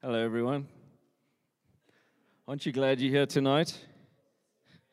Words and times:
Hello, 0.00 0.14
everyone. 0.14 0.68
Aren't 2.46 2.64
you 2.64 2.70
glad 2.70 3.00
you're 3.00 3.10
here 3.10 3.26
tonight? 3.26 3.76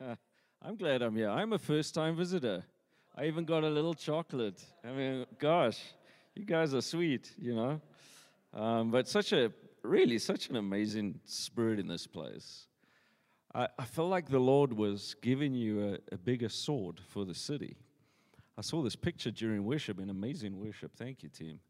I'm 0.60 0.74
glad 0.76 1.00
I'm 1.00 1.14
here. 1.14 1.30
I'm 1.30 1.52
a 1.52 1.60
first 1.60 1.94
time 1.94 2.16
visitor. 2.16 2.64
I 3.16 3.26
even 3.26 3.44
got 3.44 3.62
a 3.62 3.68
little 3.68 3.94
chocolate. 3.94 4.60
I 4.84 4.90
mean, 4.90 5.24
gosh, 5.38 5.80
you 6.34 6.44
guys 6.44 6.74
are 6.74 6.80
sweet, 6.80 7.30
you 7.38 7.54
know. 7.54 7.80
Um, 8.52 8.90
but 8.90 9.06
such 9.06 9.32
a, 9.32 9.52
really, 9.84 10.18
such 10.18 10.48
an 10.48 10.56
amazing 10.56 11.20
spirit 11.24 11.78
in 11.78 11.86
this 11.86 12.08
place. 12.08 12.66
I, 13.54 13.68
I 13.78 13.84
felt 13.84 14.10
like 14.10 14.28
the 14.28 14.40
Lord 14.40 14.72
was 14.72 15.14
giving 15.22 15.54
you 15.54 16.00
a, 16.10 16.14
a 16.14 16.18
bigger 16.18 16.48
sword 16.48 16.98
for 17.10 17.24
the 17.24 17.34
city. 17.34 17.76
I 18.58 18.62
saw 18.62 18.82
this 18.82 18.96
picture 18.96 19.30
during 19.30 19.64
worship, 19.64 20.00
an 20.00 20.10
amazing 20.10 20.58
worship. 20.58 20.96
Thank 20.96 21.22
you, 21.22 21.28
team. 21.28 21.60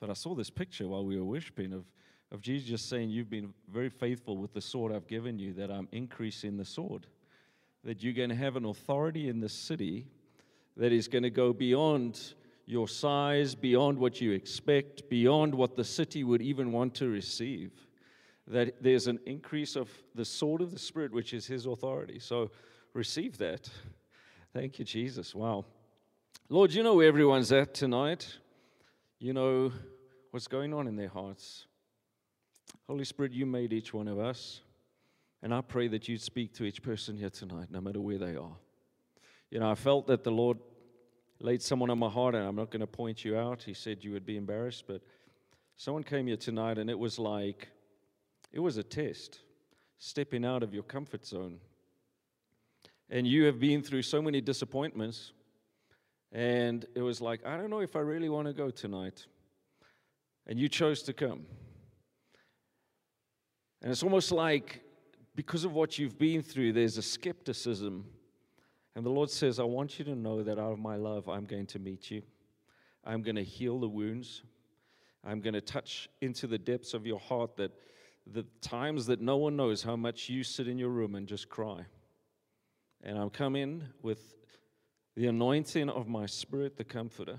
But 0.00 0.10
I 0.10 0.14
saw 0.14 0.34
this 0.34 0.50
picture 0.50 0.88
while 0.88 1.04
we 1.04 1.16
were 1.16 1.24
worshiping 1.24 1.72
of 1.72 1.84
of 2.34 2.40
Jesus 2.40 2.68
just 2.68 2.88
saying, 2.88 3.10
You've 3.10 3.30
been 3.30 3.54
very 3.72 3.88
faithful 3.88 4.36
with 4.36 4.52
the 4.52 4.60
sword 4.60 4.92
I've 4.92 5.06
given 5.06 5.38
you, 5.38 5.52
that 5.54 5.70
I'm 5.70 5.88
increasing 5.92 6.56
the 6.56 6.64
sword. 6.64 7.06
That 7.84 8.02
you're 8.02 8.12
going 8.12 8.30
to 8.30 8.34
have 8.34 8.56
an 8.56 8.64
authority 8.64 9.28
in 9.28 9.38
the 9.38 9.48
city 9.48 10.08
that 10.76 10.90
is 10.90 11.06
going 11.06 11.22
to 11.22 11.30
go 11.30 11.52
beyond 11.52 12.34
your 12.66 12.88
size, 12.88 13.54
beyond 13.54 13.98
what 13.98 14.20
you 14.20 14.32
expect, 14.32 15.08
beyond 15.08 15.54
what 15.54 15.76
the 15.76 15.84
city 15.84 16.24
would 16.24 16.42
even 16.42 16.72
want 16.72 16.94
to 16.96 17.08
receive. 17.08 17.70
That 18.48 18.82
there's 18.82 19.06
an 19.06 19.20
increase 19.26 19.76
of 19.76 19.88
the 20.16 20.24
sword 20.24 20.60
of 20.60 20.72
the 20.72 20.78
Spirit, 20.78 21.12
which 21.12 21.34
is 21.34 21.46
His 21.46 21.66
authority. 21.66 22.18
So 22.18 22.50
receive 22.94 23.38
that. 23.38 23.68
Thank 24.52 24.80
you, 24.80 24.84
Jesus. 24.84 25.36
Wow. 25.36 25.66
Lord, 26.48 26.72
you 26.72 26.82
know 26.82 26.94
where 26.94 27.06
everyone's 27.06 27.52
at 27.52 27.74
tonight. 27.74 28.26
You 29.20 29.34
know 29.34 29.70
what's 30.32 30.48
going 30.48 30.74
on 30.74 30.88
in 30.88 30.96
their 30.96 31.08
hearts. 31.08 31.66
Holy 32.86 33.04
Spirit, 33.04 33.32
you 33.32 33.46
made 33.46 33.72
each 33.72 33.94
one 33.94 34.08
of 34.08 34.18
us. 34.18 34.60
And 35.42 35.52
I 35.52 35.60
pray 35.60 35.88
that 35.88 36.08
you'd 36.08 36.22
speak 36.22 36.54
to 36.54 36.64
each 36.64 36.82
person 36.82 37.18
here 37.18 37.28
tonight, 37.28 37.68
no 37.70 37.80
matter 37.80 38.00
where 38.00 38.16
they 38.16 38.34
are. 38.34 38.56
You 39.50 39.60
know, 39.60 39.70
I 39.70 39.74
felt 39.74 40.06
that 40.06 40.24
the 40.24 40.30
Lord 40.30 40.58
laid 41.38 41.60
someone 41.60 41.90
on 41.90 41.98
my 41.98 42.08
heart, 42.08 42.34
and 42.34 42.46
I'm 42.46 42.56
not 42.56 42.70
going 42.70 42.80
to 42.80 42.86
point 42.86 43.24
you 43.24 43.36
out. 43.36 43.62
He 43.62 43.74
said 43.74 44.02
you 44.02 44.12
would 44.12 44.24
be 44.24 44.38
embarrassed, 44.38 44.84
but 44.86 45.02
someone 45.76 46.02
came 46.02 46.26
here 46.26 46.38
tonight, 46.38 46.78
and 46.78 46.88
it 46.88 46.98
was 46.98 47.18
like, 47.18 47.68
it 48.52 48.60
was 48.60 48.78
a 48.78 48.82
test, 48.82 49.40
stepping 49.98 50.44
out 50.44 50.62
of 50.62 50.72
your 50.72 50.82
comfort 50.82 51.26
zone. 51.26 51.58
And 53.10 53.26
you 53.26 53.44
have 53.44 53.60
been 53.60 53.82
through 53.82 54.02
so 54.02 54.22
many 54.22 54.40
disappointments, 54.40 55.32
and 56.32 56.86
it 56.94 57.02
was 57.02 57.20
like, 57.20 57.44
I 57.44 57.58
don't 57.58 57.68
know 57.68 57.80
if 57.80 57.96
I 57.96 58.00
really 58.00 58.30
want 58.30 58.46
to 58.46 58.54
go 58.54 58.70
tonight. 58.70 59.26
And 60.46 60.58
you 60.58 60.68
chose 60.68 61.02
to 61.02 61.12
come. 61.12 61.44
And 63.84 63.92
it's 63.92 64.02
almost 64.02 64.32
like 64.32 64.80
because 65.36 65.64
of 65.64 65.74
what 65.74 65.98
you've 65.98 66.18
been 66.18 66.40
through, 66.40 66.72
there's 66.72 66.96
a 66.96 67.02
skepticism. 67.02 68.06
And 68.96 69.04
the 69.04 69.10
Lord 69.10 69.28
says, 69.28 69.60
I 69.60 69.64
want 69.64 69.98
you 69.98 70.06
to 70.06 70.14
know 70.14 70.42
that 70.42 70.58
out 70.58 70.72
of 70.72 70.78
my 70.78 70.96
love, 70.96 71.28
I'm 71.28 71.44
going 71.44 71.66
to 71.66 71.78
meet 71.78 72.10
you. 72.10 72.22
I'm 73.04 73.20
going 73.20 73.36
to 73.36 73.44
heal 73.44 73.78
the 73.78 73.88
wounds. 73.88 74.42
I'm 75.22 75.40
going 75.40 75.52
to 75.52 75.60
touch 75.60 76.08
into 76.22 76.46
the 76.46 76.56
depths 76.56 76.94
of 76.94 77.06
your 77.06 77.18
heart 77.18 77.56
that 77.56 77.72
the 78.26 78.46
times 78.62 79.04
that 79.04 79.20
no 79.20 79.36
one 79.36 79.54
knows 79.54 79.82
how 79.82 79.96
much 79.96 80.30
you 80.30 80.44
sit 80.44 80.66
in 80.66 80.78
your 80.78 80.88
room 80.88 81.14
and 81.14 81.26
just 81.26 81.50
cry. 81.50 81.84
And 83.02 83.18
I'm 83.18 83.28
coming 83.28 83.82
with 84.00 84.32
the 85.14 85.26
anointing 85.26 85.90
of 85.90 86.08
my 86.08 86.24
spirit, 86.24 86.78
the 86.78 86.84
comforter, 86.84 87.38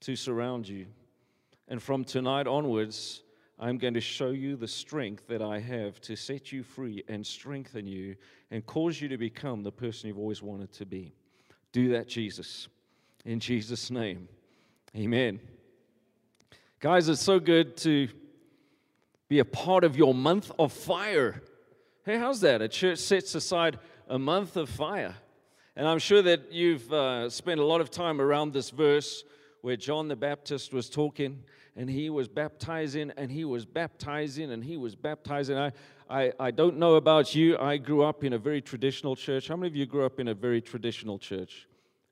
to 0.00 0.16
surround 0.16 0.66
you. 0.66 0.86
And 1.68 1.80
from 1.80 2.02
tonight 2.02 2.48
onwards, 2.48 3.22
I'm 3.62 3.78
going 3.78 3.94
to 3.94 4.00
show 4.00 4.30
you 4.30 4.56
the 4.56 4.66
strength 4.66 5.28
that 5.28 5.40
I 5.40 5.60
have 5.60 6.00
to 6.00 6.16
set 6.16 6.50
you 6.50 6.64
free 6.64 7.04
and 7.06 7.24
strengthen 7.24 7.86
you 7.86 8.16
and 8.50 8.66
cause 8.66 9.00
you 9.00 9.06
to 9.06 9.16
become 9.16 9.62
the 9.62 9.70
person 9.70 10.08
you've 10.08 10.18
always 10.18 10.42
wanted 10.42 10.72
to 10.72 10.84
be. 10.84 11.14
Do 11.70 11.90
that, 11.90 12.08
Jesus. 12.08 12.66
In 13.24 13.38
Jesus' 13.38 13.88
name. 13.88 14.26
Amen. 14.96 15.38
Guys, 16.80 17.08
it's 17.08 17.22
so 17.22 17.38
good 17.38 17.76
to 17.76 18.08
be 19.28 19.38
a 19.38 19.44
part 19.44 19.84
of 19.84 19.96
your 19.96 20.12
month 20.12 20.50
of 20.58 20.72
fire. 20.72 21.40
Hey, 22.04 22.18
how's 22.18 22.40
that? 22.40 22.62
A 22.62 22.68
church 22.68 22.98
sets 22.98 23.32
aside 23.36 23.78
a 24.08 24.18
month 24.18 24.56
of 24.56 24.70
fire. 24.70 25.14
And 25.76 25.86
I'm 25.86 26.00
sure 26.00 26.20
that 26.22 26.50
you've 26.50 26.92
uh, 26.92 27.30
spent 27.30 27.60
a 27.60 27.64
lot 27.64 27.80
of 27.80 27.92
time 27.92 28.20
around 28.20 28.54
this 28.54 28.70
verse 28.70 29.22
where 29.60 29.76
John 29.76 30.08
the 30.08 30.16
Baptist 30.16 30.72
was 30.72 30.90
talking 30.90 31.44
and 31.76 31.88
he 31.88 32.10
was 32.10 32.28
baptizing 32.28 33.12
and 33.16 33.30
he 33.30 33.44
was 33.44 33.64
baptizing 33.64 34.52
and 34.52 34.62
he 34.62 34.76
was 34.76 34.94
baptizing. 34.94 35.56
I, 35.56 35.72
I, 36.08 36.32
I 36.38 36.50
don't 36.50 36.78
know 36.78 36.94
about 36.96 37.34
you. 37.34 37.56
I 37.58 37.78
grew 37.78 38.02
up 38.02 38.24
in 38.24 38.34
a 38.34 38.38
very 38.38 38.60
traditional 38.60 39.16
church. 39.16 39.48
How 39.48 39.56
many 39.56 39.68
of 39.68 39.76
you 39.76 39.86
grew 39.86 40.04
up 40.04 40.20
in 40.20 40.28
a 40.28 40.34
very 40.34 40.60
traditional 40.60 41.18
church? 41.18 41.66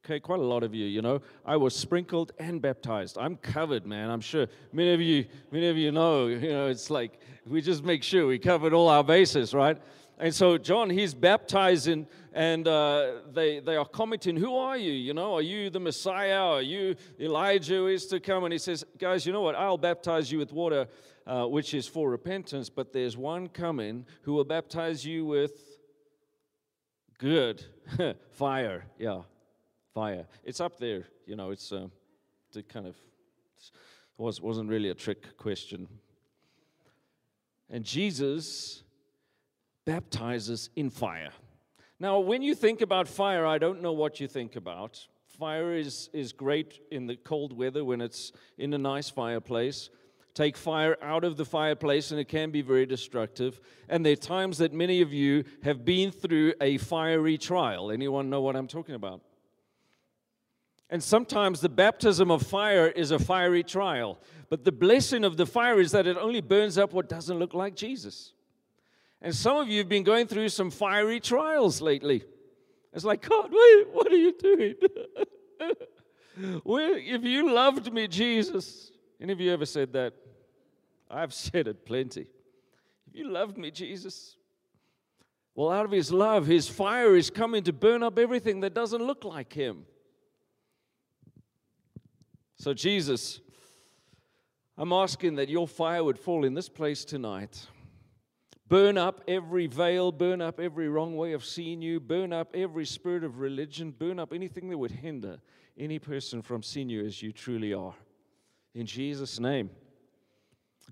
Okay, 0.04 0.18
quite 0.18 0.38
a 0.38 0.42
lot 0.44 0.62
of 0.62 0.74
you, 0.74 0.86
you 0.86 1.02
know. 1.02 1.20
I 1.44 1.58
was 1.58 1.76
sprinkled 1.76 2.32
and 2.38 2.62
baptized. 2.62 3.18
I'm 3.18 3.36
covered, 3.36 3.86
man. 3.86 4.08
I'm 4.08 4.22
sure 4.22 4.46
many 4.72 4.94
of 4.94 5.00
you, 5.02 5.26
many 5.50 5.68
of 5.68 5.76
you 5.76 5.92
know, 5.92 6.28
you 6.28 6.48
know, 6.48 6.68
it's 6.68 6.88
like 6.88 7.20
we 7.46 7.60
just 7.60 7.84
make 7.84 8.02
sure 8.02 8.26
we 8.26 8.38
covered 8.38 8.72
all 8.72 8.88
our 8.88 9.04
bases, 9.04 9.52
right? 9.52 9.76
And 10.20 10.34
so 10.34 10.58
John, 10.58 10.90
he's 10.90 11.14
baptizing, 11.14 12.06
and 12.34 12.68
uh, 12.68 13.22
they, 13.32 13.60
they 13.60 13.76
are 13.76 13.86
commenting, 13.86 14.36
Who 14.36 14.54
are 14.54 14.76
you? 14.76 14.92
You 14.92 15.14
know, 15.14 15.34
are 15.34 15.42
you 15.42 15.70
the 15.70 15.80
Messiah? 15.80 16.42
Are 16.42 16.62
you 16.62 16.94
Elijah 17.18 17.76
who 17.76 17.86
is 17.86 18.06
to 18.08 18.20
come? 18.20 18.44
And 18.44 18.52
he 18.52 18.58
says, 18.58 18.84
Guys, 18.98 19.24
you 19.24 19.32
know 19.32 19.40
what? 19.40 19.54
I'll 19.54 19.78
baptize 19.78 20.30
you 20.30 20.38
with 20.38 20.52
water, 20.52 20.88
uh, 21.26 21.46
which 21.46 21.72
is 21.72 21.88
for 21.88 22.10
repentance, 22.10 22.68
but 22.68 22.92
there's 22.92 23.16
one 23.16 23.48
coming 23.48 24.04
who 24.22 24.34
will 24.34 24.44
baptize 24.44 25.06
you 25.06 25.24
with 25.24 25.78
good 27.18 27.64
fire. 28.32 28.84
Yeah, 28.98 29.22
fire. 29.94 30.26
It's 30.44 30.60
up 30.60 30.78
there. 30.78 31.04
You 31.24 31.36
know, 31.36 31.50
it's 31.50 31.72
uh, 31.72 31.86
it 32.54 32.68
kind 32.68 32.86
of 32.86 32.96
was, 34.18 34.38
wasn't 34.38 34.68
really 34.68 34.90
a 34.90 34.94
trick 34.94 35.38
question. 35.38 35.88
And 37.70 37.84
Jesus 37.84 38.82
baptizes 39.84 40.70
in 40.76 40.90
fire. 40.90 41.30
Now, 41.98 42.18
when 42.20 42.42
you 42.42 42.54
think 42.54 42.80
about 42.80 43.08
fire, 43.08 43.46
I 43.46 43.58
don't 43.58 43.82
know 43.82 43.92
what 43.92 44.20
you 44.20 44.28
think 44.28 44.56
about. 44.56 45.06
Fire 45.26 45.74
is, 45.74 46.08
is 46.12 46.32
great 46.32 46.80
in 46.90 47.06
the 47.06 47.16
cold 47.16 47.52
weather 47.52 47.84
when 47.84 48.00
it's 48.00 48.32
in 48.58 48.72
a 48.72 48.78
nice 48.78 49.10
fireplace. 49.10 49.90
Take 50.32 50.56
fire 50.56 50.96
out 51.02 51.24
of 51.24 51.36
the 51.36 51.44
fireplace, 51.44 52.10
and 52.10 52.20
it 52.20 52.28
can 52.28 52.50
be 52.50 52.62
very 52.62 52.86
destructive. 52.86 53.60
And 53.88 54.06
there 54.06 54.12
are 54.12 54.16
times 54.16 54.58
that 54.58 54.72
many 54.72 55.02
of 55.02 55.12
you 55.12 55.44
have 55.62 55.84
been 55.84 56.10
through 56.10 56.54
a 56.60 56.78
fiery 56.78 57.36
trial. 57.36 57.90
Anyone 57.90 58.30
know 58.30 58.40
what 58.40 58.56
I'm 58.56 58.68
talking 58.68 58.94
about? 58.94 59.22
And 60.88 61.02
sometimes 61.02 61.60
the 61.60 61.68
baptism 61.68 62.30
of 62.30 62.42
fire 62.42 62.88
is 62.88 63.10
a 63.10 63.18
fiery 63.18 63.62
trial. 63.62 64.18
But 64.48 64.64
the 64.64 64.72
blessing 64.72 65.24
of 65.24 65.36
the 65.36 65.46
fire 65.46 65.80
is 65.80 65.92
that 65.92 66.06
it 66.06 66.16
only 66.16 66.40
burns 66.40 66.78
up 66.78 66.92
what 66.92 67.08
doesn't 67.08 67.38
look 67.38 67.54
like 67.54 67.76
Jesus. 67.76 68.32
And 69.22 69.34
some 69.34 69.58
of 69.58 69.68
you 69.68 69.78
have 69.78 69.88
been 69.88 70.02
going 70.02 70.26
through 70.26 70.48
some 70.48 70.70
fiery 70.70 71.20
trials 71.20 71.80
lately. 71.80 72.24
It's 72.92 73.04
like, 73.04 73.28
God, 73.28 73.50
wait, 73.52 73.86
what 73.92 74.06
are 74.10 74.16
you 74.16 74.32
doing? 74.38 74.74
well, 76.64 76.92
if 76.94 77.22
you 77.22 77.52
loved 77.52 77.92
me, 77.92 78.08
Jesus, 78.08 78.90
any 79.20 79.32
of 79.32 79.40
you 79.40 79.52
ever 79.52 79.66
said 79.66 79.92
that? 79.92 80.14
I've 81.10 81.34
said 81.34 81.66
it 81.68 81.84
plenty. 81.84 82.26
If 83.08 83.14
you 83.14 83.28
loved 83.28 83.58
me, 83.58 83.70
Jesus, 83.70 84.36
well, 85.54 85.70
out 85.70 85.84
of 85.84 85.90
his 85.90 86.12
love, 86.12 86.46
his 86.46 86.68
fire 86.68 87.16
is 87.16 87.28
coming 87.28 87.62
to 87.64 87.72
burn 87.72 88.02
up 88.02 88.18
everything 88.18 88.60
that 88.60 88.74
doesn't 88.74 89.02
look 89.02 89.24
like 89.24 89.52
him. 89.52 89.84
So, 92.56 92.72
Jesus, 92.72 93.40
I'm 94.76 94.92
asking 94.92 95.36
that 95.36 95.48
your 95.48 95.66
fire 95.66 96.04
would 96.04 96.18
fall 96.18 96.44
in 96.44 96.54
this 96.54 96.68
place 96.68 97.04
tonight. 97.04 97.66
Burn 98.70 98.96
up 98.96 99.24
every 99.26 99.66
veil, 99.66 100.12
burn 100.12 100.40
up 100.40 100.60
every 100.60 100.88
wrong 100.88 101.16
way 101.16 101.32
of 101.32 101.44
seeing 101.44 101.82
you, 101.82 101.98
burn 101.98 102.32
up 102.32 102.54
every 102.54 102.86
spirit 102.86 103.24
of 103.24 103.40
religion, 103.40 103.90
burn 103.90 104.20
up 104.20 104.32
anything 104.32 104.70
that 104.70 104.78
would 104.78 104.92
hinder 104.92 105.40
any 105.76 105.98
person 105.98 106.40
from 106.40 106.62
seeing 106.62 106.88
you 106.88 107.04
as 107.04 107.20
you 107.20 107.32
truly 107.32 107.74
are. 107.74 107.96
In 108.76 108.86
Jesus' 108.86 109.40
name. 109.40 109.70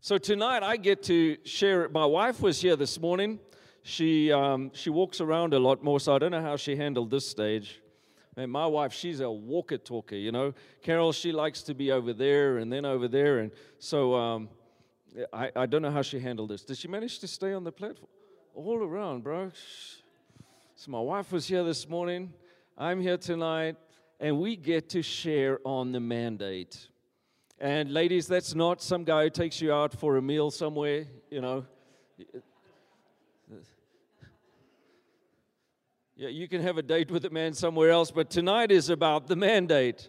So 0.00 0.18
tonight 0.18 0.64
I 0.64 0.76
get 0.76 1.04
to 1.04 1.36
share 1.44 1.84
it. 1.84 1.92
My 1.92 2.04
wife 2.04 2.40
was 2.40 2.60
here 2.60 2.74
this 2.74 2.98
morning. 2.98 3.38
She, 3.84 4.32
um, 4.32 4.72
she 4.74 4.90
walks 4.90 5.20
around 5.20 5.54
a 5.54 5.60
lot 5.60 5.84
more, 5.84 6.00
so 6.00 6.16
I 6.16 6.18
don't 6.18 6.32
know 6.32 6.42
how 6.42 6.56
she 6.56 6.74
handled 6.74 7.12
this 7.12 7.28
stage. 7.28 7.80
And 8.36 8.50
my 8.50 8.66
wife, 8.66 8.92
she's 8.92 9.20
a 9.20 9.30
walker 9.30 9.78
talker, 9.78 10.16
you 10.16 10.32
know. 10.32 10.52
Carol, 10.82 11.12
she 11.12 11.30
likes 11.30 11.62
to 11.62 11.74
be 11.74 11.92
over 11.92 12.12
there 12.12 12.58
and 12.58 12.72
then 12.72 12.84
over 12.84 13.06
there. 13.06 13.38
And 13.38 13.52
so 13.78 14.16
um, 14.16 14.48
I, 15.32 15.50
I 15.56 15.66
don't 15.66 15.82
know 15.82 15.90
how 15.90 16.02
she 16.02 16.18
handled 16.20 16.50
this. 16.50 16.62
Did 16.62 16.76
she 16.78 16.88
manage 16.88 17.18
to 17.20 17.28
stay 17.28 17.52
on 17.52 17.64
the 17.64 17.72
platform? 17.72 18.10
All 18.54 18.82
around, 18.82 19.22
bro. 19.22 19.50
So 20.74 20.90
my 20.90 21.00
wife 21.00 21.32
was 21.32 21.46
here 21.46 21.64
this 21.64 21.88
morning. 21.88 22.32
I'm 22.76 23.00
here 23.00 23.16
tonight. 23.16 23.76
And 24.20 24.38
we 24.40 24.56
get 24.56 24.88
to 24.90 25.02
share 25.02 25.60
on 25.64 25.92
the 25.92 26.00
mandate. 26.00 26.88
And 27.60 27.92
ladies, 27.92 28.26
that's 28.26 28.54
not 28.54 28.82
some 28.82 29.04
guy 29.04 29.24
who 29.24 29.30
takes 29.30 29.60
you 29.60 29.72
out 29.72 29.92
for 29.92 30.16
a 30.16 30.22
meal 30.22 30.50
somewhere, 30.50 31.06
you 31.30 31.40
know. 31.40 31.64
Yeah, 36.16 36.28
you 36.28 36.48
can 36.48 36.62
have 36.62 36.78
a 36.78 36.82
date 36.82 37.12
with 37.12 37.24
a 37.24 37.30
man 37.30 37.54
somewhere 37.54 37.90
else, 37.90 38.10
but 38.10 38.28
tonight 38.28 38.72
is 38.72 38.90
about 38.90 39.28
the 39.28 39.36
mandate. 39.36 40.08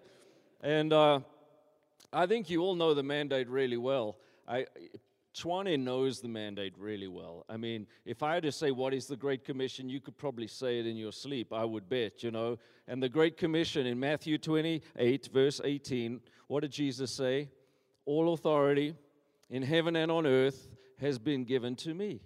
And 0.62 0.92
uh, 0.92 1.20
I 2.12 2.26
think 2.26 2.50
you 2.50 2.62
all 2.62 2.74
know 2.74 2.96
the 2.96 3.04
mandate 3.04 3.48
really 3.48 3.78
well. 3.78 4.18
I, 4.50 4.66
knows 5.78 6.20
the 6.20 6.28
mandate 6.28 6.74
really 6.78 7.08
well. 7.08 7.46
I 7.48 7.56
mean, 7.56 7.88
if 8.04 8.24
I 8.24 8.34
had 8.34 8.44
to 8.44 8.52
say 8.52 8.72
what 8.72 8.94
is 8.94 9.06
the 9.06 9.16
Great 9.16 9.46
Commission, 9.46 9.88
you 9.88 10.02
could 10.02 10.18
probably 10.18 10.48
say 10.48 10.80
it 10.80 10.88
in 10.88 10.98
your 10.98 11.12
sleep, 11.12 11.54
I 11.54 11.64
would 11.64 11.88
bet, 11.88 12.24
you 12.24 12.32
know. 12.32 12.58
And 12.88 13.02
the 13.02 13.10
Great 13.10 13.38
Commission 13.38 13.86
in 13.86 14.00
Matthew 14.00 14.38
28, 14.38 15.30
verse 15.32 15.62
18, 15.64 16.20
what 16.48 16.62
did 16.62 16.72
Jesus 16.72 17.12
say? 17.12 17.50
All 18.06 18.34
authority 18.34 18.96
in 19.50 19.62
heaven 19.62 19.96
and 19.96 20.12
on 20.12 20.26
earth 20.26 20.68
has 21.00 21.20
been 21.20 21.46
given 21.46 21.76
to 21.78 21.94
me. 21.94 22.22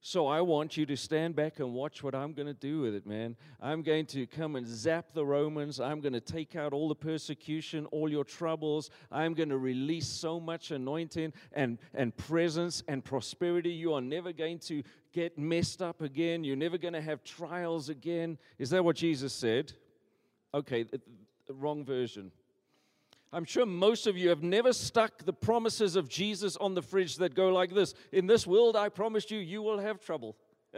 So 0.00 0.28
I 0.28 0.40
want 0.40 0.76
you 0.76 0.86
to 0.86 0.96
stand 0.96 1.34
back 1.34 1.58
and 1.58 1.74
watch 1.74 2.04
what 2.04 2.14
I'm 2.14 2.32
going 2.32 2.46
to 2.46 2.54
do 2.54 2.80
with 2.82 2.94
it, 2.94 3.04
man. 3.04 3.36
I'm 3.60 3.82
going 3.82 4.06
to 4.06 4.26
come 4.26 4.54
and 4.54 4.66
zap 4.66 5.06
the 5.12 5.26
Romans. 5.26 5.80
I'm 5.80 6.00
going 6.00 6.12
to 6.12 6.20
take 6.20 6.54
out 6.54 6.72
all 6.72 6.88
the 6.88 6.94
persecution, 6.94 7.84
all 7.86 8.08
your 8.08 8.24
troubles. 8.24 8.90
I'm 9.10 9.34
going 9.34 9.48
to 9.48 9.58
release 9.58 10.06
so 10.06 10.38
much 10.38 10.70
anointing 10.70 11.32
and, 11.52 11.78
and 11.94 12.16
presence 12.16 12.84
and 12.86 13.04
prosperity. 13.04 13.70
You 13.70 13.94
are 13.94 14.00
never 14.00 14.32
going 14.32 14.60
to 14.60 14.84
get 15.12 15.36
messed 15.36 15.82
up 15.82 16.00
again. 16.00 16.44
You're 16.44 16.56
never 16.56 16.78
going 16.78 16.94
to 16.94 17.02
have 17.02 17.24
trials 17.24 17.88
again. 17.88 18.38
Is 18.58 18.70
that 18.70 18.84
what 18.84 18.94
Jesus 18.94 19.32
said? 19.32 19.72
Okay, 20.54 20.86
wrong 21.50 21.84
version. 21.84 22.30
I'm 23.32 23.44
sure 23.44 23.66
most 23.66 24.06
of 24.06 24.16
you 24.16 24.30
have 24.30 24.42
never 24.42 24.72
stuck 24.72 25.24
the 25.24 25.34
promises 25.34 25.96
of 25.96 26.08
Jesus 26.08 26.56
on 26.56 26.74
the 26.74 26.80
fridge 26.80 27.16
that 27.16 27.34
go 27.34 27.50
like 27.50 27.74
this 27.74 27.94
In 28.10 28.26
this 28.26 28.46
world, 28.46 28.74
I 28.76 28.88
promised 28.88 29.30
you, 29.30 29.38
you 29.38 29.60
will 29.60 29.78
have 29.78 30.00
trouble. 30.00 30.36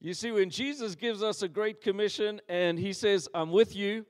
you 0.00 0.12
see, 0.12 0.32
when 0.32 0.50
Jesus 0.50 0.96
gives 0.96 1.22
us 1.22 1.42
a 1.42 1.48
great 1.48 1.80
commission 1.80 2.40
and 2.48 2.78
he 2.78 2.92
says, 2.92 3.28
I'm 3.32 3.52
with 3.52 3.76
you, 3.76 4.04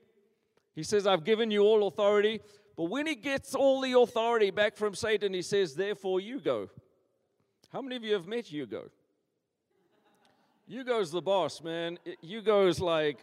he 0.73 0.83
says, 0.83 1.05
I've 1.05 1.23
given 1.23 1.51
you 1.51 1.61
all 1.61 1.87
authority. 1.87 2.41
But 2.75 2.85
when 2.85 3.05
he 3.07 3.15
gets 3.15 3.55
all 3.55 3.81
the 3.81 3.97
authority 3.97 4.51
back 4.51 4.75
from 4.75 4.95
Satan, 4.95 5.33
he 5.33 5.41
says, 5.41 5.75
Therefore, 5.75 6.19
you 6.19 6.41
go. 6.41 6.69
How 7.71 7.81
many 7.81 7.95
of 7.95 8.03
you 8.03 8.13
have 8.13 8.27
met 8.27 8.47
Hugo? 8.47 8.89
Hugo's 10.67 11.11
the 11.11 11.21
boss, 11.21 11.61
man. 11.61 11.99
Hugo's 12.21 12.79
like, 12.79 13.19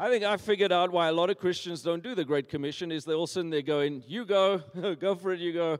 I 0.00 0.08
think 0.10 0.22
I 0.22 0.36
figured 0.36 0.70
out 0.70 0.92
why 0.92 1.08
a 1.08 1.12
lot 1.12 1.28
of 1.28 1.38
Christians 1.38 1.82
don't 1.82 2.04
do 2.04 2.14
the 2.14 2.24
Great 2.24 2.48
Commission 2.48 2.92
is 2.92 3.04
they're 3.04 3.16
all 3.16 3.26
sitting 3.26 3.50
there 3.50 3.62
going, 3.62 4.04
You 4.06 4.24
go, 4.24 4.58
go 5.00 5.16
for 5.16 5.32
it, 5.32 5.40
you 5.40 5.52
go. 5.52 5.78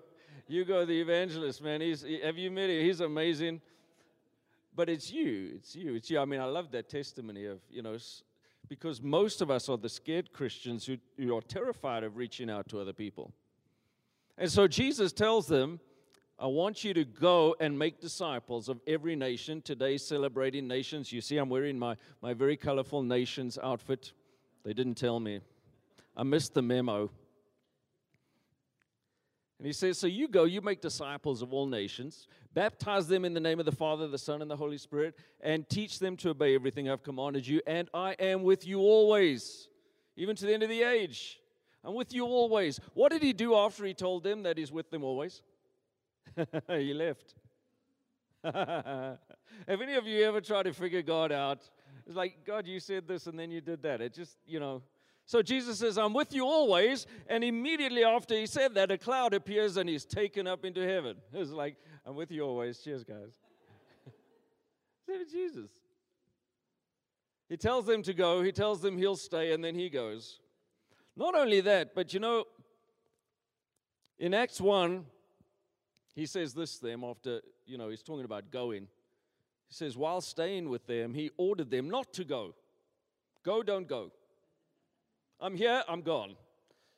You 0.48 0.64
go, 0.64 0.84
the 0.84 0.98
evangelist, 0.98 1.62
man. 1.62 1.82
He's, 1.82 2.04
have 2.24 2.38
you 2.38 2.50
met 2.50 2.70
him? 2.70 2.82
He's 2.82 3.00
amazing. 3.00 3.60
But 4.74 4.88
it's 4.88 5.12
you. 5.12 5.52
It's 5.56 5.76
you. 5.76 5.94
It's 5.94 6.10
you. 6.10 6.18
I 6.18 6.24
mean, 6.24 6.40
I 6.40 6.46
love 6.46 6.70
that 6.70 6.88
testimony 6.88 7.44
of, 7.44 7.60
you 7.70 7.82
know, 7.82 7.98
because 8.66 9.02
most 9.02 9.40
of 9.40 9.50
us 9.50 9.68
are 9.68 9.76
the 9.76 9.88
scared 9.88 10.32
Christians 10.32 10.86
who, 10.86 10.96
who 11.18 11.36
are 11.36 11.42
terrified 11.42 12.02
of 12.02 12.16
reaching 12.16 12.48
out 12.48 12.68
to 12.70 12.80
other 12.80 12.94
people. 12.94 13.32
And 14.38 14.50
so 14.50 14.66
Jesus 14.66 15.12
tells 15.12 15.46
them, 15.46 15.80
I 16.40 16.46
want 16.46 16.84
you 16.84 16.94
to 16.94 17.04
go 17.04 17.56
and 17.58 17.76
make 17.76 18.00
disciples 18.00 18.68
of 18.68 18.80
every 18.86 19.16
nation. 19.16 19.60
Today, 19.60 19.96
celebrating 19.96 20.68
nations. 20.68 21.12
You 21.12 21.20
see, 21.20 21.36
I'm 21.36 21.48
wearing 21.48 21.76
my, 21.78 21.96
my 22.22 22.32
very 22.32 22.56
colorful 22.56 23.02
nations 23.02 23.58
outfit. 23.60 24.12
They 24.64 24.72
didn't 24.72 24.94
tell 24.94 25.18
me. 25.18 25.40
I 26.16 26.22
missed 26.22 26.54
the 26.54 26.62
memo. 26.62 27.10
And 29.58 29.66
he 29.66 29.72
says, 29.72 29.98
So 29.98 30.06
you 30.06 30.28
go, 30.28 30.44
you 30.44 30.60
make 30.60 30.80
disciples 30.80 31.42
of 31.42 31.52
all 31.52 31.66
nations, 31.66 32.28
baptize 32.54 33.08
them 33.08 33.24
in 33.24 33.34
the 33.34 33.40
name 33.40 33.58
of 33.58 33.66
the 33.66 33.72
Father, 33.72 34.06
the 34.06 34.18
Son, 34.18 34.40
and 34.40 34.50
the 34.50 34.56
Holy 34.56 34.78
Spirit, 34.78 35.16
and 35.40 35.68
teach 35.68 35.98
them 35.98 36.16
to 36.18 36.30
obey 36.30 36.54
everything 36.54 36.88
I've 36.88 37.02
commanded 37.02 37.48
you. 37.48 37.60
And 37.66 37.88
I 37.92 38.12
am 38.12 38.44
with 38.44 38.64
you 38.64 38.78
always, 38.78 39.66
even 40.16 40.36
to 40.36 40.46
the 40.46 40.54
end 40.54 40.62
of 40.62 40.68
the 40.68 40.84
age. 40.84 41.40
I'm 41.82 41.94
with 41.94 42.12
you 42.12 42.24
always. 42.24 42.78
What 42.94 43.10
did 43.10 43.22
he 43.22 43.32
do 43.32 43.56
after 43.56 43.84
he 43.84 43.94
told 43.94 44.22
them 44.22 44.44
that 44.44 44.56
he's 44.56 44.70
with 44.70 44.90
them 44.90 45.02
always? 45.02 45.42
he 46.68 46.94
left. 46.94 47.34
Have 48.44 49.18
any 49.68 49.94
of 49.94 50.06
you 50.06 50.24
ever 50.24 50.40
tried 50.40 50.64
to 50.64 50.72
figure 50.72 51.02
God 51.02 51.32
out? 51.32 51.68
It's 52.06 52.16
like, 52.16 52.44
God, 52.46 52.66
you 52.66 52.80
said 52.80 53.06
this 53.06 53.26
and 53.26 53.38
then 53.38 53.50
you 53.50 53.60
did 53.60 53.82
that. 53.82 54.00
It 54.00 54.14
just, 54.14 54.36
you 54.46 54.60
know. 54.60 54.82
So 55.26 55.42
Jesus 55.42 55.78
says, 55.78 55.98
I'm 55.98 56.14
with 56.14 56.32
you 56.32 56.46
always. 56.46 57.06
And 57.26 57.44
immediately 57.44 58.04
after 58.04 58.34
he 58.34 58.46
said 58.46 58.74
that, 58.74 58.90
a 58.90 58.96
cloud 58.96 59.34
appears 59.34 59.76
and 59.76 59.88
he's 59.88 60.04
taken 60.04 60.46
up 60.46 60.64
into 60.64 60.86
heaven. 60.86 61.16
It's 61.32 61.50
like, 61.50 61.76
I'm 62.06 62.16
with 62.16 62.30
you 62.30 62.42
always. 62.42 62.78
Cheers, 62.78 63.04
guys. 63.04 63.34
Same 65.06 65.28
Jesus. 65.30 65.70
He 67.48 67.56
tells 67.56 67.86
them 67.86 68.02
to 68.02 68.12
go, 68.12 68.42
he 68.42 68.52
tells 68.52 68.80
them 68.82 68.98
he'll 68.98 69.16
stay, 69.16 69.52
and 69.52 69.64
then 69.64 69.74
he 69.74 69.88
goes. 69.88 70.38
Not 71.16 71.34
only 71.34 71.62
that, 71.62 71.94
but 71.94 72.12
you 72.12 72.20
know, 72.20 72.44
in 74.18 74.34
Acts 74.34 74.60
1, 74.60 75.06
he 76.18 76.26
says 76.26 76.52
this 76.52 76.78
to 76.78 76.86
them 76.86 77.04
after, 77.04 77.40
you 77.64 77.78
know, 77.78 77.90
he's 77.90 78.02
talking 78.02 78.24
about 78.24 78.50
going. 78.50 78.88
He 79.68 79.74
says, 79.74 79.96
while 79.96 80.20
staying 80.20 80.68
with 80.68 80.84
them, 80.88 81.14
he 81.14 81.30
ordered 81.36 81.70
them 81.70 81.88
not 81.88 82.12
to 82.14 82.24
go. 82.24 82.56
Go, 83.44 83.62
don't 83.62 83.86
go. 83.86 84.10
I'm 85.40 85.54
here, 85.54 85.84
I'm 85.88 86.02
gone. 86.02 86.34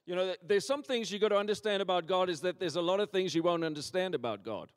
You 0.07 0.15
know, 0.15 0.35
there's 0.43 0.67
some 0.67 0.83
things 0.83 1.13
you 1.13 1.19
got 1.19 1.29
to 1.29 1.37
understand 1.37 1.83
about 1.83 2.07
God 2.07 2.31
is 2.31 2.41
that 2.41 2.59
there's 2.59 2.77
a 2.77 2.81
lot 2.81 2.99
of 2.99 3.11
things 3.11 3.35
you 3.35 3.43
won't 3.43 3.63
understand 3.63 4.15
about 4.15 4.43
God. 4.43 4.71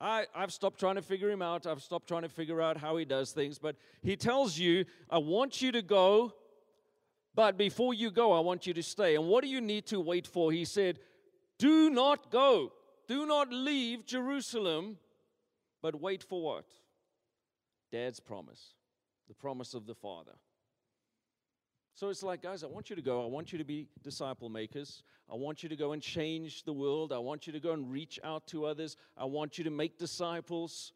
I, 0.00 0.24
I've 0.34 0.50
stopped 0.50 0.80
trying 0.80 0.94
to 0.94 1.02
figure 1.02 1.28
him 1.30 1.42
out. 1.42 1.66
I've 1.66 1.82
stopped 1.82 2.08
trying 2.08 2.22
to 2.22 2.30
figure 2.30 2.62
out 2.62 2.78
how 2.78 2.96
he 2.96 3.04
does 3.04 3.32
things. 3.32 3.58
But 3.58 3.76
he 4.02 4.16
tells 4.16 4.58
you, 4.58 4.86
I 5.10 5.18
want 5.18 5.60
you 5.60 5.72
to 5.72 5.82
go, 5.82 6.32
but 7.34 7.58
before 7.58 7.92
you 7.92 8.10
go, 8.10 8.32
I 8.32 8.40
want 8.40 8.66
you 8.66 8.72
to 8.72 8.82
stay. 8.82 9.14
And 9.14 9.28
what 9.28 9.44
do 9.44 9.50
you 9.50 9.60
need 9.60 9.84
to 9.88 10.00
wait 10.00 10.26
for? 10.26 10.52
He 10.52 10.64
said, 10.64 11.00
do 11.58 11.90
not 11.90 12.30
go. 12.30 12.72
Do 13.06 13.26
not 13.26 13.52
leave 13.52 14.06
Jerusalem, 14.06 14.98
but 15.82 16.00
wait 16.00 16.22
for 16.22 16.42
what? 16.42 16.64
Dad's 17.92 18.20
promise, 18.20 18.74
the 19.28 19.34
promise 19.34 19.74
of 19.74 19.86
the 19.86 19.94
Father. 19.94 20.32
So 21.94 22.08
it's 22.08 22.24
like, 22.24 22.42
guys, 22.42 22.64
I 22.64 22.66
want 22.66 22.90
you 22.90 22.96
to 22.96 23.02
go. 23.02 23.22
I 23.22 23.28
want 23.28 23.52
you 23.52 23.58
to 23.58 23.64
be 23.64 23.86
disciple 24.02 24.48
makers. 24.48 25.04
I 25.30 25.36
want 25.36 25.62
you 25.62 25.68
to 25.68 25.76
go 25.76 25.92
and 25.92 26.02
change 26.02 26.64
the 26.64 26.72
world. 26.72 27.12
I 27.12 27.18
want 27.18 27.46
you 27.46 27.52
to 27.52 27.60
go 27.60 27.72
and 27.72 27.90
reach 27.90 28.18
out 28.24 28.48
to 28.48 28.64
others. 28.64 28.96
I 29.16 29.26
want 29.26 29.58
you 29.58 29.64
to 29.64 29.70
make 29.70 29.96
disciples. 29.96 30.92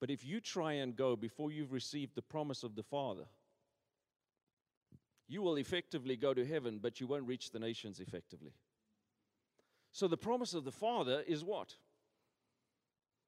But 0.00 0.10
if 0.10 0.24
you 0.24 0.40
try 0.40 0.74
and 0.74 0.94
go 0.94 1.16
before 1.16 1.50
you've 1.50 1.72
received 1.72 2.14
the 2.14 2.22
promise 2.22 2.62
of 2.62 2.76
the 2.76 2.84
Father, 2.84 3.24
you 5.26 5.42
will 5.42 5.56
effectively 5.56 6.16
go 6.16 6.32
to 6.32 6.46
heaven, 6.46 6.78
but 6.80 7.00
you 7.00 7.08
won't 7.08 7.26
reach 7.26 7.50
the 7.50 7.58
nations 7.58 7.98
effectively. 7.98 8.52
So 9.96 10.06
the 10.06 10.18
promise 10.18 10.52
of 10.52 10.64
the 10.64 10.72
Father 10.72 11.24
is 11.26 11.42
what? 11.42 11.76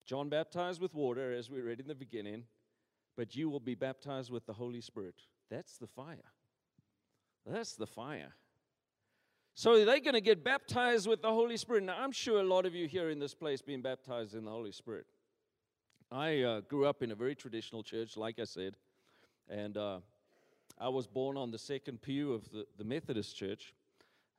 John 0.05 0.29
baptized 0.29 0.83
with 0.83 0.95
water, 0.95 1.33
as 1.33 1.49
we 1.49 1.63
read 1.63 1.81
in 1.81 1.89
the 1.89 1.95
beginning, 1.95 2.45
but 3.17 3.35
you 3.35 3.49
will 3.49 3.59
be 3.59 3.75
baptized 3.75 4.31
with 4.31 4.45
the 4.45 4.53
Holy 4.53 4.83
Spirit. 4.83 5.15
That's 5.51 5.79
the 5.79 5.87
fire. 5.87 6.31
That's 7.47 7.75
the 7.75 7.87
fire. 7.87 8.35
So 9.55 9.83
they're 9.83 9.99
going 10.01 10.13
to 10.13 10.21
get 10.21 10.45
baptized 10.45 11.09
with 11.09 11.23
the 11.23 11.33
Holy 11.33 11.57
Spirit. 11.57 11.85
Now, 11.85 11.97
I'm 11.99 12.13
sure 12.13 12.39
a 12.39 12.45
lot 12.45 12.67
of 12.67 12.75
you 12.75 12.87
here 12.87 13.09
in 13.09 13.19
this 13.19 13.33
place 13.33 13.63
being 13.63 13.81
baptized 13.81 14.35
in 14.35 14.45
the 14.45 14.51
Holy 14.51 14.73
Spirit. 14.73 15.07
I 16.13 16.43
uh, 16.43 16.61
grew 16.61 16.85
up 16.85 17.03
in 17.03 17.13
a 17.13 17.15
very 17.15 17.35
traditional 17.35 17.83
church, 17.83 18.15
like 18.19 18.39
I 18.39 18.45
said, 18.45 18.75
and 19.49 19.79
uh, 19.79 20.01
I 20.77 20.91
was 20.91 21.07
born 21.07 21.39
on 21.39 21.51
the 21.51 21.59
second 21.59 22.03
pew 22.03 22.35
of 22.35 22.51
the, 22.51 22.67
the 22.77 22.85
Methodist 22.85 23.35
church. 23.35 23.73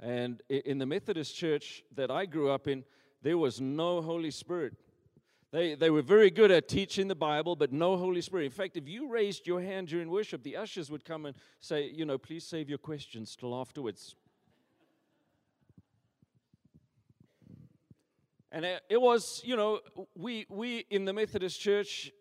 And 0.02 0.42
in 0.50 0.78
the 0.78 0.86
Methodist 0.86 1.36
church 1.36 1.84
that 1.96 2.10
I 2.10 2.26
grew 2.26 2.50
up 2.50 2.68
in, 2.68 2.86
there 3.22 3.38
was 3.38 3.60
no 3.60 4.02
Holy 4.02 4.32
Spirit. 4.32 4.74
They, 5.52 5.76
they 5.76 5.90
were 5.90 6.04
very 6.04 6.30
good 6.30 6.52
at 6.52 6.68
teaching 6.68 7.08
the 7.08 7.16
Bible, 7.16 7.56
but 7.56 7.74
no 7.74 7.98
Holy 7.98 8.22
Spirit. 8.22 8.46
In 8.46 8.52
fact, 8.52 8.78
if 8.78 8.88
you 8.88 9.10
raised 9.10 9.48
your 9.48 9.62
hand 9.62 9.88
during 9.88 10.10
worship, 10.10 10.44
the 10.44 10.56
ushers 10.56 10.92
would 10.92 11.04
come 11.04 11.26
and 11.26 11.36
say, 11.60 11.90
you 11.90 12.06
know, 12.06 12.18
please 12.18 12.46
save 12.46 12.70
your 12.70 12.78
questions 12.78 13.36
till 13.36 13.56
afterwards. 13.56 14.16
And 18.52 18.66
it 18.66 19.02
was, 19.02 19.42
you 19.44 19.56
know, 19.56 19.80
we, 20.16 20.46
we 20.50 20.86
in 20.90 21.06
the 21.06 21.14
Methodist 21.14 21.60
church, 21.60 22.12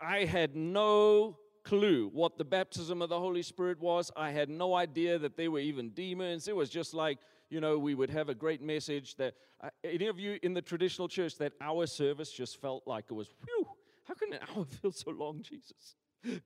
I 0.00 0.24
had 0.24 0.56
no 0.56 1.38
clue 1.62 2.10
what 2.12 2.38
the 2.38 2.44
baptism 2.44 3.02
of 3.02 3.08
the 3.08 3.18
Holy 3.18 3.42
Spirit 3.42 3.80
was. 3.80 4.10
I 4.16 4.30
had 4.30 4.48
no 4.48 4.74
idea 4.74 5.18
that 5.18 5.36
they 5.36 5.48
were 5.48 5.60
even 5.60 5.90
demons. 5.90 6.48
It 6.48 6.56
was 6.56 6.70
just 6.70 6.94
like, 6.94 7.18
you 7.48 7.60
know, 7.60 7.78
we 7.78 7.94
would 7.94 8.10
have 8.10 8.28
a 8.28 8.34
great 8.34 8.62
message 8.62 9.16
that 9.16 9.34
uh, 9.60 9.68
any 9.84 10.06
of 10.06 10.18
you 10.18 10.38
in 10.42 10.54
the 10.54 10.62
traditional 10.62 11.08
church 11.08 11.36
that 11.38 11.52
our 11.60 11.86
service 11.86 12.32
just 12.32 12.60
felt 12.60 12.86
like 12.86 13.06
it 13.10 13.14
was, 13.14 13.28
whew, 13.44 13.66
how 14.04 14.14
can 14.14 14.32
an 14.32 14.40
hour 14.54 14.64
feel 14.80 14.92
so 14.92 15.10
long, 15.10 15.42
Jesus? 15.42 15.96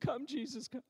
Come, 0.00 0.26
Jesus, 0.26 0.68
come. 0.68 0.82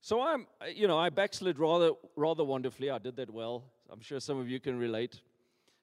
So 0.00 0.20
I'm, 0.20 0.46
uh, 0.60 0.66
you 0.66 0.86
know, 0.86 0.98
I 0.98 1.08
backslid 1.08 1.58
rather, 1.58 1.92
rather 2.16 2.44
wonderfully. 2.44 2.90
I 2.90 2.98
did 2.98 3.16
that 3.16 3.30
well. 3.30 3.64
I'm 3.90 4.00
sure 4.00 4.20
some 4.20 4.38
of 4.38 4.48
you 4.48 4.60
can 4.60 4.78
relate. 4.78 5.20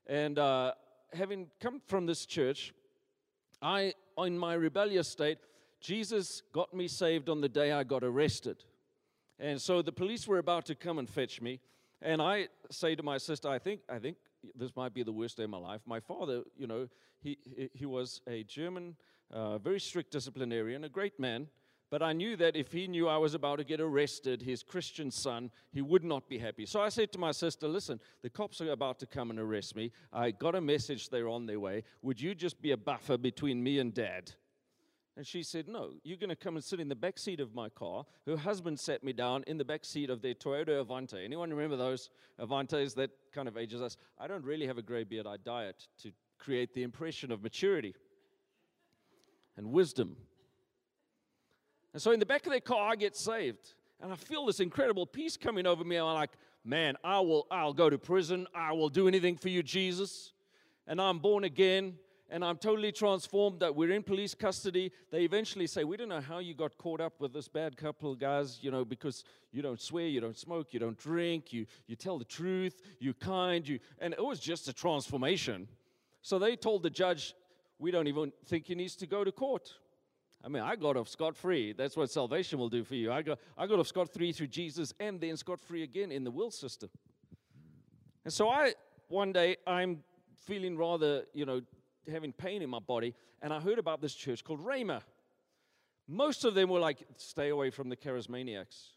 And 0.05 0.37
uh, 0.37 0.73
having 1.13 1.47
come 1.59 1.81
from 1.87 2.05
this 2.05 2.25
church, 2.25 2.73
I, 3.61 3.93
in 4.17 4.37
my 4.37 4.53
rebellious 4.53 5.07
state, 5.07 5.39
Jesus 5.81 6.43
got 6.53 6.73
me 6.73 6.87
saved 6.87 7.27
on 7.27 7.41
the 7.41 7.49
day 7.49 7.71
I 7.71 7.83
got 7.83 8.03
arrested. 8.03 8.63
And 9.39 9.59
so 9.59 9.81
the 9.81 9.91
police 9.91 10.27
were 10.27 10.37
about 10.37 10.65
to 10.67 10.75
come 10.75 10.99
and 10.99 11.09
fetch 11.09 11.41
me. 11.41 11.59
And 12.01 12.21
I 12.21 12.47
say 12.69 12.95
to 12.95 13.03
my 13.03 13.17
sister, 13.17 13.49
I 13.49 13.57
think, 13.57 13.81
I 13.89 13.97
think 13.97 14.17
this 14.55 14.75
might 14.75 14.93
be 14.93 15.03
the 15.03 15.11
worst 15.11 15.37
day 15.37 15.43
of 15.43 15.49
my 15.49 15.57
life. 15.57 15.81
My 15.85 15.99
father, 15.99 16.43
you 16.55 16.67
know, 16.67 16.87
he, 17.19 17.37
he 17.73 17.85
was 17.85 18.21
a 18.27 18.43
German, 18.43 18.95
uh, 19.31 19.57
very 19.57 19.79
strict 19.79 20.11
disciplinarian, 20.11 20.83
a 20.83 20.89
great 20.89 21.19
man. 21.19 21.47
But 21.89 22.01
I 22.01 22.13
knew 22.13 22.37
that 22.37 22.55
if 22.55 22.71
he 22.71 22.87
knew 22.87 23.09
I 23.09 23.17
was 23.17 23.33
about 23.33 23.57
to 23.57 23.65
get 23.65 23.81
arrested, 23.81 24.41
his 24.41 24.63
Christian 24.63 25.11
son, 25.11 25.51
he 25.73 25.81
would 25.81 26.05
not 26.05 26.29
be 26.29 26.37
happy. 26.37 26.65
So 26.65 26.79
I 26.79 26.87
said 26.87 27.11
to 27.11 27.19
my 27.19 27.31
sister, 27.31 27.67
Listen, 27.67 27.99
the 28.21 28.29
cops 28.29 28.61
are 28.61 28.71
about 28.71 28.97
to 28.99 29.05
come 29.05 29.29
and 29.29 29.37
arrest 29.37 29.75
me. 29.75 29.91
I 30.13 30.31
got 30.31 30.55
a 30.55 30.61
message 30.61 31.09
they're 31.09 31.27
on 31.27 31.47
their 31.47 31.59
way. 31.59 31.83
Would 32.01 32.21
you 32.21 32.33
just 32.33 32.61
be 32.61 32.71
a 32.71 32.77
buffer 32.77 33.17
between 33.17 33.61
me 33.61 33.79
and 33.79 33.93
dad? 33.93 34.31
And 35.17 35.27
she 35.27 35.43
said, 35.43 35.67
No, 35.67 35.91
you're 36.03 36.17
going 36.17 36.29
to 36.29 36.35
come 36.35 36.55
and 36.55 36.63
sit 36.63 36.79
in 36.79 36.87
the 36.87 36.95
back 36.95 37.17
seat 37.19 37.39
of 37.39 37.53
my 37.53 37.69
car. 37.69 38.05
Her 38.25 38.37
husband 38.37 38.79
sat 38.79 39.03
me 39.03 39.13
down 39.13 39.43
in 39.45 39.57
the 39.57 39.65
back 39.65 39.83
seat 39.83 40.09
of 40.09 40.21
their 40.21 40.33
Toyota 40.33 40.83
Avante. 40.83 41.23
Anyone 41.23 41.49
remember 41.49 41.75
those 41.75 42.09
Avantes 42.39 42.95
that 42.95 43.11
kind 43.33 43.47
of 43.47 43.57
ages 43.57 43.81
us? 43.81 43.97
I 44.17 44.27
don't 44.27 44.43
really 44.45 44.67
have 44.67 44.77
a 44.77 44.81
gray 44.81 45.03
beard. 45.03 45.27
I 45.27 45.37
dye 45.37 45.65
it 45.65 45.87
to 46.03 46.11
create 46.39 46.73
the 46.73 46.83
impression 46.83 47.31
of 47.31 47.43
maturity 47.43 47.93
and 49.57 49.71
wisdom. 49.71 50.15
And 51.93 52.01
so 52.01 52.11
in 52.11 52.19
the 52.19 52.25
back 52.25 52.45
of 52.45 52.51
their 52.51 52.61
car, 52.61 52.91
I 52.91 52.95
get 52.95 53.17
saved. 53.17 53.73
And 54.01 54.11
I 54.11 54.15
feel 54.15 54.45
this 54.45 54.59
incredible 54.59 55.05
peace 55.05 55.35
coming 55.35 55.67
over 55.67 55.83
me. 55.83 55.97
I'm 55.97 56.05
like, 56.13 56.31
man, 56.63 56.95
I 57.03 57.19
will, 57.19 57.47
I'll 57.51 57.73
go 57.73 57.89
to 57.89 57.97
prison. 57.97 58.47
I 58.55 58.71
will 58.71 58.89
do 58.89 59.07
anything 59.07 59.35
for 59.35 59.49
you, 59.49 59.61
Jesus. 59.61 60.31
And 60.87 61.01
I'm 61.01 61.19
born 61.19 61.43
again 61.43 61.95
and 62.31 62.45
I'm 62.45 62.55
totally 62.55 62.93
transformed 62.93 63.59
that 63.59 63.75
we're 63.75 63.91
in 63.91 64.03
police 64.03 64.33
custody. 64.33 64.93
They 65.11 65.23
eventually 65.23 65.67
say, 65.67 65.83
We 65.83 65.97
don't 65.97 66.07
know 66.07 66.21
how 66.21 66.39
you 66.39 66.53
got 66.53 66.77
caught 66.77 67.01
up 67.01 67.19
with 67.19 67.33
this 67.33 67.49
bad 67.49 67.75
couple, 67.75 68.13
of 68.13 68.19
guys, 68.19 68.59
you 68.61 68.71
know, 68.71 68.85
because 68.85 69.25
you 69.51 69.61
don't 69.61 69.79
swear, 69.79 70.07
you 70.07 70.21
don't 70.21 70.37
smoke, 70.37 70.69
you 70.71 70.79
don't 70.79 70.97
drink, 70.97 71.51
you, 71.51 71.65
you 71.87 71.97
tell 71.97 72.17
the 72.17 72.25
truth, 72.25 72.81
you're 72.99 73.13
kind, 73.13 73.67
you 73.67 73.79
and 73.99 74.13
it 74.13 74.23
was 74.23 74.39
just 74.39 74.69
a 74.69 74.73
transformation. 74.73 75.67
So 76.21 76.39
they 76.39 76.55
told 76.55 76.83
the 76.83 76.89
judge, 76.89 77.35
We 77.77 77.91
don't 77.91 78.07
even 78.07 78.31
think 78.45 78.65
he 78.65 78.75
needs 78.75 78.95
to 78.95 79.07
go 79.07 79.25
to 79.25 79.31
court. 79.33 79.73
I 80.43 80.47
mean, 80.47 80.63
I 80.63 80.77
got 80.77 80.95
off 80.95 81.09
scot 81.09 81.35
free. 81.35 81.73
That's 81.73 81.97
what 81.97 82.09
salvation 82.09 82.57
will 82.57 82.69
do 82.69 82.85
for 82.85 82.95
you. 82.95 83.11
I 83.11 83.21
got, 83.21 83.39
I 83.57 83.67
got 83.67 83.77
off 83.77 83.87
scot 83.87 84.11
free 84.11 84.31
through 84.31 84.47
Jesus 84.47 84.93
and 85.01 85.19
then 85.19 85.35
scot 85.35 85.59
free 85.59 85.83
again 85.83 86.11
in 86.11 86.23
the 86.23 86.31
will 86.31 86.49
system. 86.49 86.89
And 88.23 88.33
so 88.33 88.49
I, 88.49 88.73
one 89.09 89.33
day, 89.33 89.57
I'm 89.67 89.99
feeling 90.37 90.77
rather, 90.77 91.25
you 91.33 91.45
know, 91.45 91.61
having 92.09 92.33
pain 92.33 92.61
in 92.61 92.69
my 92.69 92.79
body, 92.79 93.13
and 93.41 93.53
I 93.53 93.59
heard 93.59 93.79
about 93.79 94.01
this 94.01 94.13
church 94.13 94.43
called 94.43 94.63
Rhema. 94.65 95.01
Most 96.07 96.45
of 96.45 96.55
them 96.55 96.69
were 96.69 96.79
like, 96.79 97.05
stay 97.17 97.49
away 97.49 97.69
from 97.69 97.89
the 97.89 97.95
charismaniacs. 97.95 98.89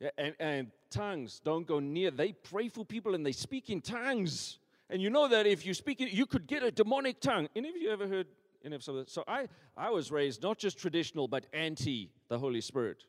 Yeah, 0.00 0.10
and, 0.16 0.34
and 0.38 0.70
tongues, 0.90 1.40
don't 1.44 1.66
go 1.66 1.80
near. 1.80 2.10
They 2.10 2.32
pray 2.32 2.68
for 2.68 2.84
people 2.84 3.14
and 3.14 3.26
they 3.26 3.32
speak 3.32 3.68
in 3.68 3.80
tongues. 3.80 4.58
And 4.90 5.02
you 5.02 5.10
know 5.10 5.28
that 5.28 5.46
if 5.46 5.66
you 5.66 5.74
speak 5.74 6.00
you 6.00 6.26
could 6.26 6.46
get 6.46 6.62
a 6.62 6.70
demonic 6.70 7.20
tongue. 7.20 7.48
Any 7.56 7.68
of 7.68 7.76
you 7.76 7.90
ever 7.90 8.06
heard 8.06 8.26
any 8.64 8.76
of 8.76 8.82
some 8.82 9.04
So 9.06 9.24
I, 9.26 9.48
I 9.76 9.90
was 9.90 10.10
raised 10.10 10.42
not 10.42 10.58
just 10.58 10.78
traditional, 10.78 11.28
but 11.28 11.46
anti 11.52 12.10
the 12.28 12.38
Holy 12.38 12.60
Spirit. 12.60 13.04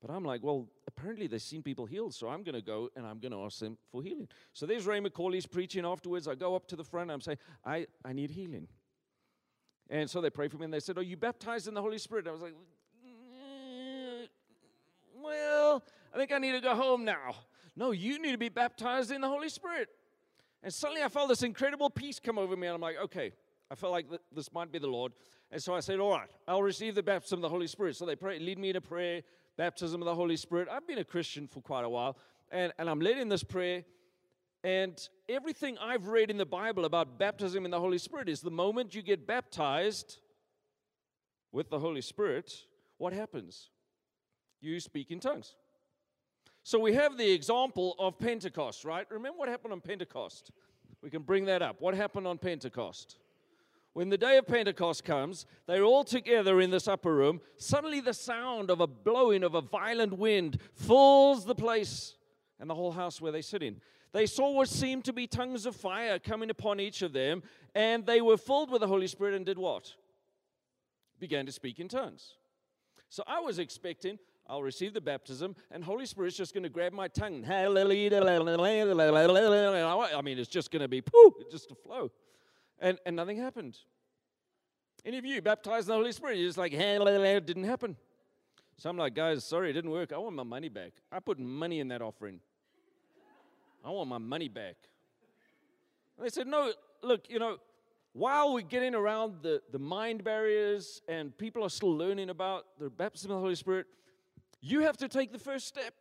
But 0.00 0.12
I'm 0.12 0.24
like, 0.24 0.44
well, 0.44 0.68
apparently 0.86 1.26
they've 1.26 1.42
seen 1.42 1.62
people 1.62 1.84
healed, 1.84 2.14
so 2.14 2.28
I'm 2.28 2.44
going 2.44 2.54
to 2.54 2.62
go 2.62 2.88
and 2.94 3.04
I'm 3.04 3.18
going 3.18 3.32
to 3.32 3.42
ask 3.44 3.58
them 3.58 3.76
for 3.90 4.02
healing. 4.02 4.28
So 4.52 4.64
there's 4.64 4.86
Ray 4.86 5.00
McCauley's 5.00 5.46
preaching 5.46 5.84
afterwards. 5.84 6.28
I 6.28 6.36
go 6.36 6.54
up 6.54 6.68
to 6.68 6.76
the 6.76 6.84
front, 6.84 7.10
I'm 7.10 7.20
saying, 7.20 7.38
I, 7.64 7.86
I 8.04 8.12
need 8.12 8.30
healing. 8.30 8.68
And 9.90 10.08
so 10.08 10.20
they 10.20 10.30
pray 10.30 10.48
for 10.48 10.58
me 10.58 10.66
and 10.66 10.74
they 10.74 10.80
said, 10.80 10.98
Are 10.98 11.02
you 11.02 11.16
baptized 11.16 11.66
in 11.66 11.74
the 11.74 11.82
Holy 11.82 11.98
Spirit? 11.98 12.28
I 12.28 12.30
was 12.30 12.42
like, 12.42 12.52
mm, 13.04 14.28
Well, 15.16 15.82
I 16.14 16.18
think 16.18 16.30
I 16.30 16.38
need 16.38 16.52
to 16.52 16.60
go 16.60 16.74
home 16.74 17.04
now. 17.04 17.34
No, 17.74 17.90
you 17.90 18.20
need 18.20 18.32
to 18.32 18.38
be 18.38 18.50
baptized 18.50 19.10
in 19.10 19.20
the 19.20 19.28
Holy 19.28 19.48
Spirit. 19.48 19.88
And 20.62 20.72
suddenly 20.72 21.02
I 21.02 21.08
felt 21.08 21.28
this 21.28 21.42
incredible 21.42 21.90
peace 21.90 22.20
come 22.20 22.38
over 22.38 22.56
me, 22.56 22.66
and 22.66 22.74
I'm 22.74 22.80
like, 22.80 22.98
Okay, 23.04 23.32
I 23.70 23.74
felt 23.74 23.92
like 23.92 24.06
this 24.32 24.52
might 24.52 24.70
be 24.70 24.78
the 24.78 24.86
Lord. 24.86 25.12
And 25.50 25.60
so 25.62 25.74
I 25.74 25.80
said, 25.80 25.98
All 25.98 26.12
right, 26.12 26.28
I'll 26.46 26.62
receive 26.62 26.94
the 26.94 27.02
baptism 27.02 27.38
of 27.38 27.42
the 27.42 27.48
Holy 27.48 27.66
Spirit. 27.66 27.96
So 27.96 28.04
they 28.06 28.16
pray, 28.16 28.38
lead 28.38 28.58
me 28.58 28.70
in 28.70 28.76
a 28.76 28.80
prayer 28.80 29.22
baptism 29.58 30.00
of 30.00 30.06
the 30.06 30.14
Holy 30.14 30.36
Spirit. 30.36 30.68
I've 30.70 30.86
been 30.86 30.98
a 30.98 31.04
Christian 31.04 31.46
for 31.46 31.60
quite 31.60 31.84
a 31.84 31.88
while, 31.88 32.16
and, 32.50 32.72
and 32.78 32.88
I'm 32.88 33.00
led 33.00 33.18
in 33.18 33.28
this 33.28 33.42
prayer. 33.42 33.84
And 34.64 34.96
everything 35.28 35.76
I've 35.78 36.08
read 36.08 36.30
in 36.30 36.38
the 36.38 36.46
Bible 36.46 36.84
about 36.84 37.18
baptism 37.18 37.64
in 37.64 37.70
the 37.70 37.80
Holy 37.80 37.98
Spirit 37.98 38.28
is 38.28 38.40
the 38.40 38.50
moment 38.50 38.94
you 38.94 39.02
get 39.02 39.26
baptized 39.26 40.18
with 41.52 41.68
the 41.70 41.78
Holy 41.78 42.00
Spirit, 42.00 42.52
what 42.98 43.12
happens? 43.12 43.70
You 44.60 44.80
speak 44.80 45.10
in 45.10 45.20
tongues. 45.20 45.54
So 46.62 46.78
we 46.78 46.94
have 46.94 47.16
the 47.16 47.30
example 47.30 47.94
of 47.98 48.18
Pentecost, 48.18 48.84
right? 48.84 49.06
Remember 49.10 49.38
what 49.38 49.48
happened 49.48 49.72
on 49.72 49.80
Pentecost? 49.80 50.50
We 51.02 51.10
can 51.10 51.22
bring 51.22 51.46
that 51.46 51.62
up. 51.62 51.80
What 51.80 51.94
happened 51.94 52.26
on 52.26 52.38
Pentecost? 52.38 53.16
When 53.98 54.10
the 54.10 54.16
day 54.16 54.36
of 54.36 54.46
Pentecost 54.46 55.02
comes, 55.02 55.44
they're 55.66 55.82
all 55.82 56.04
together 56.04 56.60
in 56.60 56.70
this 56.70 56.86
upper 56.86 57.12
room. 57.12 57.40
Suddenly, 57.56 57.98
the 57.98 58.14
sound 58.14 58.70
of 58.70 58.80
a 58.80 58.86
blowing 58.86 59.42
of 59.42 59.56
a 59.56 59.60
violent 59.60 60.16
wind 60.16 60.60
fills 60.72 61.44
the 61.44 61.56
place 61.56 62.14
and 62.60 62.70
the 62.70 62.76
whole 62.76 62.92
house 62.92 63.20
where 63.20 63.32
they 63.32 63.42
sit 63.42 63.60
in. 63.60 63.80
They 64.12 64.26
saw 64.26 64.52
what 64.52 64.68
seemed 64.68 65.04
to 65.06 65.12
be 65.12 65.26
tongues 65.26 65.66
of 65.66 65.74
fire 65.74 66.20
coming 66.20 66.48
upon 66.48 66.78
each 66.78 67.02
of 67.02 67.12
them, 67.12 67.42
and 67.74 68.06
they 68.06 68.20
were 68.20 68.36
filled 68.36 68.70
with 68.70 68.82
the 68.82 68.86
Holy 68.86 69.08
Spirit 69.08 69.34
and 69.34 69.44
did 69.44 69.58
what? 69.58 69.92
Began 71.18 71.44
to 71.46 71.50
speak 71.50 71.80
in 71.80 71.88
tongues. 71.88 72.34
So 73.08 73.24
I 73.26 73.40
was 73.40 73.58
expecting 73.58 74.20
I'll 74.46 74.62
receive 74.62 74.94
the 74.94 75.00
baptism, 75.00 75.56
and 75.72 75.82
Holy 75.82 76.06
Spirit's 76.06 76.36
just 76.36 76.54
going 76.54 76.62
to 76.62 76.68
grab 76.68 76.92
my 76.92 77.08
tongue. 77.08 77.44
I 77.48 77.66
mean, 80.22 80.38
it's 80.38 80.48
just 80.48 80.70
going 80.70 80.82
to 80.82 80.88
be 80.88 81.00
pooh, 81.00 81.34
just 81.50 81.72
a 81.72 81.74
flow 81.74 82.12
and, 82.80 82.98
and 83.06 83.16
nothing 83.16 83.38
happened. 83.38 83.78
Any 85.04 85.18
of 85.18 85.24
you 85.24 85.40
baptized 85.40 85.88
in 85.88 85.92
the 85.92 85.96
Holy 85.96 86.12
Spirit, 86.12 86.38
you're 86.38 86.48
just 86.48 86.58
like, 86.58 86.72
hey, 86.72 86.96
it 86.96 87.46
didn't 87.46 87.64
happen. 87.64 87.96
So 88.76 88.90
I'm 88.90 88.96
like, 88.96 89.14
guys, 89.14 89.44
sorry, 89.44 89.70
it 89.70 89.72
didn't 89.72 89.90
work. 89.90 90.12
I 90.12 90.18
want 90.18 90.36
my 90.36 90.42
money 90.42 90.68
back. 90.68 90.92
I 91.10 91.20
put 91.20 91.38
money 91.38 91.80
in 91.80 91.88
that 91.88 92.02
offering. 92.02 92.40
I 93.84 93.90
want 93.90 94.08
my 94.08 94.18
money 94.18 94.48
back. 94.48 94.76
And 96.16 96.26
they 96.26 96.30
said, 96.30 96.46
no, 96.46 96.72
look, 97.02 97.28
you 97.28 97.38
know, 97.38 97.58
while 98.12 98.52
we're 98.54 98.60
getting 98.60 98.94
around 98.94 99.36
the, 99.42 99.62
the 99.70 99.78
mind 99.78 100.24
barriers 100.24 101.00
and 101.08 101.36
people 101.36 101.64
are 101.64 101.70
still 101.70 101.96
learning 101.96 102.30
about 102.30 102.66
the 102.78 102.90
baptism 102.90 103.30
of 103.30 103.36
the 103.36 103.40
Holy 103.40 103.54
Spirit, 103.54 103.86
you 104.60 104.80
have 104.80 104.96
to 104.96 105.08
take 105.08 105.32
the 105.32 105.38
first 105.38 105.66
step. 105.66 105.94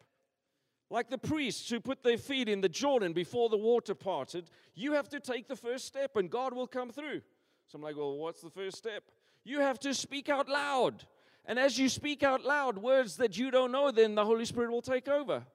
Like 0.90 1.10
the 1.10 1.18
priests 1.18 1.70
who 1.70 1.80
put 1.80 2.04
their 2.04 2.18
feet 2.18 2.48
in 2.48 2.62
the 2.62 2.70
Jordan 2.70 3.12
before 3.12 3.50
the 3.50 3.58
water 3.58 3.94
parted, 3.94 4.50
you 4.74 4.94
have 4.94 5.10
to 5.10 5.20
take 5.20 5.48
the 5.48 5.56
first 5.56 5.86
step 5.86 6.16
and 6.16 6.30
God 6.30 6.54
will 6.54 6.68
come 6.68 6.92
through. 6.92 7.22
So 7.68 7.76
I'm 7.76 7.82
like, 7.82 7.98
well, 7.98 8.18
what's 8.18 8.42
the 8.42 8.50
first 8.50 8.78
step? 8.78 9.04
You 9.44 9.60
have 9.60 9.80
to 9.80 9.94
speak 9.94 10.30
out 10.30 10.48
loud. 10.48 11.06
And 11.46 11.60
as 11.60 11.78
you 11.78 11.90
speak 11.90 12.24
out 12.24 12.44
loud 12.44 12.78
words 12.78 13.18
that 13.18 13.38
you 13.38 13.52
don't 13.52 13.72
know, 13.72 13.92
then 13.92 14.16
the 14.16 14.24
Holy 14.24 14.46
Spirit 14.46 14.72
will 14.72 14.82
take 14.82 15.10
over. 15.10 15.46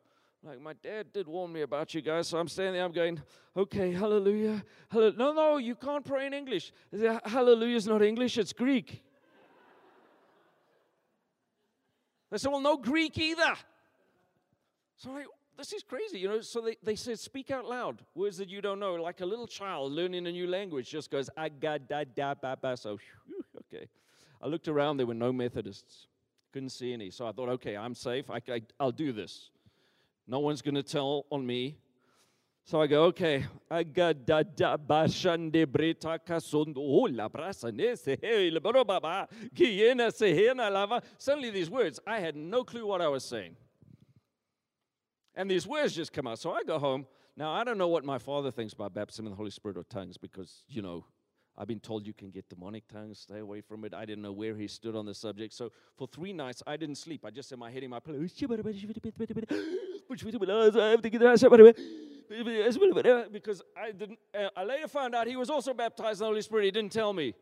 Like 0.43 0.61
my 0.61 0.73
dad 0.73 1.13
did 1.13 1.29
warn 1.29 1.53
me 1.53 1.63
about 1.63 1.95
you 1.95 2.03
guys, 2.03 2.29
so 2.29 2.37
I'm 2.37 2.49
standing 2.49 2.75
there, 2.75 2.85
I'm 2.85 2.93
going, 2.93 3.23
okay, 3.57 3.93
hallelujah. 3.93 4.65
hallelujah. 4.91 5.17
No, 5.17 5.33
no, 5.33 5.57
you 5.59 5.77
can't 5.77 6.05
pray 6.05 6.27
in 6.27 6.35
English. 6.35 6.73
Hallelujah 7.25 7.77
is 7.77 7.87
not 7.87 8.03
English, 8.03 8.39
it's 8.39 8.53
Greek. 8.53 9.05
They 12.31 12.39
said, 12.39 12.51
well, 12.51 12.61
no 12.61 12.77
Greek 12.77 13.17
either. 13.19 13.55
So 15.03 15.11
I'm 15.11 15.17
like, 15.17 15.27
this 15.59 15.73
is 15.73 15.83
crazy, 15.83 16.21
you 16.21 16.29
know. 16.29 16.41
So 16.43 16.61
they, 16.61 16.77
they 16.81 16.95
said, 16.95 17.19
speak 17.19 17.51
out 17.51 17.65
loud, 17.65 18.03
words 18.15 18.39
that 18.39 18.49
you 18.49 18.61
don't 18.61 18.79
know, 18.79 18.95
like 18.95 19.21
a 19.21 19.27
little 19.27 19.49
child 19.49 19.91
learning 19.91 20.29
a 20.29 20.31
new 20.31 20.47
language 20.47 20.89
just 20.89 21.11
goes, 21.11 21.29
ah, 21.37 21.47
aga 21.47 21.81
da 21.81 22.05
da 22.05 22.35
ba 22.35 22.57
ba. 22.61 22.77
So, 22.77 22.99
whew, 23.27 23.45
okay. 23.59 23.89
I 24.41 24.47
looked 24.47 24.69
around, 24.69 24.99
there 24.99 25.07
were 25.07 25.15
no 25.15 25.33
Methodists. 25.33 26.07
Couldn't 26.53 26.69
see 26.69 26.93
any. 26.93 27.11
So 27.11 27.27
I 27.27 27.33
thought, 27.33 27.49
okay, 27.49 27.77
I'm 27.77 27.97
safe. 27.97 28.31
I, 28.31 28.41
I, 28.49 28.63
I'll 28.79 28.93
do 28.93 29.13
this. 29.13 29.51
No 30.29 30.39
one's 30.39 30.63
going 30.63 30.77
to 30.77 30.85
tell 30.85 31.27
on 31.31 31.45
me. 31.45 31.79
So 32.65 32.81
I 32.81 32.87
go, 32.87 33.05
okay. 33.07 33.45
Suddenly 41.19 41.51
these 41.51 41.71
words, 41.71 41.99
I 42.07 42.21
had 42.21 42.37
no 42.37 42.63
clue 42.63 42.87
what 42.87 43.01
I 43.01 43.09
was 43.09 43.25
saying. 43.25 43.57
And 45.35 45.51
these 45.51 45.67
words 45.67 45.95
just 45.95 46.13
come 46.13 46.27
out. 46.27 46.39
So 46.39 46.53
I 46.53 46.63
go 46.63 46.79
home. 46.79 47.07
Now, 47.37 47.53
I 47.53 47.65
don't 47.65 47.79
know 47.79 47.89
what 47.89 48.05
my 48.05 48.19
father 48.19 48.51
thinks 48.51 48.75
about 48.75 48.93
baptism 48.93 49.27
in 49.27 49.33
the 49.33 49.37
Holy 49.37 49.51
Spirit 49.51 49.79
or 49.79 49.85
tongues 49.85 50.19
because, 50.19 50.65
you 50.69 50.83
know, 50.83 51.07
I've 51.57 51.67
been 51.67 51.81
told 51.81 52.07
you 52.07 52.15
can 52.15 52.31
get 52.31 52.49
demonic 52.49 52.89
tongues, 52.89 53.19
stay 53.19 53.39
away 53.39 53.61
from 53.61 53.85
it. 53.85 53.93
I 53.95 54.05
didn't 54.05 54.23
know 54.23 54.33
where 54.33 54.55
he 54.55 54.67
stood 54.67 54.97
on 54.97 55.05
the 55.05 55.15
subject. 55.15 55.53
So 55.53 55.71
for 55.97 56.07
three 56.07 56.33
nights, 56.33 56.63
I 56.67 56.77
didn't 56.77 56.97
sleep. 56.97 57.25
I 57.25 57.31
just 57.31 57.51
had 57.51 57.59
my 57.59 57.71
head 57.71 57.83
in 57.83 57.91
my 57.91 58.01
pillow. 58.01 58.19
Because 63.31 63.63
I 63.77 63.93
didn't, 63.93 64.19
uh, 64.35 64.49
I 64.57 64.65
later 64.65 64.89
found 64.89 65.15
out 65.15 65.27
he 65.27 65.37
was 65.37 65.51
also 65.51 65.75
baptized 65.75 66.21
in 66.21 66.25
the 66.25 66.29
Holy 66.29 66.43
Spirit. 66.43 66.65
He 66.65 66.71
didn't 66.71 66.93
tell 66.93 67.13
me. 67.13 67.35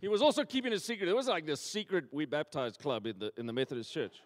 He 0.00 0.08
was 0.08 0.22
also 0.22 0.44
keeping 0.44 0.72
it 0.72 0.80
secret. 0.80 1.08
It 1.10 1.16
was 1.16 1.28
like 1.28 1.44
this 1.44 1.60
secret 1.60 2.06
we 2.10 2.24
baptized 2.24 2.78
club 2.78 3.06
in 3.06 3.18
the, 3.18 3.32
in 3.36 3.46
the 3.46 3.52
Methodist 3.52 3.92
church. 3.92 4.22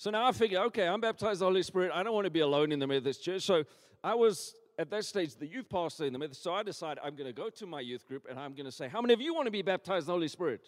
So 0.00 0.10
now 0.10 0.26
I 0.26 0.32
figure, 0.32 0.60
okay, 0.60 0.88
I'm 0.88 1.02
baptized 1.02 1.42
the 1.42 1.44
Holy 1.44 1.62
Spirit. 1.62 1.90
I 1.92 2.02
don't 2.02 2.14
want 2.14 2.24
to 2.24 2.30
be 2.30 2.40
alone 2.40 2.72
in 2.72 2.78
the 2.78 2.86
Methodist 2.86 3.22
church. 3.22 3.42
So 3.42 3.64
I 4.02 4.14
was 4.14 4.54
at 4.78 4.88
that 4.88 5.04
stage 5.04 5.36
the 5.36 5.46
youth 5.46 5.68
pastor 5.68 6.06
in 6.06 6.14
the 6.14 6.18
Methodist. 6.18 6.42
So 6.42 6.54
I 6.54 6.62
decided 6.62 7.02
I'm 7.04 7.14
going 7.16 7.26
to 7.26 7.34
go 7.34 7.50
to 7.50 7.66
my 7.66 7.80
youth 7.80 8.08
group 8.08 8.26
and 8.26 8.38
I'm 8.38 8.54
going 8.54 8.64
to 8.64 8.72
say, 8.72 8.88
How 8.88 9.02
many 9.02 9.12
of 9.12 9.20
you 9.20 9.34
want 9.34 9.44
to 9.44 9.50
be 9.50 9.60
baptized 9.60 10.06
the 10.06 10.12
Holy 10.12 10.28
Spirit? 10.28 10.62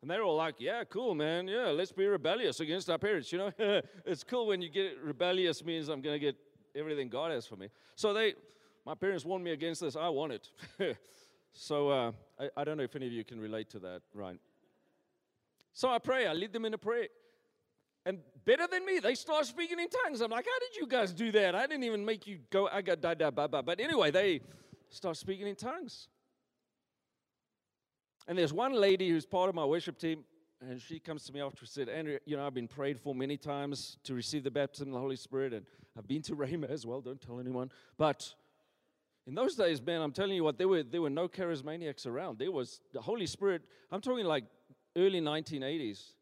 And 0.00 0.10
they're 0.10 0.22
all 0.22 0.36
like, 0.36 0.54
Yeah, 0.58 0.84
cool, 0.84 1.14
man. 1.14 1.48
Yeah, 1.48 1.66
let's 1.66 1.92
be 1.92 2.06
rebellious 2.06 2.60
against 2.60 2.88
our 2.88 2.96
parents. 2.96 3.30
You 3.30 3.38
know, 3.40 3.52
it's 4.06 4.24
cool 4.24 4.46
when 4.46 4.62
you 4.62 4.70
get 4.70 4.98
rebellious, 5.02 5.62
means 5.62 5.90
I'm 5.90 6.00
going 6.00 6.14
to 6.14 6.18
get 6.18 6.36
everything 6.74 7.10
God 7.10 7.30
has 7.30 7.46
for 7.46 7.56
me. 7.56 7.68
So 7.94 8.14
they, 8.14 8.32
my 8.86 8.94
parents 8.94 9.26
warned 9.26 9.44
me 9.44 9.50
against 9.50 9.82
this. 9.82 9.96
I 9.96 10.08
want 10.08 10.32
it. 10.32 10.96
so 11.52 11.90
uh, 11.90 12.12
I, 12.40 12.48
I 12.56 12.64
don't 12.64 12.78
know 12.78 12.84
if 12.84 12.96
any 12.96 13.04
of 13.04 13.12
you 13.12 13.22
can 13.22 13.38
relate 13.38 13.68
to 13.68 13.80
that, 13.80 14.00
right? 14.14 14.40
So 15.74 15.90
I 15.90 15.98
pray. 15.98 16.26
I 16.26 16.32
lead 16.32 16.54
them 16.54 16.64
in 16.64 16.72
a 16.72 16.78
prayer 16.78 17.08
better 18.44 18.66
than 18.70 18.84
me, 18.84 18.98
they 18.98 19.14
start 19.14 19.46
speaking 19.46 19.78
in 19.78 19.88
tongues. 19.88 20.20
I'm 20.20 20.30
like, 20.30 20.46
how 20.46 20.58
did 20.58 20.80
you 20.80 20.86
guys 20.86 21.12
do 21.12 21.32
that? 21.32 21.54
I 21.54 21.66
didn't 21.66 21.84
even 21.84 22.04
make 22.04 22.26
you 22.26 22.38
go, 22.50 22.68
I 22.68 22.82
got 22.82 23.00
da 23.00 23.14
da 23.14 23.30
ba 23.30 23.48
ba. 23.48 23.62
But 23.62 23.80
anyway, 23.80 24.10
they 24.10 24.40
start 24.90 25.16
speaking 25.16 25.46
in 25.46 25.56
tongues. 25.56 26.08
And 28.28 28.38
there's 28.38 28.52
one 28.52 28.72
lady 28.72 29.08
who's 29.08 29.26
part 29.26 29.48
of 29.48 29.54
my 29.54 29.64
worship 29.64 29.98
team, 29.98 30.24
and 30.60 30.80
she 30.80 31.00
comes 31.00 31.24
to 31.24 31.32
me 31.32 31.40
after 31.40 31.60
and 31.60 31.68
said, 31.68 31.88
Andrew, 31.88 32.18
you 32.24 32.36
know, 32.36 32.46
I've 32.46 32.54
been 32.54 32.68
prayed 32.68 33.00
for 33.00 33.14
many 33.14 33.36
times 33.36 33.98
to 34.04 34.14
receive 34.14 34.44
the 34.44 34.50
baptism 34.50 34.88
of 34.88 34.94
the 34.94 35.00
Holy 35.00 35.16
Spirit, 35.16 35.52
and 35.52 35.66
I've 35.98 36.06
been 36.06 36.22
to 36.22 36.36
Rhema 36.36 36.70
as 36.70 36.86
well, 36.86 37.00
don't 37.00 37.20
tell 37.20 37.40
anyone. 37.40 37.70
But 37.98 38.32
in 39.26 39.34
those 39.34 39.56
days, 39.56 39.82
man, 39.82 40.00
I'm 40.00 40.12
telling 40.12 40.34
you 40.34 40.44
what, 40.44 40.58
there 40.58 40.68
were 40.68 40.82
there 40.82 41.02
were 41.02 41.10
no 41.10 41.28
charismaniacs 41.28 42.06
around. 42.06 42.38
There 42.38 42.52
was 42.52 42.80
the 42.92 43.00
Holy 43.00 43.26
Spirit, 43.26 43.62
I'm 43.90 44.00
talking 44.00 44.24
like 44.24 44.44
early 44.96 45.20
1980s. 45.20 46.12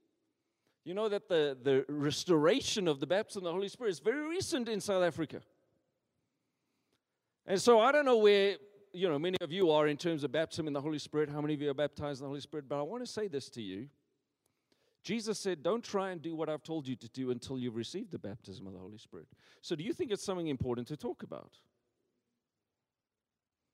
You 0.85 0.95
know 0.95 1.09
that 1.09 1.29
the, 1.29 1.57
the 1.63 1.85
restoration 1.89 2.89
of 2.89 3.01
the 3.01 3.07
baptism 3.07 3.43
of 3.43 3.51
the 3.51 3.53
Holy 3.53 3.69
Spirit 3.69 3.91
is 3.91 3.99
very 3.99 4.27
recent 4.27 4.69
in 4.69 4.81
South 4.81 5.03
Africa. 5.03 5.41
And 7.47 7.61
so 7.61 7.81
I 7.81 7.93
don't 7.93 8.05
know 8.05 8.19
where, 8.19 8.57
you 8.93 9.09
know, 9.09 9.19
many 9.19 9.37
of 9.41 9.53
you 9.53 9.71
are 9.71 9.89
in 9.89 9.97
terms 9.97 10.25
of 10.25 10.33
baptism 10.33 10.67
in 10.67 10.73
the 10.73 10.81
Holy 10.81 10.99
Spirit, 10.99 11.29
how 11.29 11.41
many 11.41 11.55
of 11.55 11.61
you 11.61 11.71
are 11.71 11.75
baptized 11.75 12.21
in 12.21 12.25
the 12.25 12.29
Holy 12.29 12.41
Spirit, 12.41 12.67
but 12.69 12.79
I 12.79 12.83
want 12.83 13.05
to 13.05 13.11
say 13.11 13.29
this 13.29 13.49
to 13.51 13.63
you. 13.63 13.89
Jesus 15.03 15.39
said, 15.39 15.63
Don't 15.63 15.83
try 15.83 16.11
and 16.11 16.21
do 16.21 16.35
what 16.35 16.49
I've 16.49 16.63
told 16.63 16.87
you 16.87 16.97
to 16.97 17.09
do 17.09 17.31
until 17.31 17.59
you've 17.59 17.77
received 17.77 18.11
the 18.11 18.19
baptism 18.19 18.67
of 18.67 18.73
the 18.73 18.79
Holy 18.79 18.99
Spirit. 18.99 19.27
So, 19.63 19.75
do 19.75 19.83
you 19.83 19.93
think 19.93 20.11
it's 20.11 20.25
something 20.25 20.49
important 20.49 20.89
to 20.89 20.97
talk 20.97 21.23
about? 21.23 21.53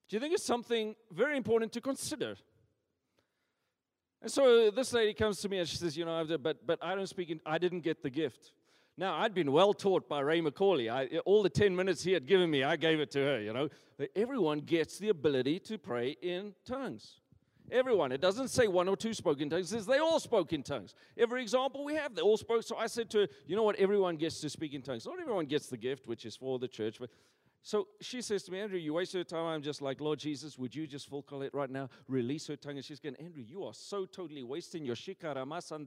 Do 0.09 0.15
you 0.15 0.21
think 0.21 0.33
it's 0.33 0.45
something 0.45 0.95
very 1.11 1.35
important 1.35 1.73
to 1.73 1.81
consider? 1.81 2.35
And 4.21 4.31
so 4.31 4.71
this 4.71 4.93
lady 4.93 5.13
comes 5.13 5.39
to 5.41 5.49
me 5.49 5.59
and 5.59 5.67
she 5.67 5.77
says, 5.77 5.95
You 5.95 6.05
know, 6.05 6.25
but, 6.41 6.65
but 6.65 6.79
I 6.81 6.95
don't 6.95 7.07
speak, 7.07 7.29
in, 7.29 7.39
I 7.45 7.57
didn't 7.57 7.81
get 7.81 8.01
the 8.01 8.09
gift. 8.09 8.51
Now, 8.99 9.15
I'd 9.15 9.35
been 9.35 9.51
well 9.51 9.73
taught 9.73 10.09
by 10.09 10.21
Ray 10.21 10.41
McCauley. 10.41 10.91
I, 10.91 11.19
all 11.19 11.43
the 11.43 11.49
10 11.49 11.75
minutes 11.75 12.03
he 12.03 12.13
had 12.13 12.25
given 12.25 12.49
me, 12.49 12.63
I 12.63 12.77
gave 12.77 12.99
it 12.99 13.11
to 13.11 13.19
her, 13.19 13.39
you 13.39 13.53
know. 13.53 13.69
Everyone 14.15 14.59
gets 14.59 14.97
the 14.97 15.09
ability 15.09 15.59
to 15.59 15.77
pray 15.77 16.17
in 16.21 16.55
tongues. 16.65 17.19
Everyone. 17.69 18.11
It 18.11 18.21
doesn't 18.21 18.47
say 18.47 18.67
one 18.67 18.87
or 18.87 18.95
two 18.95 19.13
spoke 19.13 19.39
in 19.39 19.49
tongues. 19.49 19.71
It 19.71 19.75
says 19.75 19.85
they 19.85 19.99
all 19.99 20.19
spoke 20.19 20.51
in 20.53 20.63
tongues. 20.63 20.95
Every 21.17 21.41
example 21.43 21.83
we 21.83 21.95
have, 21.95 22.15
they 22.15 22.21
all 22.21 22.37
spoke. 22.37 22.63
So 22.63 22.75
I 22.77 22.87
said 22.87 23.09
to 23.11 23.19
her, 23.19 23.27
you 23.45 23.55
know 23.55 23.63
what? 23.63 23.75
Everyone 23.75 24.15
gets 24.15 24.39
to 24.41 24.49
speak 24.49 24.73
in 24.73 24.81
tongues. 24.81 25.05
Not 25.05 25.19
everyone 25.19 25.45
gets 25.45 25.67
the 25.67 25.77
gift, 25.77 26.07
which 26.07 26.25
is 26.25 26.35
for 26.35 26.57
the 26.57 26.67
church, 26.67 26.97
but 26.99 27.09
so 27.67 27.89
she 27.99 28.21
says 28.21 28.43
to 28.43 28.51
me, 28.53 28.61
Andrew, 28.61 28.79
you 28.79 28.93
wasted 28.93 29.15
your 29.15 29.23
time. 29.25 29.45
I'm 29.45 29.61
just 29.61 29.81
like, 29.81 29.99
Lord 29.99 30.19
Jesus, 30.19 30.57
would 30.57 30.73
you 30.73 30.87
just 30.87 31.09
full 31.09 31.21
call 31.21 31.41
it 31.41 31.53
right 31.53 31.69
now? 31.69 31.89
Release 32.07 32.47
her 32.47 32.55
tongue. 32.55 32.77
And 32.77 32.85
she's 32.85 33.01
going, 33.01 33.17
Andrew, 33.17 33.43
you 33.45 33.65
are 33.65 33.73
so 33.73 34.05
totally 34.05 34.41
wasting 34.41 34.85
your 34.85 34.95
shikara 34.95 35.45
masa 35.45 35.77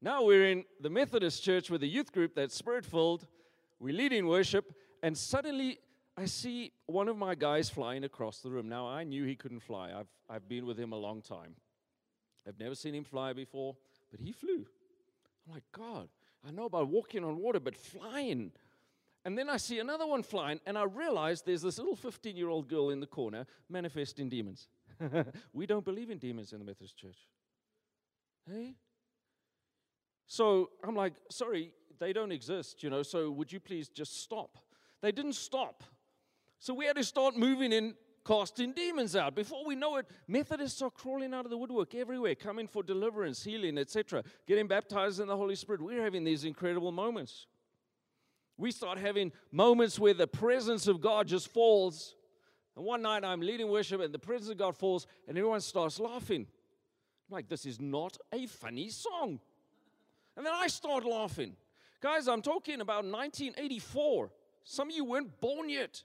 Now 0.00 0.24
we're 0.24 0.46
in 0.46 0.64
the 0.80 0.88
Methodist 0.88 1.44
church 1.44 1.68
with 1.68 1.82
a 1.82 1.86
youth 1.86 2.10
group 2.10 2.34
that's 2.34 2.54
spirit 2.54 2.86
filled. 2.86 3.26
We 3.78 3.92
lead 3.92 4.14
in 4.14 4.26
worship, 4.26 4.72
and 5.02 5.14
suddenly 5.14 5.78
I 6.16 6.24
see 6.24 6.72
one 6.86 7.08
of 7.08 7.18
my 7.18 7.34
guys 7.34 7.68
flying 7.68 8.04
across 8.04 8.38
the 8.38 8.48
room. 8.48 8.70
Now 8.70 8.88
I 8.88 9.04
knew 9.04 9.26
he 9.26 9.36
couldn't 9.36 9.60
fly. 9.60 9.92
I've, 9.94 10.08
I've 10.30 10.48
been 10.48 10.64
with 10.64 10.80
him 10.80 10.94
a 10.94 10.98
long 10.98 11.20
time. 11.20 11.56
I've 12.48 12.58
never 12.58 12.74
seen 12.74 12.94
him 12.94 13.04
fly 13.04 13.34
before, 13.34 13.76
but 14.10 14.18
he 14.18 14.32
flew. 14.32 14.64
I'm 15.46 15.52
like, 15.52 15.64
God, 15.72 16.08
I 16.46 16.50
know 16.50 16.64
about 16.64 16.88
walking 16.88 17.24
on 17.24 17.38
water, 17.38 17.60
but 17.60 17.76
flying. 17.76 18.52
And 19.24 19.36
then 19.36 19.48
I 19.48 19.56
see 19.56 19.78
another 19.78 20.06
one 20.06 20.22
flying, 20.22 20.60
and 20.66 20.78
I 20.78 20.84
realize 20.84 21.42
there's 21.42 21.62
this 21.62 21.78
little 21.78 21.96
15 21.96 22.36
year 22.36 22.48
old 22.48 22.68
girl 22.68 22.90
in 22.90 23.00
the 23.00 23.06
corner 23.06 23.46
manifesting 23.68 24.28
demons. 24.28 24.68
we 25.52 25.66
don't 25.66 25.84
believe 25.84 26.10
in 26.10 26.18
demons 26.18 26.52
in 26.52 26.58
the 26.58 26.64
Methodist 26.64 26.96
Church. 26.96 27.18
Hey? 28.50 28.74
So 30.26 30.70
I'm 30.84 30.96
like, 30.96 31.14
sorry, 31.30 31.72
they 31.98 32.12
don't 32.12 32.32
exist, 32.32 32.82
you 32.82 32.90
know, 32.90 33.02
so 33.02 33.30
would 33.30 33.52
you 33.52 33.60
please 33.60 33.88
just 33.88 34.22
stop? 34.22 34.58
They 35.02 35.12
didn't 35.12 35.34
stop. 35.34 35.84
So 36.58 36.74
we 36.74 36.86
had 36.86 36.96
to 36.96 37.04
start 37.04 37.36
moving 37.36 37.72
in 37.72 37.94
casting 38.28 38.72
demons 38.72 39.16
out. 39.16 39.34
Before 39.34 39.64
we 39.64 39.74
know 39.74 39.96
it, 39.96 40.06
Methodists 40.26 40.82
are 40.82 40.90
crawling 40.90 41.32
out 41.32 41.46
of 41.46 41.50
the 41.50 41.56
woodwork 41.56 41.94
everywhere, 41.94 42.34
coming 42.34 42.68
for 42.68 42.82
deliverance, 42.82 43.42
healing, 43.42 43.78
etc., 43.78 44.22
getting 44.46 44.66
baptized 44.66 45.18
in 45.18 45.28
the 45.28 45.36
Holy 45.36 45.54
Spirit. 45.54 45.80
We're 45.80 46.02
having 46.04 46.24
these 46.24 46.44
incredible 46.44 46.92
moments. 46.92 47.46
We 48.58 48.70
start 48.70 48.98
having 48.98 49.32
moments 49.50 49.98
where 49.98 50.12
the 50.12 50.26
presence 50.26 50.88
of 50.88 51.00
God 51.00 51.26
just 51.26 51.48
falls. 51.48 52.16
And 52.76 52.84
one 52.84 53.00
night 53.00 53.24
I'm 53.24 53.40
leading 53.40 53.70
worship 53.70 54.02
and 54.02 54.12
the 54.12 54.18
presence 54.18 54.50
of 54.50 54.58
God 54.58 54.76
falls 54.76 55.06
and 55.26 55.38
everyone 55.38 55.62
starts 55.62 55.98
laughing. 55.98 56.46
I'm 57.28 57.34
like, 57.34 57.48
this 57.48 57.64
is 57.64 57.80
not 57.80 58.18
a 58.32 58.46
funny 58.46 58.90
song. 58.90 59.40
And 60.36 60.44
then 60.44 60.52
I 60.54 60.66
start 60.66 61.04
laughing. 61.04 61.56
Guys, 62.02 62.28
I'm 62.28 62.42
talking 62.42 62.80
about 62.80 63.04
1984. 63.04 64.30
Some 64.64 64.90
of 64.90 64.94
you 64.94 65.04
weren't 65.04 65.40
born 65.40 65.70
yet. 65.70 66.02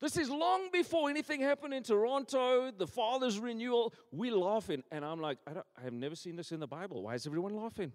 This 0.00 0.16
is 0.16 0.30
long 0.30 0.70
before 0.72 1.10
anything 1.10 1.40
happened 1.40 1.74
in 1.74 1.82
Toronto, 1.82 2.70
the 2.70 2.86
Father's 2.86 3.40
renewal. 3.40 3.92
We're 4.12 4.36
laughing. 4.36 4.84
And 4.92 5.04
I'm 5.04 5.20
like, 5.20 5.38
I, 5.46 5.58
I, 5.76 5.82
have 5.82 5.92
never 5.92 6.14
seen 6.14 6.36
this 6.36 6.52
in 6.52 6.60
the 6.60 6.68
Bible. 6.68 7.02
Why 7.02 7.14
is 7.14 7.26
everyone 7.26 7.56
laughing? 7.56 7.92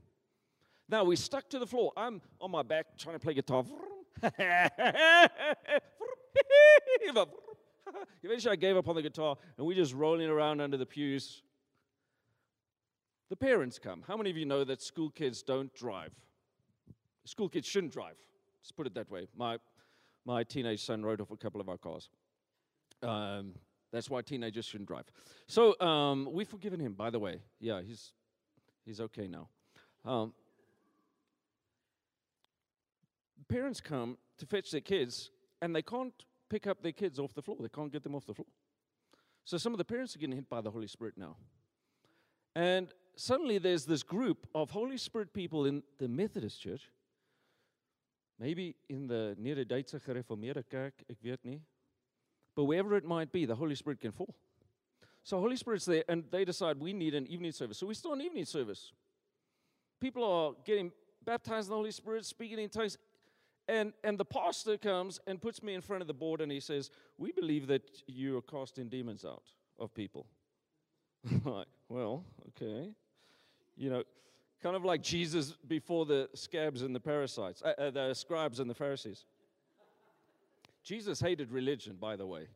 Now 0.90 1.06
we 1.06 1.16
stuck 1.16 1.50
to 1.52 1.60
the 1.60 1.66
floor. 1.66 1.94
I'm 1.96 2.22
on 2.42 2.52
my 2.52 2.62
back 2.62 2.98
trying 2.98 3.16
to 3.16 3.20
play 3.20 3.34
guitar. 3.34 3.64
Eventually 8.22 8.52
I 8.52 8.56
gave 8.58 8.76
up 8.76 8.88
on 8.90 8.96
the 8.96 9.02
guitar 9.02 9.38
and 9.58 9.66
we're 9.66 9.76
just 9.76 9.94
rolling 9.94 10.30
around 10.30 10.60
under 10.60 10.76
the 10.76 10.86
pews. 10.86 11.42
The 13.30 13.38
parents 13.38 13.80
come. 13.80 14.04
How 14.06 14.18
many 14.18 14.30
of 14.30 14.36
you 14.36 14.46
know 14.46 14.66
that 14.66 14.82
school 14.82 15.10
kids 15.10 15.42
don't 15.42 15.74
drive? 15.74 16.12
School 17.24 17.48
kids 17.48 17.66
shouldn't 17.66 17.94
drive. 17.94 18.18
Let's 18.62 18.74
put 18.74 18.88
it 18.88 18.94
that 18.96 19.10
way. 19.10 19.28
My 19.36 19.58
my 20.26 20.44
teenage 20.44 20.84
son 20.84 21.04
rode 21.04 21.22
off 21.22 21.32
a 21.32 21.38
couple 21.38 21.60
of 21.60 21.70
our 21.70 21.78
cars. 21.78 22.10
Um, 23.02 23.54
that's 23.92 24.10
why 24.10 24.22
teenagers 24.22 24.66
shouldn't 24.66 24.88
drive. 24.88 25.06
So 25.48 25.80
um, 25.80 26.30
we've 26.32 26.48
forgiven 26.48 26.80
him, 26.80 26.94
by 26.94 27.10
the 27.10 27.20
way. 27.20 27.42
Yeah, 27.60 27.82
he's 27.82 28.14
he's 28.86 29.00
okay 29.02 29.28
now. 29.28 29.50
Um, 30.06 30.34
parents 33.48 33.82
come 33.82 34.18
to 34.38 34.46
fetch 34.46 34.72
their 34.72 34.82
kids, 34.82 35.30
and 35.62 35.76
they 35.76 35.82
can't 35.82 36.14
pick 36.50 36.68
up 36.68 36.82
their 36.82 36.92
kids 36.92 37.20
off 37.20 37.34
the 37.34 37.42
floor. 37.42 37.58
They 37.60 37.70
can't 37.70 37.92
get 37.92 38.04
them 38.04 38.16
off 38.16 38.26
the 38.26 38.34
floor. 38.34 38.48
So 39.46 39.58
some 39.58 39.74
of 39.74 39.78
the 39.78 39.86
parents 39.86 40.16
are 40.16 40.20
getting 40.20 40.36
hit 40.36 40.50
by 40.50 40.62
the 40.62 40.72
Holy 40.72 40.88
Spirit 40.88 41.16
now. 41.18 41.36
And 42.56 42.90
suddenly 43.16 43.58
there's 43.58 43.86
this 43.86 44.04
group 44.04 44.48
of 44.56 44.72
Holy 44.72 44.98
Spirit 44.98 45.34
people 45.34 45.66
in 45.66 45.84
the 46.00 46.08
Methodist 46.08 46.62
Church 46.62 46.90
Maybe 48.44 48.76
in 48.90 49.08
the 49.08 49.38
Nederduitse 49.40 50.02
gereformeerde 50.04 50.66
kerk, 50.70 51.02
ek 51.10 51.18
weet 51.24 51.46
nie. 51.46 51.62
But 52.56 52.66
wherever 52.66 52.98
it 52.98 53.06
might 53.06 53.32
be, 53.32 53.46
the 53.46 53.56
Holy 53.56 53.76
Spirit 53.76 54.02
can 54.02 54.12
fall. 54.12 54.36
So 55.24 55.40
Holy 55.40 55.56
Spirit's 55.56 55.86
there 55.86 56.04
and 56.10 56.26
they 56.30 56.44
decide 56.44 56.78
we 56.78 56.92
need 56.92 57.16
an 57.16 57.26
evening 57.28 57.54
service. 57.54 57.78
So 57.78 57.88
we 57.88 57.94
start 57.94 58.18
an 58.18 58.26
evening 58.26 58.44
service. 58.44 58.92
People 60.02 60.26
are 60.26 60.52
getting 60.66 60.92
baptized 61.24 61.68
in 61.68 61.70
the 61.70 61.78
Holy 61.78 61.92
Spirit, 61.92 62.26
speaking 62.26 62.60
in 62.60 62.68
tongues. 62.68 62.98
And, 63.70 63.94
and 64.04 64.18
the 64.18 64.26
pastor 64.26 64.78
comes 64.78 65.22
and 65.26 65.42
puts 65.42 65.64
me 65.64 65.74
in 65.74 65.80
front 65.80 66.02
of 66.02 66.08
the 66.08 66.14
board 66.14 66.42
and 66.42 66.52
he 66.52 66.60
says, 66.60 66.90
We 67.18 67.32
believe 67.32 67.68
that 67.68 68.04
you 68.08 68.38
are 68.40 68.42
casting 68.42 68.90
demons 68.90 69.24
out 69.24 69.46
of 69.80 69.94
people. 69.94 70.26
like, 71.46 71.68
well, 71.88 72.26
okay. 72.50 72.90
You 73.78 73.90
know, 73.90 74.04
Kind 74.64 74.78
of 74.78 74.86
like 74.86 75.04
Jesus 75.04 75.58
before 75.68 76.06
the 76.06 76.30
scabs 76.34 76.84
and 76.84 76.96
the 76.96 77.00
parasites, 77.00 77.62
uh, 77.62 77.74
uh, 77.78 77.92
the 77.92 78.14
scribes 78.14 78.62
and 78.62 78.70
the 78.70 78.74
Pharisees. 78.74 79.26
Jesus 80.84 81.20
hated 81.20 81.52
religion, 81.52 81.98
by 82.00 82.16
the 82.16 82.26
way. 82.26 82.48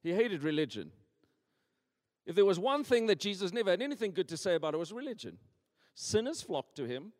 He 0.00 0.12
hated 0.12 0.44
religion. 0.44 0.92
If 2.24 2.36
there 2.36 2.44
was 2.44 2.60
one 2.60 2.84
thing 2.84 3.06
that 3.06 3.18
Jesus 3.18 3.52
never 3.52 3.70
had 3.70 3.82
anything 3.82 4.12
good 4.12 4.28
to 4.28 4.36
say 4.36 4.54
about, 4.54 4.74
it 4.74 4.76
was 4.76 4.92
religion. 4.92 5.38
Sinners 5.94 6.40
flocked 6.40 6.76
to 6.76 6.84
him, 6.84 7.12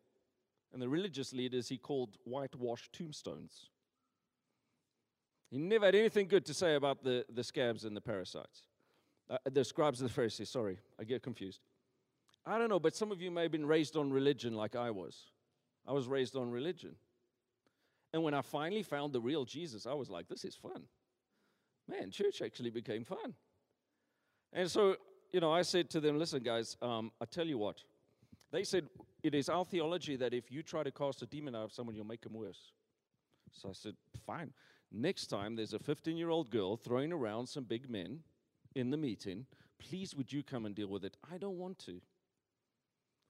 and 0.71 0.81
the 0.81 0.87
religious 0.87 1.33
leaders 1.33 1.67
he 1.67 1.77
called 1.77 2.17
whitewashed 2.23 2.93
tombstones. 2.93 3.69
He 5.49 5.57
never 5.57 5.87
had 5.87 5.95
anything 5.95 6.29
good 6.29 6.45
to 6.45 6.53
say 6.53 6.75
about 6.75 7.03
the, 7.03 7.25
the 7.33 7.43
scabs 7.43 7.83
and 7.83 7.97
the 7.97 8.01
parasites. 8.01 8.61
Uh, 9.29 9.37
the 9.51 9.65
scribes 9.65 9.99
and 9.99 10.09
the 10.09 10.13
Pharisees, 10.13 10.49
sorry, 10.49 10.79
I 10.97 11.03
get 11.03 11.21
confused. 11.21 11.59
I 12.45 12.57
don't 12.57 12.69
know, 12.69 12.79
but 12.79 12.95
some 12.95 13.11
of 13.11 13.21
you 13.21 13.29
may 13.29 13.43
have 13.43 13.51
been 13.51 13.65
raised 13.65 13.95
on 13.95 14.11
religion 14.11 14.53
like 14.55 14.75
I 14.75 14.89
was. 14.91 15.25
I 15.87 15.93
was 15.93 16.07
raised 16.07 16.35
on 16.35 16.49
religion. 16.49 16.95
And 18.13 18.23
when 18.23 18.33
I 18.33 18.41
finally 18.41 18.83
found 18.83 19.13
the 19.13 19.21
real 19.21 19.45
Jesus, 19.45 19.85
I 19.85 19.93
was 19.93 20.09
like, 20.09 20.27
this 20.27 20.43
is 20.43 20.55
fun. 20.55 20.83
Man, 21.87 22.11
church 22.11 22.41
actually 22.41 22.69
became 22.69 23.03
fun. 23.03 23.33
And 24.53 24.69
so, 24.69 24.95
you 25.31 25.39
know, 25.39 25.51
I 25.51 25.61
said 25.61 25.89
to 25.91 25.99
them, 25.99 26.17
listen, 26.19 26.43
guys, 26.43 26.77
um, 26.81 27.11
I 27.21 27.25
tell 27.25 27.47
you 27.47 27.57
what. 27.57 27.83
They 28.51 28.63
said, 28.63 28.87
it 29.23 29.33
is 29.33 29.47
our 29.47 29.63
theology 29.63 30.15
that 30.17 30.33
if 30.33 30.51
you 30.51 30.61
try 30.61 30.83
to 30.83 30.91
cast 30.91 31.21
a 31.21 31.25
demon 31.25 31.55
out 31.55 31.63
of 31.63 31.73
someone, 31.73 31.95
you'll 31.95 32.05
make 32.05 32.21
them 32.21 32.33
worse. 32.33 32.71
So 33.51 33.69
I 33.69 33.73
said, 33.73 33.95
fine. 34.25 34.51
Next 34.91 35.27
time 35.27 35.55
there's 35.55 35.73
a 35.73 35.79
15 35.79 36.17
year 36.17 36.29
old 36.29 36.49
girl 36.49 36.75
throwing 36.75 37.13
around 37.13 37.47
some 37.47 37.63
big 37.63 37.89
men 37.89 38.19
in 38.75 38.89
the 38.89 38.97
meeting, 38.97 39.45
please 39.79 40.15
would 40.15 40.33
you 40.33 40.43
come 40.43 40.65
and 40.65 40.75
deal 40.75 40.87
with 40.87 41.05
it? 41.05 41.15
I 41.31 41.37
don't 41.37 41.57
want 41.57 41.79
to. 41.85 42.01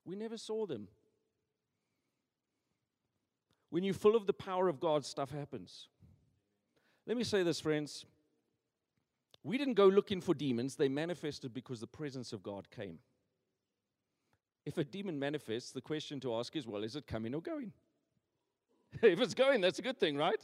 We 0.04 0.16
never 0.16 0.36
saw 0.36 0.66
them. 0.66 0.88
When 3.70 3.84
you're 3.84 3.94
full 3.94 4.16
of 4.16 4.26
the 4.26 4.32
power 4.32 4.68
of 4.68 4.80
God, 4.80 5.04
stuff 5.04 5.30
happens. 5.30 5.88
Let 7.06 7.16
me 7.16 7.24
say 7.24 7.42
this, 7.42 7.60
friends. 7.60 8.04
We 9.44 9.58
didn't 9.58 9.74
go 9.74 9.86
looking 9.86 10.20
for 10.20 10.34
demons, 10.34 10.76
they 10.76 10.88
manifested 10.88 11.52
because 11.52 11.80
the 11.80 11.86
presence 11.86 12.32
of 12.32 12.42
God 12.42 12.70
came. 12.70 12.98
If 14.64 14.78
a 14.78 14.84
demon 14.84 15.18
manifests, 15.18 15.72
the 15.72 15.80
question 15.80 16.20
to 16.20 16.36
ask 16.36 16.54
is 16.54 16.66
well, 16.66 16.84
is 16.84 16.94
it 16.94 17.06
coming 17.06 17.34
or 17.34 17.42
going? 17.42 17.72
if 19.02 19.20
it's 19.20 19.34
going, 19.34 19.60
that's 19.60 19.78
a 19.78 19.82
good 19.82 19.98
thing, 19.98 20.16
right? 20.16 20.40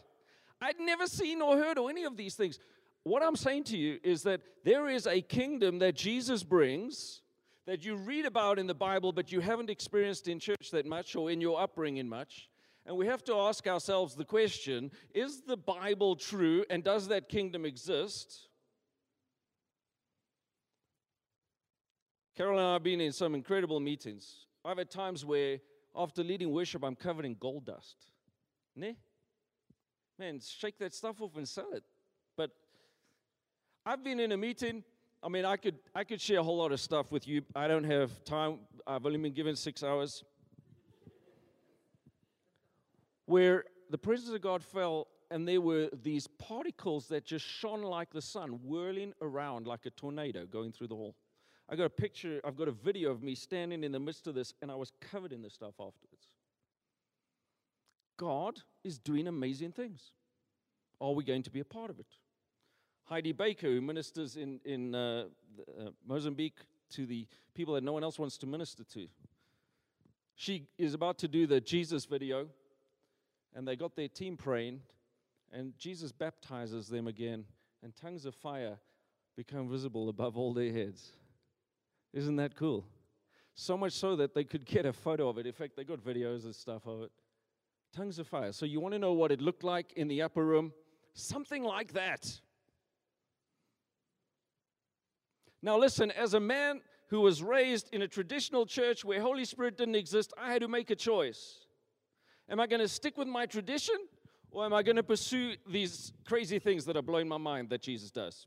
I'd 0.60 0.80
never 0.80 1.06
seen 1.06 1.40
or 1.40 1.56
heard 1.56 1.78
or 1.78 1.88
any 1.88 2.04
of 2.04 2.16
these 2.16 2.34
things. 2.34 2.58
What 3.04 3.22
I'm 3.22 3.36
saying 3.36 3.64
to 3.64 3.76
you 3.76 4.00
is 4.02 4.24
that 4.24 4.40
there 4.64 4.88
is 4.88 5.06
a 5.06 5.20
kingdom 5.20 5.78
that 5.78 5.94
Jesus 5.94 6.42
brings 6.42 7.20
that 7.68 7.85
you 7.85 7.96
read 7.96 8.24
about 8.24 8.59
in 8.59 8.66
the 8.66 8.74
Bible, 8.74 9.12
but 9.12 9.31
you 9.31 9.40
haven't 9.40 9.68
experienced 9.68 10.26
in 10.26 10.40
church 10.40 10.70
that 10.72 10.87
much 10.87 11.14
or 11.14 11.31
in 11.31 11.38
your 11.38 11.61
upbringing 11.61 12.09
much. 12.09 12.48
And 12.87 12.96
we 12.96 13.07
have 13.07 13.22
to 13.24 13.35
ask 13.35 13.66
ourselves 13.66 14.14
the 14.14 14.24
question 14.24 14.90
is 15.14 15.42
the 15.42 15.59
Bible 15.59 16.16
true 16.16 16.64
and 16.70 16.83
does 16.83 17.09
that 17.09 17.28
kingdom 17.28 17.66
exist? 17.66 18.48
Carol 22.35 22.59
and 22.59 22.66
I 22.66 22.72
have 22.72 22.83
been 22.83 23.02
in 23.02 23.12
some 23.12 23.35
incredible 23.35 23.81
meetings. 23.81 24.46
I've 24.64 24.78
had 24.78 24.90
times 24.90 25.26
where, 25.26 25.59
after 25.94 26.24
leading 26.24 26.50
worship, 26.50 26.83
I'm 26.83 26.96
covered 26.96 27.26
in 27.26 27.35
gold 27.35 27.66
dust. 27.66 27.96
Ne? 28.76 28.96
Man, 30.18 30.40
shake 30.40 30.78
that 30.78 30.94
stuff 30.94 31.20
off 31.20 31.37
and 31.37 31.46
sell 31.46 31.70
it. 31.74 31.83
But 32.35 32.50
I've 33.85 34.02
been 34.02 34.20
in 34.20 34.33
a 34.33 34.38
meeting 34.38 34.85
I 35.22 35.28
mean, 35.28 35.44
I 35.44 35.57
could, 35.57 35.76
I 35.94 36.04
could 36.04 36.20
share 36.20 36.38
a 36.38 36.42
whole 36.42 36.59
lot 36.59 36.72
of 36.72 36.81
stuff 36.81 37.11
with 37.11 37.26
you. 37.26 37.42
I 37.54 37.66
don't 37.66 37.85
have 37.85 38.24
time. 38.24 38.61
I've 38.87 39.04
only 39.04 39.18
been 39.18 39.33
given 39.33 39.57
six 39.57 39.83
hours. 39.83 40.22
Where 43.26 43.64
the 43.90 43.98
presence 43.98 44.33
of 44.35 44.40
God 44.40 44.62
fell, 44.62 45.09
and 45.31 45.46
there 45.46 45.61
were 45.61 45.90
these 46.02 46.26
particles 46.26 47.09
that 47.09 47.26
just 47.26 47.44
shone 47.44 47.83
like 47.83 48.11
the 48.11 48.22
sun, 48.22 48.61
whirling 48.64 49.12
around 49.20 49.66
like 49.66 49.87
a 49.87 49.90
tornado 49.90 50.46
going 50.46 50.72
through 50.72 50.88
the 50.88 50.94
hall. 50.94 51.16
I 51.68 51.76
got 51.76 51.85
a 51.85 51.90
picture, 51.90 52.40
I've 52.44 52.57
got 52.57 52.68
a 52.68 52.72
video 52.72 53.11
of 53.11 53.22
me 53.22 53.35
standing 53.35 53.85
in 53.85 53.92
the 53.92 54.00
midst 54.00 54.26
of 54.26 54.35
this, 54.35 54.54
and 54.62 54.70
I 54.70 54.74
was 54.74 54.92
covered 55.00 55.33
in 55.33 55.42
this 55.42 55.52
stuff 55.52 55.74
afterwards. 55.74 56.28
God 58.16 58.61
is 58.85 58.98
doing 58.98 59.26
amazing 59.26 59.72
things. 59.72 60.12
Are 61.00 61.12
we 61.12 61.24
going 61.24 61.42
to 61.42 61.50
be 61.50 61.61
a 61.61 61.64
part 61.64 61.90
of 61.90 61.98
it? 61.98 62.07
Heidi 63.08 63.32
Baker, 63.32 63.68
who 63.68 63.80
ministers 63.80 64.36
in, 64.36 64.60
in 64.66 64.94
uh, 64.94 65.24
uh, 65.80 65.90
Mozambique 66.06 66.58
to 66.90 67.06
the 67.06 67.26
people 67.54 67.72
that 67.74 67.82
no 67.82 67.92
one 67.92 68.04
else 68.04 68.18
wants 68.18 68.36
to 68.38 68.46
minister 68.46 68.84
to. 68.84 69.08
She 70.34 70.68
is 70.76 70.92
about 70.92 71.16
to 71.20 71.28
do 71.28 71.46
the 71.46 71.58
Jesus 71.58 72.04
video, 72.04 72.48
and 73.54 73.66
they 73.66 73.76
got 73.76 73.96
their 73.96 74.08
team 74.08 74.36
praying, 74.36 74.82
and 75.50 75.72
Jesus 75.78 76.12
baptizes 76.12 76.88
them 76.88 77.06
again, 77.06 77.46
and 77.82 77.96
tongues 77.96 78.26
of 78.26 78.34
fire 78.34 78.78
become 79.36 79.70
visible 79.70 80.10
above 80.10 80.36
all 80.36 80.52
their 80.52 80.70
heads. 80.70 81.12
Isn't 82.12 82.36
that 82.36 82.56
cool? 82.56 82.84
So 83.54 83.78
much 83.78 83.94
so 83.94 84.16
that 84.16 84.34
they 84.34 84.44
could 84.44 84.66
get 84.66 84.84
a 84.84 84.92
photo 84.92 85.30
of 85.30 85.38
it. 85.38 85.46
In 85.46 85.52
fact, 85.52 85.76
they 85.76 85.84
got 85.84 86.04
videos 86.04 86.44
and 86.44 86.54
stuff 86.54 86.86
of 86.86 87.02
it. 87.02 87.10
Tongues 87.96 88.18
of 88.18 88.28
fire. 88.28 88.52
So, 88.52 88.66
you 88.66 88.80
want 88.80 88.92
to 88.92 88.98
know 88.98 89.14
what 89.14 89.32
it 89.32 89.40
looked 89.40 89.64
like 89.64 89.94
in 89.94 90.08
the 90.08 90.20
upper 90.20 90.44
room? 90.44 90.72
Something 91.14 91.64
like 91.64 91.94
that. 91.94 92.40
Now, 95.62 95.78
listen, 95.78 96.10
as 96.12 96.34
a 96.34 96.40
man 96.40 96.80
who 97.08 97.20
was 97.20 97.42
raised 97.42 97.88
in 97.92 98.02
a 98.02 98.08
traditional 98.08 98.66
church 98.66 99.04
where 99.04 99.20
Holy 99.20 99.44
Spirit 99.44 99.76
didn't 99.76 99.96
exist, 99.96 100.32
I 100.38 100.52
had 100.52 100.62
to 100.62 100.68
make 100.68 100.90
a 100.90 100.96
choice. 100.96 101.66
Am 102.48 102.60
I 102.60 102.66
going 102.66 102.80
to 102.80 102.88
stick 102.88 103.16
with 103.16 103.28
my 103.28 103.46
tradition 103.46 103.96
or 104.50 104.64
am 104.64 104.72
I 104.72 104.82
going 104.82 104.96
to 104.96 105.02
pursue 105.02 105.54
these 105.68 106.12
crazy 106.24 106.58
things 106.58 106.84
that 106.84 106.96
are 106.96 107.02
blowing 107.02 107.28
my 107.28 107.36
mind 107.36 107.70
that 107.70 107.82
Jesus 107.82 108.10
does? 108.10 108.46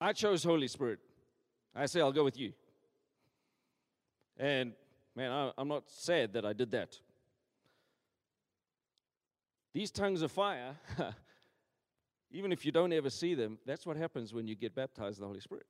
I 0.00 0.12
chose 0.12 0.44
Holy 0.44 0.68
Spirit. 0.68 0.98
I 1.74 1.86
say, 1.86 2.00
I'll 2.00 2.12
go 2.12 2.24
with 2.24 2.38
you. 2.38 2.52
And 4.36 4.72
man, 5.14 5.52
I'm 5.56 5.68
not 5.68 5.88
sad 5.88 6.32
that 6.34 6.44
I 6.44 6.52
did 6.52 6.70
that. 6.72 6.98
These 9.72 9.90
tongues 9.90 10.22
of 10.22 10.30
fire 10.30 10.76
Even 12.34 12.50
if 12.50 12.66
you 12.66 12.72
don't 12.72 12.92
ever 12.92 13.10
see 13.10 13.34
them, 13.34 13.58
that's 13.64 13.86
what 13.86 13.96
happens 13.96 14.34
when 14.34 14.48
you 14.48 14.56
get 14.56 14.74
baptized 14.74 15.18
in 15.18 15.22
the 15.22 15.28
Holy 15.28 15.40
Spirit. 15.40 15.68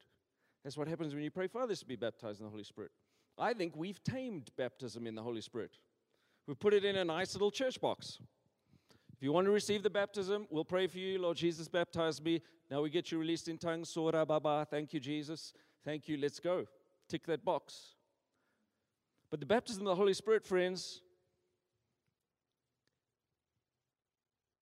That's 0.65 0.79
what 0.79 0.89
happens 0.89 1.15
when 1.15 1.23
you 1.23 1.31
pray 1.31 1.47
for 1.47 1.61
others 1.61 1.81
to 1.81 1.87
be 1.87 1.95
baptized 1.95 2.41
in 2.41 2.47
the 2.47 2.51
Holy 2.51 2.65
Spirit. 2.65 2.91
I 3.39 3.53
think 3.53 3.77
we've 3.77 4.03
tamed 4.03 4.49
baptism 4.57 5.07
in 5.07 5.15
the 5.15 5.23
Holy 5.23 5.43
Spirit. 5.43 5.73
We've 6.47 6.59
put 6.59 6.73
it 6.73 6.83
in 6.83 6.97
a 6.97 7.05
nice 7.05 7.35
little 7.35 7.51
church 7.51 7.79
box. 7.83 8.19
If 9.13 9.23
you 9.23 9.31
want 9.31 9.45
to 9.45 9.51
receive 9.51 9.83
the 9.83 9.91
baptism, 9.91 10.47
we'll 10.49 10.65
pray 10.65 10.87
for 10.87 10.97
you. 10.97 11.19
Lord 11.19 11.37
Jesus, 11.37 11.69
baptize 11.69 12.23
me. 12.23 12.41
Now 12.71 12.81
we 12.81 12.89
get 12.89 13.13
you 13.13 13.19
released 13.19 13.49
in 13.49 13.59
tongues. 13.59 13.91
Sora 13.91 14.25
Baba. 14.25 14.67
Thank 14.71 14.95
you, 14.95 15.01
Jesus. 15.01 15.53
Thank 15.85 16.09
you. 16.09 16.17
Let's 16.17 16.41
go. 16.41 16.65
Tick 17.11 17.27
that 17.27 17.45
box. 17.45 17.95
But 19.31 19.39
the 19.41 19.47
baptism 19.47 19.83
of 19.83 19.89
the 19.89 19.97
Holy 19.97 20.15
Spirit, 20.15 20.47
friends, 20.47 21.03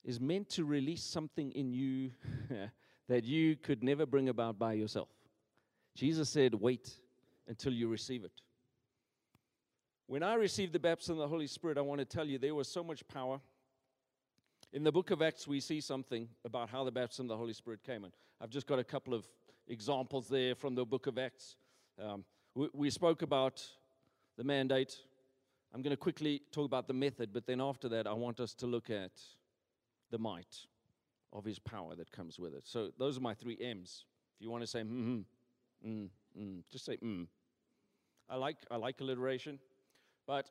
is 0.04 0.20
meant 0.20 0.48
to 0.50 0.64
release 0.64 1.02
something 1.02 1.52
in 1.52 1.72
you 1.72 2.10
that 3.08 3.24
you 3.24 3.56
could 3.56 3.82
never 3.82 4.06
bring 4.06 4.28
about 4.28 4.58
by 4.58 4.72
yourself. 4.72 5.08
Jesus 5.94 6.28
said, 6.28 6.54
Wait 6.54 6.90
until 7.48 7.72
you 7.72 7.88
receive 7.88 8.24
it. 8.24 8.32
When 10.06 10.22
I 10.22 10.34
received 10.34 10.72
the 10.72 10.78
baptism 10.78 11.14
of 11.14 11.20
the 11.20 11.28
Holy 11.28 11.46
Spirit, 11.46 11.78
I 11.78 11.80
want 11.80 11.98
to 12.00 12.04
tell 12.04 12.26
you 12.26 12.38
there 12.38 12.54
was 12.54 12.68
so 12.68 12.84
much 12.84 13.06
power. 13.08 13.40
In 14.72 14.84
the 14.84 14.92
book 14.92 15.10
of 15.10 15.22
Acts, 15.22 15.46
we 15.46 15.60
see 15.60 15.80
something 15.80 16.28
about 16.44 16.68
how 16.68 16.84
the 16.84 16.90
baptism 16.90 17.26
of 17.26 17.28
the 17.30 17.36
Holy 17.36 17.52
Spirit 17.52 17.82
came 17.82 18.04
in. 18.04 18.12
I've 18.40 18.50
just 18.50 18.66
got 18.66 18.78
a 18.78 18.84
couple 18.84 19.14
of 19.14 19.26
examples 19.68 20.28
there 20.28 20.54
from 20.54 20.74
the 20.74 20.84
book 20.84 21.06
of 21.06 21.18
Acts. 21.18 21.56
Um, 22.02 22.24
we, 22.54 22.68
we 22.72 22.90
spoke 22.90 23.22
about 23.22 23.62
the 24.36 24.44
mandate. 24.44 24.96
I'm 25.74 25.82
going 25.82 25.92
to 25.92 25.96
quickly 25.96 26.42
talk 26.52 26.66
about 26.66 26.88
the 26.88 26.94
method, 26.94 27.30
but 27.32 27.46
then 27.46 27.60
after 27.60 27.88
that, 27.90 28.06
I 28.06 28.12
want 28.12 28.40
us 28.40 28.54
to 28.54 28.66
look 28.66 28.90
at 28.90 29.12
the 30.12 30.18
might 30.18 30.66
of 31.32 31.44
his 31.44 31.58
power 31.58 31.96
that 31.96 32.12
comes 32.12 32.38
with 32.38 32.54
it. 32.54 32.62
So 32.66 32.90
those 32.98 33.18
are 33.18 33.20
my 33.20 33.34
three 33.34 33.58
M's. 33.60 34.04
If 34.36 34.44
you 34.44 34.50
want 34.50 34.62
to 34.62 34.66
say 34.68 34.80
mm-hmm, 34.80 35.20
mm, 35.84 36.08
mm, 36.38 36.62
just 36.70 36.84
say 36.84 36.96
mm. 36.98 37.26
I 38.30 38.36
like 38.36 38.58
I 38.70 38.76
like 38.76 39.00
alliteration, 39.00 39.58
but 40.26 40.48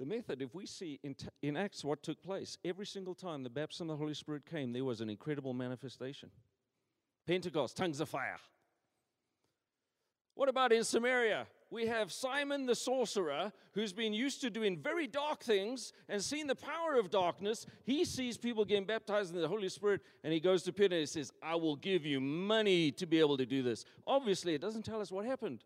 the 0.00 0.06
method, 0.06 0.42
if 0.42 0.52
we 0.52 0.66
see 0.66 0.98
in, 1.04 1.14
t- 1.14 1.28
in 1.42 1.56
Acts 1.56 1.84
what 1.84 2.02
took 2.02 2.20
place, 2.22 2.58
every 2.64 2.86
single 2.86 3.14
time 3.14 3.44
the 3.44 3.50
baptism 3.50 3.88
of 3.88 3.98
the 3.98 4.02
Holy 4.02 4.14
Spirit 4.14 4.44
came, 4.44 4.72
there 4.72 4.84
was 4.84 5.00
an 5.00 5.08
incredible 5.08 5.54
manifestation. 5.54 6.30
Pentecost, 7.24 7.76
tongues 7.76 8.00
of 8.00 8.08
fire. 8.08 8.38
What 10.34 10.48
about 10.48 10.72
in 10.72 10.82
Samaria? 10.82 11.46
We 11.72 11.86
have 11.86 12.12
Simon 12.12 12.66
the 12.66 12.74
sorcerer 12.74 13.50
who's 13.72 13.94
been 13.94 14.12
used 14.12 14.42
to 14.42 14.50
doing 14.50 14.78
very 14.78 15.06
dark 15.06 15.42
things 15.42 15.94
and 16.08 16.22
seen 16.22 16.46
the 16.46 16.54
power 16.54 16.98
of 16.98 17.10
darkness. 17.10 17.64
He 17.84 18.04
sees 18.04 18.36
people 18.36 18.66
getting 18.66 18.84
baptized 18.84 19.34
in 19.34 19.40
the 19.40 19.48
Holy 19.48 19.70
Spirit 19.70 20.02
and 20.22 20.34
he 20.34 20.38
goes 20.38 20.62
to 20.64 20.72
Peter 20.72 20.94
and 20.94 21.00
he 21.00 21.06
says, 21.06 21.32
I 21.42 21.54
will 21.54 21.76
give 21.76 22.04
you 22.04 22.20
money 22.20 22.92
to 22.92 23.06
be 23.06 23.18
able 23.18 23.38
to 23.38 23.46
do 23.46 23.62
this. 23.62 23.86
Obviously, 24.06 24.54
it 24.54 24.60
doesn't 24.60 24.84
tell 24.84 25.00
us 25.00 25.10
what 25.10 25.24
happened. 25.24 25.64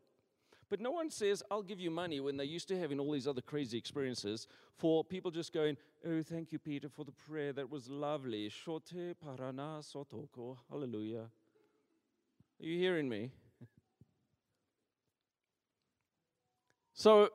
But 0.68 0.80
no 0.80 0.92
one 0.92 1.10
says, 1.10 1.42
I'll 1.50 1.62
give 1.62 1.80
you 1.80 1.90
money 1.90 2.20
when 2.20 2.36
they're 2.36 2.46
used 2.46 2.68
to 2.68 2.78
having 2.78 3.00
all 3.00 3.10
these 3.10 3.26
other 3.26 3.40
crazy 3.40 3.76
experiences 3.76 4.46
for 4.78 5.04
people 5.04 5.32
just 5.32 5.52
going, 5.52 5.76
Oh, 6.06 6.22
thank 6.22 6.52
you, 6.52 6.60
Peter, 6.60 6.88
for 6.88 7.04
the 7.04 7.12
prayer. 7.12 7.52
That 7.52 7.68
was 7.68 7.88
lovely. 7.88 8.48
Shote 8.48 9.16
parana 9.24 9.82
sotoko. 9.82 10.56
Hallelujah. 10.70 11.26
Are 12.60 12.64
you 12.64 12.78
hearing 12.78 13.08
me? 13.08 13.32
So 16.96 17.28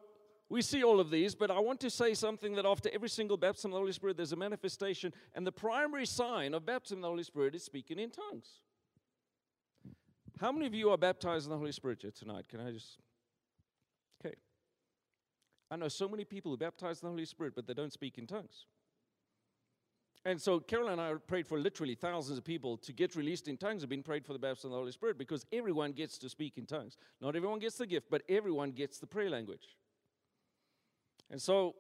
we 0.49 0.61
see 0.61 0.83
all 0.83 0.99
of 0.99 1.11
these, 1.11 1.33
but 1.35 1.49
I 1.49 1.59
want 1.59 1.79
to 1.81 1.89
say 1.89 2.13
something 2.15 2.55
that 2.55 2.65
after 2.65 2.89
every 2.91 3.07
single 3.07 3.37
baptism 3.37 3.71
of 3.71 3.75
the 3.75 3.79
Holy 3.79 3.91
Spirit, 3.93 4.17
there's 4.17 4.33
a 4.33 4.35
manifestation, 4.35 5.13
and 5.33 5.47
the 5.47 5.51
primary 5.51 6.05
sign 6.05 6.53
of 6.53 6.65
baptism 6.65 6.97
of 6.97 7.03
the 7.03 7.07
Holy 7.07 7.23
Spirit 7.23 7.55
is 7.55 7.63
speaking 7.63 7.99
in 7.99 8.09
tongues. 8.09 8.59
How 10.39 10.51
many 10.51 10.65
of 10.65 10.73
you 10.73 10.89
are 10.89 10.97
baptized 10.97 11.45
in 11.45 11.51
the 11.51 11.57
Holy 11.57 11.71
Spirit 11.71 12.03
tonight? 12.15 12.49
Can 12.49 12.59
I 12.59 12.71
just 12.71 12.97
Okay. 14.19 14.35
I 15.69 15.75
know 15.75 15.87
so 15.87 16.07
many 16.09 16.25
people 16.25 16.51
who 16.51 16.57
baptize 16.57 17.01
in 17.01 17.05
the 17.05 17.11
Holy 17.11 17.25
Spirit, 17.25 17.53
but 17.55 17.67
they 17.67 17.73
don't 17.73 17.93
speak 17.93 18.17
in 18.17 18.27
tongues. 18.27 18.65
And 20.23 20.39
so 20.39 20.59
Carol 20.59 20.89
and 20.89 21.01
I 21.01 21.15
prayed 21.15 21.47
for 21.47 21.59
literally 21.59 21.95
thousands 21.95 22.37
of 22.37 22.43
people 22.43 22.77
to 22.77 22.93
get 22.93 23.15
released 23.15 23.47
in 23.47 23.57
tongues 23.57 23.81
have 23.81 23.89
been 23.89 24.03
prayed 24.03 24.23
for 24.23 24.33
the 24.33 24.39
baptism 24.39 24.69
of 24.69 24.73
the 24.73 24.77
Holy 24.77 24.91
Spirit 24.91 25.17
because 25.17 25.45
everyone 25.51 25.93
gets 25.93 26.19
to 26.19 26.29
speak 26.29 26.57
in 26.57 26.65
tongues. 26.67 26.97
Not 27.21 27.35
everyone 27.35 27.57
gets 27.57 27.77
the 27.77 27.87
gift, 27.87 28.07
but 28.11 28.21
everyone 28.29 28.71
gets 28.71 28.99
the 28.99 29.07
prayer 29.07 29.31
language. 29.31 29.75
And 31.31 31.41
so 31.41 31.75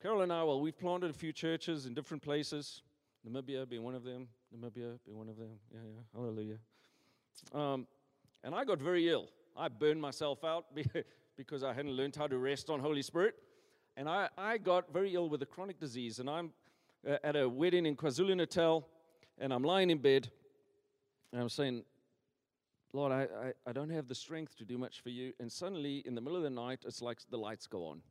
Carol 0.00 0.22
and 0.22 0.32
I, 0.32 0.44
well, 0.44 0.60
we've 0.60 0.78
planted 0.78 1.10
a 1.10 1.14
few 1.14 1.32
churches 1.32 1.86
in 1.86 1.94
different 1.94 2.22
places. 2.22 2.82
Namibia 3.28 3.68
being 3.68 3.82
one 3.82 3.94
of 3.94 4.04
them. 4.04 4.28
Namibia 4.54 4.98
being 5.04 5.18
one 5.18 5.28
of 5.28 5.36
them. 5.36 5.50
Yeah, 5.72 5.80
yeah. 5.84 6.00
Hallelujah. 6.14 6.58
Um, 7.52 7.86
and 8.44 8.54
I 8.54 8.64
got 8.64 8.78
very 8.78 9.08
ill. 9.08 9.28
I 9.56 9.68
burned 9.68 10.00
myself 10.00 10.44
out 10.44 10.66
because 11.36 11.64
I 11.64 11.72
hadn't 11.72 11.92
learned 11.92 12.14
how 12.14 12.26
to 12.26 12.38
rest 12.38 12.70
on 12.70 12.78
Holy 12.78 13.02
Spirit. 13.02 13.34
And 13.96 14.08
I, 14.08 14.28
I 14.38 14.58
got 14.58 14.92
very 14.92 15.14
ill 15.14 15.28
with 15.28 15.42
a 15.42 15.46
chronic 15.46 15.78
disease. 15.78 16.18
And 16.18 16.28
I'm 16.28 16.52
at 17.04 17.36
a 17.36 17.48
wedding 17.48 17.86
in 17.86 17.96
KwaZulu 17.96 18.36
Natal, 18.36 18.86
and 19.38 19.52
I'm 19.52 19.64
lying 19.64 19.90
in 19.90 19.98
bed, 19.98 20.30
and 21.32 21.40
I'm 21.40 21.48
saying, 21.48 21.84
Lord, 22.92 23.10
I, 23.10 23.22
I, 23.22 23.52
I 23.70 23.72
don't 23.72 23.90
have 23.90 24.06
the 24.06 24.14
strength 24.14 24.56
to 24.58 24.64
do 24.64 24.76
much 24.76 25.00
for 25.00 25.08
you. 25.08 25.32
And 25.40 25.50
suddenly, 25.50 26.02
in 26.04 26.14
the 26.14 26.20
middle 26.20 26.36
of 26.36 26.42
the 26.42 26.50
night, 26.50 26.80
it's 26.86 27.00
like 27.00 27.18
the 27.30 27.38
lights 27.38 27.66
go 27.66 27.86
on. 27.86 28.02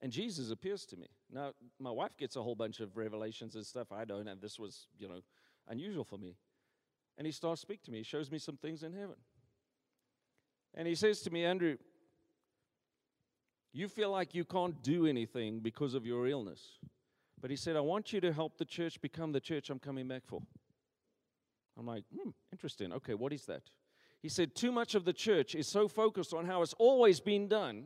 And 0.00 0.10
Jesus 0.10 0.50
appears 0.50 0.86
to 0.86 0.96
me. 0.96 1.08
Now, 1.30 1.52
my 1.78 1.90
wife 1.90 2.16
gets 2.16 2.36
a 2.36 2.42
whole 2.42 2.54
bunch 2.54 2.80
of 2.80 2.96
revelations 2.96 3.56
and 3.56 3.66
stuff. 3.66 3.92
I 3.92 4.04
don't, 4.04 4.26
and 4.26 4.40
this 4.40 4.58
was, 4.58 4.86
you 4.98 5.08
know, 5.08 5.20
unusual 5.68 6.04
for 6.04 6.16
me. 6.16 6.36
And 7.18 7.26
he 7.26 7.32
starts 7.32 7.60
speaking 7.60 7.84
to 7.86 7.90
me. 7.90 7.98
He 7.98 8.04
shows 8.04 8.30
me 8.30 8.38
some 8.38 8.56
things 8.56 8.82
in 8.82 8.92
heaven. 8.92 9.16
And 10.74 10.86
he 10.86 10.94
says 10.94 11.20
to 11.22 11.30
me, 11.30 11.44
Andrew, 11.44 11.76
you 13.72 13.88
feel 13.88 14.10
like 14.10 14.34
you 14.34 14.44
can't 14.44 14.82
do 14.82 15.06
anything 15.06 15.58
because 15.58 15.94
of 15.94 16.06
your 16.06 16.26
illness. 16.28 16.78
But 17.40 17.50
he 17.50 17.56
said, 17.56 17.76
I 17.76 17.80
want 17.80 18.12
you 18.12 18.20
to 18.20 18.32
help 18.32 18.58
the 18.58 18.64
church 18.64 19.00
become 19.00 19.32
the 19.32 19.40
church 19.40 19.70
I'm 19.70 19.78
coming 19.78 20.08
back 20.08 20.22
for. 20.26 20.40
I'm 21.78 21.86
like, 21.86 22.04
hmm, 22.14 22.30
interesting. 22.50 22.92
Okay, 22.92 23.14
what 23.14 23.32
is 23.32 23.44
that? 23.46 23.62
He 24.20 24.28
said, 24.28 24.54
Too 24.54 24.72
much 24.72 24.94
of 24.94 25.04
the 25.04 25.12
church 25.12 25.54
is 25.54 25.68
so 25.68 25.86
focused 25.86 26.34
on 26.34 26.46
how 26.46 26.62
it's 26.62 26.74
always 26.74 27.20
been 27.20 27.46
done 27.46 27.84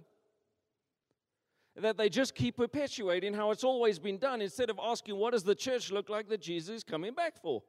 that 1.76 1.96
they 1.96 2.08
just 2.08 2.34
keep 2.34 2.56
perpetuating 2.56 3.32
how 3.32 3.50
it's 3.50 3.64
always 3.64 3.98
been 3.98 4.18
done 4.18 4.42
instead 4.42 4.70
of 4.70 4.78
asking, 4.82 5.16
What 5.16 5.32
does 5.32 5.44
the 5.44 5.54
church 5.54 5.92
look 5.92 6.08
like 6.08 6.28
that 6.28 6.40
Jesus 6.40 6.76
is 6.76 6.84
coming 6.84 7.12
back 7.12 7.40
for? 7.40 7.62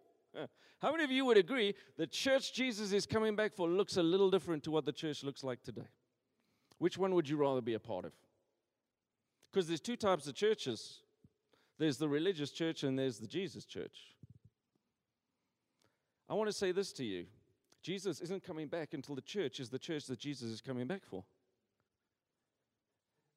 How 0.80 0.92
many 0.92 1.04
of 1.04 1.12
you 1.12 1.26
would 1.26 1.38
agree 1.38 1.76
the 1.98 2.08
church 2.08 2.54
Jesus 2.54 2.92
is 2.92 3.06
coming 3.06 3.36
back 3.36 3.54
for 3.54 3.70
looks 3.70 3.98
a 3.98 4.04
little 4.04 4.30
different 4.30 4.64
to 4.64 4.72
what 4.72 4.86
the 4.86 4.92
church 4.92 5.24
looks 5.24 5.44
like 5.44 5.64
today? 5.64 5.88
Which 6.78 6.98
one 6.98 7.14
would 7.16 7.30
you 7.30 7.38
rather 7.38 7.62
be 7.62 7.76
a 7.76 7.80
part 7.80 8.04
of? 8.06 8.12
Because 9.52 9.68
there's 9.68 9.80
two 9.80 9.96
types 9.96 10.28
of 10.28 10.36
churches 10.36 11.02
there's 11.84 11.98
the 11.98 12.08
religious 12.08 12.52
church 12.52 12.84
and 12.84 12.98
there's 12.98 13.20
the 13.20 13.28
Jesus 13.28 13.66
church. 13.66 14.16
I 16.30 16.34
want 16.34 16.48
to 16.48 16.56
say 16.56 16.72
this 16.72 16.94
to 16.94 17.04
you 17.04 17.26
Jesus 17.82 18.22
isn't 18.22 18.42
coming 18.42 18.68
back 18.68 18.94
until 18.94 19.16
the 19.16 19.22
church 19.22 19.60
is 19.60 19.70
the 19.70 19.78
church 19.78 20.06
that 20.06 20.18
Jesus 20.18 20.50
is 20.50 20.62
coming 20.62 20.88
back 20.88 21.02
for. 21.04 21.26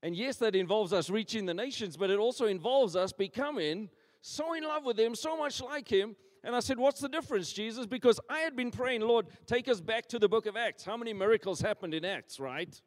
And 0.00 0.14
yes, 0.14 0.36
that 0.36 0.54
involves 0.54 0.92
us 0.92 1.10
reaching 1.10 1.46
the 1.46 1.54
nations, 1.54 1.96
but 1.96 2.08
it 2.08 2.20
also 2.20 2.46
involves 2.46 2.94
us 2.94 3.12
becoming 3.12 3.90
so 4.20 4.54
in 4.54 4.62
love 4.62 4.84
with 4.84 4.96
Him, 4.96 5.16
so 5.16 5.36
much 5.36 5.60
like 5.60 5.88
Him. 5.88 6.14
And 6.44 6.54
I 6.54 6.60
said, 6.60 6.78
What's 6.78 7.00
the 7.00 7.08
difference, 7.08 7.52
Jesus? 7.52 7.84
Because 7.84 8.20
I 8.30 8.38
had 8.38 8.54
been 8.54 8.70
praying, 8.70 9.00
Lord, 9.00 9.26
take 9.46 9.66
us 9.66 9.80
back 9.80 10.06
to 10.10 10.20
the 10.20 10.28
book 10.28 10.46
of 10.46 10.56
Acts. 10.56 10.84
How 10.84 10.96
many 10.96 11.12
miracles 11.12 11.60
happened 11.60 11.94
in 11.94 12.04
Acts, 12.04 12.38
right? 12.38 12.80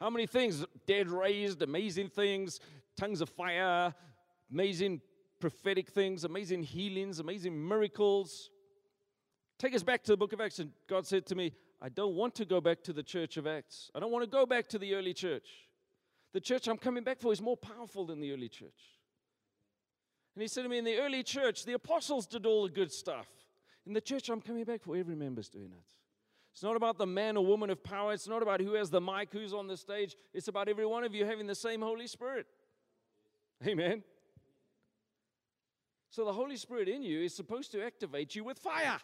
How 0.00 0.10
many 0.10 0.26
things? 0.26 0.64
Dead 0.88 1.08
raised, 1.08 1.62
amazing 1.62 2.08
things, 2.08 2.58
tongues 2.96 3.20
of 3.20 3.28
fire, 3.28 3.94
amazing 4.52 5.00
prophetic 5.40 5.88
things, 5.90 6.24
amazing 6.24 6.62
healings, 6.62 7.18
amazing 7.18 7.68
miracles. 7.68 8.50
Take 9.58 9.74
us 9.74 9.82
back 9.82 10.02
to 10.04 10.12
the 10.12 10.16
book 10.16 10.32
of 10.32 10.40
Acts. 10.40 10.58
And 10.58 10.70
God 10.88 11.06
said 11.06 11.26
to 11.26 11.34
me, 11.34 11.52
I 11.80 11.88
don't 11.88 12.14
want 12.14 12.34
to 12.36 12.44
go 12.44 12.60
back 12.60 12.82
to 12.84 12.92
the 12.92 13.02
church 13.02 13.36
of 13.36 13.46
Acts. 13.46 13.90
I 13.94 14.00
don't 14.00 14.10
want 14.10 14.24
to 14.24 14.30
go 14.30 14.46
back 14.46 14.66
to 14.68 14.78
the 14.78 14.94
early 14.94 15.14
church. 15.14 15.48
The 16.32 16.40
church 16.40 16.68
I'm 16.68 16.78
coming 16.78 17.04
back 17.04 17.20
for 17.20 17.32
is 17.32 17.40
more 17.40 17.56
powerful 17.56 18.06
than 18.06 18.20
the 18.20 18.32
early 18.32 18.48
church. 18.48 18.98
And 20.34 20.42
he 20.42 20.48
said 20.48 20.62
to 20.62 20.68
me, 20.68 20.78
In 20.78 20.84
the 20.84 20.98
early 20.98 21.22
church, 21.22 21.64
the 21.64 21.72
apostles 21.74 22.26
did 22.26 22.44
all 22.44 22.64
the 22.64 22.70
good 22.70 22.92
stuff. 22.92 23.26
In 23.86 23.92
the 23.92 24.00
church 24.00 24.28
I'm 24.28 24.40
coming 24.40 24.64
back 24.64 24.82
for, 24.82 24.96
every 24.96 25.14
member's 25.14 25.48
doing 25.48 25.72
it. 25.72 25.84
It's 26.52 26.62
not 26.62 26.76
about 26.76 26.98
the 26.98 27.06
man 27.06 27.36
or 27.36 27.44
woman 27.44 27.68
of 27.70 27.84
power. 27.84 28.12
It's 28.12 28.26
not 28.26 28.42
about 28.42 28.60
who 28.60 28.74
has 28.74 28.90
the 28.90 29.00
mic, 29.00 29.28
who's 29.30 29.52
on 29.52 29.66
the 29.66 29.76
stage. 29.76 30.16
It's 30.32 30.48
about 30.48 30.68
every 30.68 30.86
one 30.86 31.04
of 31.04 31.14
you 31.14 31.24
having 31.26 31.46
the 31.46 31.54
same 31.54 31.82
Holy 31.82 32.06
Spirit. 32.06 32.46
Amen. 33.66 34.02
So 36.16 36.24
the 36.24 36.32
Holy 36.32 36.56
Spirit 36.56 36.88
in 36.88 37.02
you 37.02 37.20
is 37.20 37.34
supposed 37.34 37.72
to 37.72 37.84
activate 37.84 38.34
you 38.34 38.42
with 38.42 38.58
fire. 38.58 38.98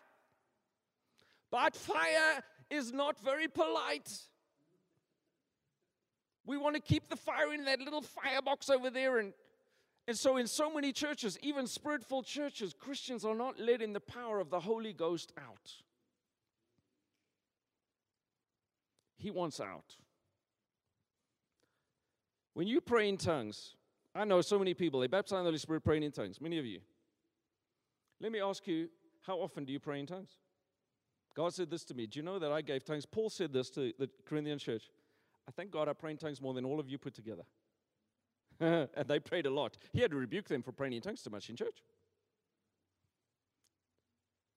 But 1.51 1.77
fire 1.77 2.43
is 2.71 2.91
not 2.91 3.23
very 3.23 3.49
polite. 3.49 4.11
We 6.47 6.57
want 6.57 6.75
to 6.77 6.81
keep 6.81 7.11
the 7.11 7.17
fire 7.17 7.53
in 7.53 7.67
that 7.67 7.81
little 7.81 8.01
firebox 8.01 8.71
over 8.71 8.89
there. 8.89 9.19
And, 9.19 9.35
and 10.09 10.17
so, 10.17 10.39
in 10.39 10.47
so 10.47 10.73
many 10.73 10.91
churches, 10.91 11.39
even 11.43 11.67
spirit 11.67 12.03
filled 12.03 12.25
churches, 12.25 12.73
Christians 12.73 13.27
are 13.27 13.35
not 13.35 13.61
letting 13.61 13.93
the 13.93 14.01
power 14.01 14.41
of 14.41 14.49
the 14.49 14.61
Holy 14.61 14.95
Ghost 14.95 15.35
out. 15.37 15.71
He 19.19 19.31
wants 19.31 19.61
out. 19.61 19.97
When 22.55 22.67
you 22.67 22.81
pray 22.81 23.11
in 23.11 23.19
tongues, 23.19 23.75
I 24.15 24.25
know 24.25 24.41
so 24.41 24.59
many 24.59 24.73
people, 24.73 25.01
they 25.01 25.09
baptize 25.09 25.33
in 25.33 25.45
the 25.45 25.51
Holy 25.51 25.59
Spirit 25.59 25.85
praying 25.85 26.05
in 26.05 26.11
tongues, 26.11 26.41
many 26.41 26.59
of 26.59 26.65
you. 26.65 26.81
Let 28.23 28.31
me 28.31 28.41
ask 28.41 28.67
you, 28.69 28.89
how 29.27 29.39
often 29.39 29.65
do 29.65 29.73
you 29.73 29.81
pray 29.81 29.99
in 29.99 30.07
tongues? 30.07 30.37
God 31.35 31.53
said 31.53 31.71
this 31.71 31.85
to 31.87 31.95
me. 31.95 32.07
Do 32.07 32.19
you 32.19 32.23
know 32.23 32.39
that 32.39 32.53
I 32.53 32.63
gave 32.63 32.85
tongues? 32.85 33.05
Paul 33.05 33.31
said 33.31 33.53
this 33.53 33.69
to 33.71 33.93
the 33.99 34.09
Corinthian 34.25 34.59
church. 34.59 34.85
I 35.49 35.51
thank 35.51 35.73
God 35.73 35.89
I 35.89 35.93
pray 35.93 36.13
in 36.13 36.19
tongues 36.19 36.41
more 36.41 36.55
than 36.55 36.65
all 36.65 36.79
of 36.79 36.89
you 36.89 36.99
put 36.99 37.15
together. 37.15 37.43
and 38.61 38.89
they 39.09 39.19
prayed 39.19 39.47
a 39.47 39.51
lot. 39.51 39.77
He 39.93 40.01
had 40.01 40.11
to 40.13 40.17
rebuke 40.17 40.47
them 40.47 40.63
for 40.63 40.71
praying 40.71 40.93
in 40.93 41.01
tongues 41.01 41.23
too 41.23 41.31
much 41.31 41.51
in 41.51 41.57
church. 41.57 41.83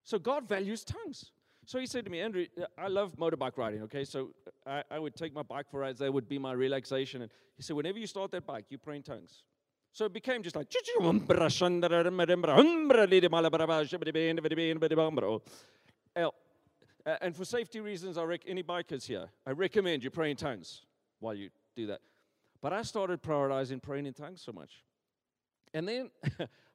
So 0.03 0.19
God 0.19 0.47
values 0.47 0.83
tongues. 0.83 1.31
So 1.65 1.79
he 1.79 1.87
said 1.87 2.05
to 2.05 2.11
me, 2.11 2.19
Andrew, 2.19 2.45
I 2.77 2.87
love 2.87 3.15
motorbike 3.17 3.57
riding, 3.57 3.81
okay? 3.83 4.05
So 4.05 4.29
I, 4.67 4.83
I 4.91 4.99
would 4.99 5.15
take 5.15 5.33
my 5.33 5.41
bike 5.41 5.65
for 5.71 5.79
rides, 5.79 5.97
that 5.99 6.13
would 6.13 6.29
be 6.29 6.37
my 6.37 6.51
relaxation. 6.51 7.23
And 7.23 7.31
he 7.57 7.63
said, 7.63 7.75
whenever 7.75 7.97
you 7.97 8.05
start 8.05 8.29
that 8.31 8.45
bike, 8.45 8.65
you 8.69 8.77
pray 8.77 8.97
in 8.97 9.01
tongues. 9.01 9.41
So 9.95 10.03
it 10.03 10.11
became 10.11 10.43
just 10.43 10.57
like, 10.57 10.69
and 17.21 17.33
for 17.33 17.45
safety 17.45 17.79
reasons, 17.79 18.17
I 18.17 18.23
rec- 18.23 18.43
any 18.45 18.61
bikers 18.61 19.05
here, 19.05 19.29
I 19.47 19.51
recommend 19.51 20.03
you 20.03 20.09
pray 20.09 20.31
in 20.31 20.35
tongues 20.35 20.81
while 21.21 21.33
you 21.33 21.49
do 21.77 21.87
that. 21.87 22.01
But 22.61 22.73
I 22.73 22.81
started 22.81 23.23
prioritizing 23.23 23.81
praying 23.81 24.05
in 24.05 24.13
tongues 24.13 24.41
so 24.41 24.51
much. 24.51 24.83
And 25.73 25.87
then 25.87 26.11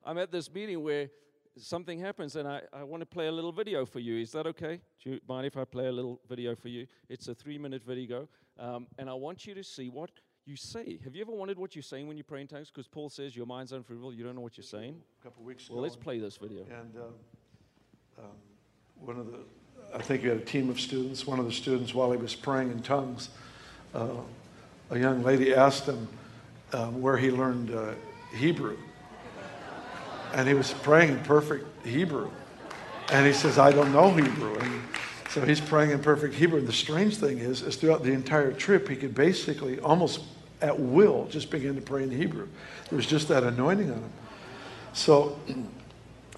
I'm 0.03 0.17
at 0.17 0.33
this 0.33 0.51
meeting 0.51 0.83
where 0.83 1.11
something 1.59 1.99
happens 1.99 2.37
and 2.37 2.49
I, 2.49 2.63
I 2.73 2.85
want 2.85 3.03
to 3.03 3.07
play 3.07 3.27
a 3.27 3.33
little 3.33 3.53
video 3.53 3.85
for 3.85 3.99
you. 3.99 4.17
Is 4.17 4.33
that 4.33 4.47
okay? 4.47 4.81
Do 5.05 5.11
you 5.11 5.21
mind 5.29 5.45
if 5.45 5.59
I 5.59 5.67
play 5.67 5.89
a 5.89 5.93
little 5.93 6.23
video 6.27 6.55
for 6.55 6.69
you? 6.69 6.87
It's 7.11 7.29
a 7.29 7.35
three 7.35 7.59
minute 7.59 7.83
video. 7.85 8.29
Um, 8.59 8.87
and 8.99 9.11
I 9.11 9.15
want 9.15 9.47
you 9.47 9.55
to 9.57 9.63
see 9.63 9.91
what 9.91 10.11
you 10.47 10.57
say. 10.57 10.99
Have 11.05 11.15
you 11.15 11.23
ever 11.23 11.33
wondered 11.33 11.59
what 11.59 11.75
you're 11.77 11.83
saying 11.83 12.09
when 12.09 12.17
you 12.17 12.25
pray 12.25 12.41
in 12.41 12.47
tongues? 12.47 12.71
Because 12.71 12.89
Paul 12.89 13.09
says 13.09 13.37
your 13.37 13.47
mind's 13.47 13.73
unfruitful, 13.73 14.15
you 14.15 14.25
don't 14.25 14.35
know 14.35 14.41
what 14.41 14.57
you're 14.57 14.65
saying. 14.65 15.01
A 15.21 15.25
couple 15.25 15.45
weeks 15.45 15.69
well, 15.69 15.79
ago. 15.79 15.83
let's 15.83 15.97
play 15.97 16.19
this 16.19 16.37
video. 16.37 16.63
And 16.63 16.95
uh, 16.97 18.23
um, 18.23 18.27
one 18.97 19.19
of 19.19 19.27
the, 19.31 19.39
I 19.95 20.03
think 20.03 20.23
you 20.23 20.31
had 20.31 20.39
a 20.39 20.45
team 20.45 20.71
of 20.71 20.81
students. 20.81 21.27
One 21.27 21.39
of 21.39 21.47
the 21.47 21.53
students, 21.53 21.95
while 21.95 22.11
he 22.11 22.17
was 22.17 22.35
praying 22.35 22.71
in 22.71 22.83
tongues, 22.83 23.31
uh, 23.95 24.09
a 24.91 24.99
young 24.99 25.23
lady 25.23 25.55
asked 25.55 25.87
him 25.87 26.09
um, 26.73 27.01
where 27.01 27.17
he 27.17 27.31
learned 27.31 27.75
uh, 27.75 27.93
Hebrew. 28.35 28.77
And 30.33 30.47
he 30.47 30.55
was 30.55 30.73
praying 30.73 31.11
in 31.11 31.21
perfect 31.21 31.67
Hebrew. 31.85 32.31
And 33.11 33.27
he 33.27 33.33
says, 33.33 33.59
I 33.59 33.73
don't 33.73 33.93
know 33.93 34.13
Hebrew. 34.13 34.55
And 34.55 34.83
So 35.31 35.43
he's 35.43 35.61
praying 35.61 35.93
in 35.93 36.01
perfect 36.01 36.35
Hebrew. 36.35 36.59
And 36.59 36.67
the 36.67 36.73
strange 36.73 37.17
thing 37.17 37.39
is, 37.39 37.63
is 37.63 37.77
throughout 37.77 38.03
the 38.03 38.13
entire 38.13 38.53
trip, 38.53 38.89
he 38.89 38.97
could 38.97 39.15
basically 39.15 39.79
almost 39.79 40.23
at 40.61 40.79
will 40.79 41.27
just 41.31 41.51
begin 41.51 41.77
to 41.77 41.81
pray 41.81 42.03
in 42.03 42.11
Hebrew. 42.11 42.49
There 42.89 42.97
was 42.97 43.07
just 43.07 43.29
that 43.29 43.45
anointing 43.45 43.91
on 43.91 43.99
him. 43.99 44.13
So 44.93 45.39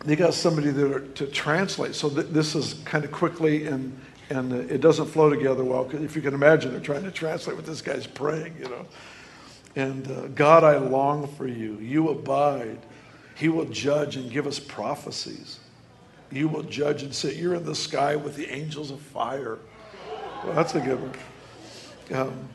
they 0.05 0.15
got 0.15 0.35
somebody 0.35 0.71
there 0.71 1.01
to 1.01 1.27
translate. 1.27 1.95
So 1.95 2.11
th- 2.11 2.27
this 2.29 2.55
is 2.55 2.75
kind 2.85 3.05
of 3.05 3.11
quickly 3.11 3.67
and 3.67 3.99
and 4.31 4.53
it 4.53 4.81
doesn't 4.81 5.07
flow 5.07 5.29
together 5.29 5.63
well. 5.63 5.91
If 5.93 6.17
you 6.17 6.23
can 6.23 6.33
imagine, 6.33 6.71
they're 6.71 6.81
trying 6.81 7.05
to 7.05 7.11
translate 7.11 7.55
what 7.55 7.67
this 7.67 7.83
guy's 7.83 8.07
praying, 8.07 8.57
you 8.59 8.69
know. 8.69 8.87
And 9.77 10.11
uh, 10.11 10.29
God, 10.29 10.65
I 10.65 10.79
long 10.79 11.29
for 11.37 11.47
you. 11.47 11.77
You 11.79 12.09
abide. 12.09 12.79
He 13.35 13.49
will 13.49 13.67
judge 13.67 14.17
and 14.17 14.31
give 14.31 14.47
us 14.47 14.59
prophecies. 14.59 15.59
You 16.33 16.49
will 16.49 16.63
judge 16.63 17.03
and 17.03 17.15
say, 17.15 17.35
You're 17.35 17.55
in 17.55 17.65
the 17.65 17.75
sky 17.75 18.17
with 18.17 18.37
the 18.37 18.49
angels 18.51 18.91
of 18.91 19.01
fire. 19.01 19.59
Well, 20.45 20.55
that's 20.55 20.75
a 20.75 20.81
good 20.81 21.01
one. 21.01 21.13
Um, 22.19 22.49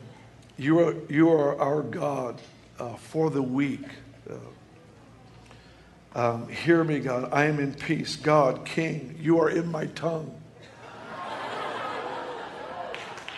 you, 0.56 0.80
are, 0.80 0.94
you 1.08 1.30
are 1.30 1.58
our 1.60 1.82
God 1.82 2.40
uh, 2.78 2.96
for 2.96 3.30
the 3.30 3.42
weak. 3.42 3.86
Uh, 4.28 4.34
um, 6.14 6.48
hear 6.48 6.82
me, 6.82 6.98
God. 6.98 7.28
I 7.32 7.44
am 7.44 7.60
in 7.60 7.72
peace. 7.74 8.16
God, 8.16 8.64
King, 8.64 9.16
you 9.20 9.40
are 9.40 9.48
in 9.48 9.70
my 9.70 9.86
tongue. 9.86 10.34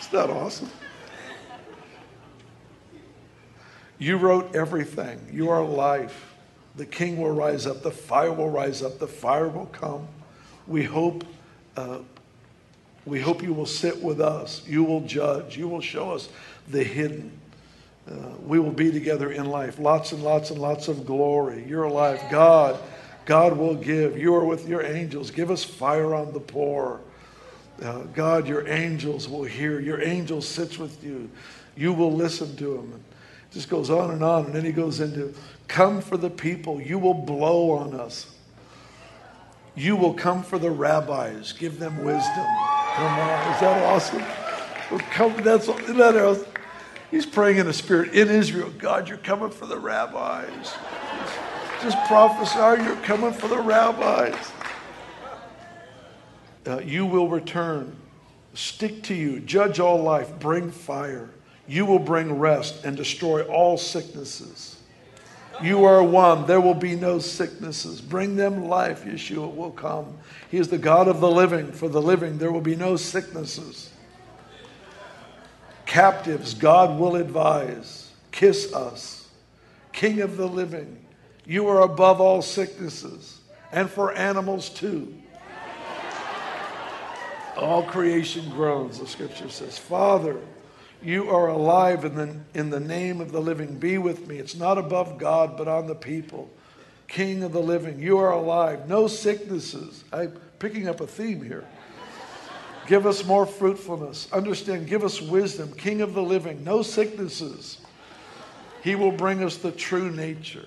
Isn't 0.01 0.13
that 0.13 0.31
awesome? 0.31 0.71
You 3.99 4.17
wrote 4.17 4.57
everything. 4.57 5.29
You 5.31 5.51
are 5.51 5.63
life. 5.63 6.35
The 6.77 6.87
king 6.87 7.21
will 7.21 7.35
rise 7.35 7.67
up. 7.67 7.83
The 7.83 7.91
fire 7.91 8.33
will 8.33 8.49
rise 8.49 8.83
up. 8.83 8.99
The 8.99 9.07
fire 9.07 9.49
will 9.49 9.67
come. 9.67 10.09
We 10.71 10.85
hope, 10.85 11.25
uh, 11.77 11.99
we 13.05 13.21
hope 13.21 13.43
you 13.43 13.53
will 13.53 13.67
sit 13.67 14.01
with 14.01 14.21
us. 14.21 14.63
You 14.69 14.85
will 14.85 15.01
judge. 15.01 15.57
You 15.57 15.67
will 15.67 15.81
show 15.81 16.13
us 16.13 16.29
the 16.69 16.85
hidden. 16.85 17.33
Uh, 18.09 18.15
we 18.47 18.61
will 18.61 18.71
be 18.71 18.93
together 18.93 19.33
in 19.33 19.47
life. 19.47 19.81
Lots 19.81 20.13
and 20.13 20.23
lots 20.23 20.51
and 20.51 20.61
lots 20.61 20.87
of 20.87 21.05
glory. 21.05 21.65
You're 21.67 21.83
alive. 21.83 22.23
God, 22.31 22.79
God 23.25 23.59
will 23.59 23.75
give. 23.75 24.17
You 24.17 24.33
are 24.37 24.45
with 24.45 24.69
your 24.69 24.83
angels. 24.83 25.33
Give 25.33 25.51
us 25.51 25.65
fire 25.65 26.15
on 26.15 26.33
the 26.33 26.39
poor. 26.39 27.01
Uh, 27.83 28.03
God, 28.15 28.47
your 28.47 28.69
angels 28.69 29.29
will 29.29 29.43
hear. 29.43 29.81
Your 29.81 30.01
angel 30.01 30.41
sits 30.41 30.79
with 30.79 31.03
you. 31.03 31.29
You 31.77 31.93
will 31.93 32.13
listen 32.13 32.57
to 32.59 32.77
him. 32.77 32.93
And 32.93 33.05
it 33.51 33.55
just 33.55 33.69
goes 33.69 33.91
on 33.91 34.13
and 34.13 34.23
on. 34.23 34.47
And 34.47 34.55
then 34.55 34.65
he 34.65 34.71
goes 34.71 35.01
into, 35.01 35.35
come 35.67 36.01
for 36.01 36.17
the 36.17 36.31
people. 36.31 36.81
You 36.81 37.01
will 37.01 37.15
blow 37.15 37.73
on 37.73 37.99
us. 37.99 38.29
You 39.75 39.97
will 39.97 40.15
come 40.15 40.43
for 40.43 40.59
the 40.59 40.71
rabbis. 40.71 41.53
Give 41.53 41.79
them 41.79 42.05
wisdom. 42.05 42.47
Come 42.95 43.19
on. 43.19 43.55
Is 43.55 43.61
that 43.61 43.83
awesome? 43.85 44.25
Come, 45.11 45.37
that's, 45.43 45.69
isn't 45.69 45.97
that 45.97 46.17
awesome? 46.17 46.47
He's 47.11 47.27
praying 47.27 47.59
in 47.59 47.67
the 47.67 47.73
spirit 47.73 48.13
in 48.13 48.29
Israel. 48.29 48.71
God, 48.79 49.09
you're 49.09 49.19
coming 49.19 49.51
for 49.51 49.67
the 49.67 49.79
rabbis. 49.79 50.75
Just 51.83 51.99
prophesy, 52.07 52.83
you're 52.85 52.97
coming 52.97 53.33
for 53.33 53.49
the 53.49 53.59
rabbis. 53.59 54.53
Uh, 56.67 56.81
you 56.81 57.07
will 57.07 57.29
return. 57.29 57.97
Stick 58.55 59.03
to 59.05 59.15
you. 59.15 59.41
Judge 59.41 59.81
all 59.81 60.03
life. 60.03 60.39
Bring 60.39 60.71
fire. 60.71 61.31
You 61.67 61.87
will 61.87 61.99
bring 61.99 62.39
rest 62.39 62.85
and 62.85 62.97
destroy 62.97 63.43
all 63.45 63.79
sicknesses. 63.79 64.70
You 65.63 65.85
are 65.85 66.03
one. 66.03 66.47
There 66.47 66.61
will 66.61 66.75
be 66.75 66.97
no 66.97 67.19
sicknesses. 67.19 68.01
Bring 68.01 68.37
them 68.37 68.69
life. 68.69 69.05
Yeshua 69.05 69.55
will 69.55 69.71
come. 69.71 70.19
He 70.51 70.59
is 70.59 70.69
the 70.69 70.79
God 70.79 71.09
of 71.09 71.21
the 71.21 71.31
living. 71.31 71.73
For 71.73 71.89
the 71.89 72.01
living, 72.03 72.39
there 72.39 72.53
will 72.53 72.61
be 72.61 72.77
no 72.77 72.97
sicknesses. 72.97 73.91
Captives, 75.87 76.55
God 76.55 76.99
will 76.99 77.17
advise. 77.17 78.11
Kiss 78.31 78.73
us. 78.73 79.21
King 79.93 80.21
of 80.21 80.37
the 80.37 80.47
living, 80.47 81.05
you 81.45 81.67
are 81.69 81.83
above 81.83 82.21
all 82.21 82.43
sicknesses, 82.43 83.41
and 83.73 83.91
for 83.91 84.13
animals 84.13 84.69
too. 84.69 85.13
All 87.57 87.83
creation 87.83 88.49
groans, 88.51 89.01
the 89.01 89.07
scripture 89.07 89.49
says. 89.49 89.77
Father, 89.77 90.39
you 91.03 91.31
are 91.31 91.49
alive 91.49 92.05
in 92.05 92.15
the, 92.15 92.37
in 92.55 92.71
the 92.71 92.81
name 92.81 93.21
of 93.21 93.33
the 93.33 93.41
living. 93.41 93.79
Be 93.79 93.99
with 93.99 94.27
me. 94.27 94.39
It's 94.39 94.55
not 94.55 94.79
above 94.79 95.19
God, 95.19 95.57
but 95.57 95.69
on 95.69 95.87
the 95.87 95.95
people. 95.95 96.51
King 97.09 97.43
of 97.43 97.53
the 97.53 97.61
living, 97.61 97.99
you 98.01 98.19
are 98.19 98.31
alive. 98.31 98.89
No 98.89 99.09
sicknesses. 99.09 100.05
I'm 100.13 100.33
picking 100.59 100.89
up 100.89 101.01
a 101.01 101.07
theme 101.07 101.43
here. 101.43 101.65
Give 102.87 103.07
us 103.07 103.25
more 103.25 103.47
fruitfulness. 103.47 104.29
Understand, 104.33 104.87
give 104.87 105.05
us 105.05 105.21
wisdom. 105.21 105.73
King 105.73 106.03
of 106.03 106.15
the 106.15 106.23
living, 106.23 106.65
no 106.65 106.83
sicknesses. 106.83 107.79
He 108.83 108.95
will 108.95 109.13
bring 109.13 109.43
us 109.43 109.57
the 109.57 109.73
true 109.73 110.11
nature. 110.11 110.67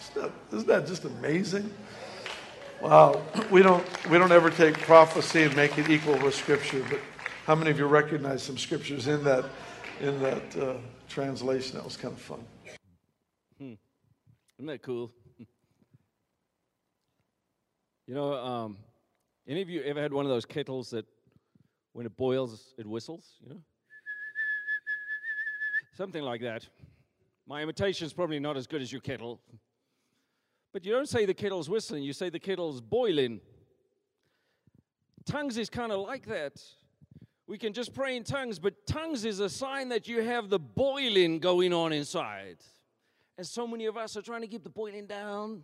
Isn't 0.00 0.22
that, 0.22 0.32
isn't 0.52 0.68
that 0.68 0.86
just 0.86 1.04
amazing? 1.04 1.72
Wow. 2.80 3.22
We 3.50 3.62
don't, 3.62 3.84
we 4.10 4.18
don't 4.18 4.32
ever 4.32 4.50
take 4.50 4.78
prophecy 4.78 5.42
and 5.42 5.56
make 5.56 5.78
it 5.78 5.88
equal 5.88 6.18
with 6.18 6.34
Scripture, 6.34 6.84
but 6.90 7.00
how 7.46 7.54
many 7.54 7.70
of 7.70 7.78
you 7.78 7.86
recognize 7.86 8.42
some 8.42 8.56
scriptures 8.56 9.06
in 9.06 9.22
that, 9.24 9.44
in 10.00 10.18
that 10.22 10.56
uh, 10.56 10.76
translation? 11.08 11.76
That 11.76 11.84
was 11.84 11.96
kind 11.96 12.14
of 12.14 12.20
fun. 12.20 12.42
Hmm. 13.58 13.74
Isn't 14.58 14.66
that 14.66 14.82
cool? 14.82 15.12
you 18.06 18.14
know, 18.14 18.32
um, 18.32 18.78
any 19.46 19.60
of 19.60 19.68
you 19.68 19.82
ever 19.82 20.00
had 20.00 20.12
one 20.12 20.24
of 20.24 20.30
those 20.30 20.46
kettles 20.46 20.88
that 20.90 21.04
when 21.92 22.06
it 22.06 22.16
boils, 22.16 22.72
it 22.78 22.86
whistles, 22.86 23.34
you 23.42 23.50
know? 23.50 23.60
Something 25.96 26.22
like 26.22 26.40
that. 26.40 26.66
My 27.46 27.62
imitation 27.62 28.06
is 28.06 28.14
probably 28.14 28.40
not 28.40 28.56
as 28.56 28.66
good 28.66 28.80
as 28.80 28.90
your 28.90 29.02
kettle. 29.02 29.38
But 30.72 30.86
you 30.86 30.92
don't 30.92 31.08
say 31.08 31.26
the 31.26 31.34
kettle's 31.34 31.68
whistling, 31.68 32.02
you 32.02 32.14
say 32.14 32.30
the 32.30 32.40
kettle's 32.40 32.80
boiling. 32.80 33.40
Tongues 35.26 35.58
is 35.58 35.68
kind 35.68 35.92
of 35.92 36.00
like 36.00 36.26
that. 36.26 36.60
We 37.46 37.58
can 37.58 37.72
just 37.72 37.92
pray 37.92 38.16
in 38.16 38.24
tongues, 38.24 38.58
but 38.58 38.86
tongues 38.86 39.24
is 39.24 39.40
a 39.40 39.50
sign 39.50 39.90
that 39.90 40.08
you 40.08 40.22
have 40.22 40.48
the 40.48 40.58
boiling 40.58 41.38
going 41.40 41.72
on 41.72 41.92
inside. 41.92 42.56
And 43.36 43.46
so 43.46 43.66
many 43.66 43.86
of 43.86 43.96
us 43.96 44.16
are 44.16 44.22
trying 44.22 44.40
to 44.40 44.46
keep 44.46 44.64
the 44.64 44.70
boiling 44.70 45.06
down. 45.06 45.62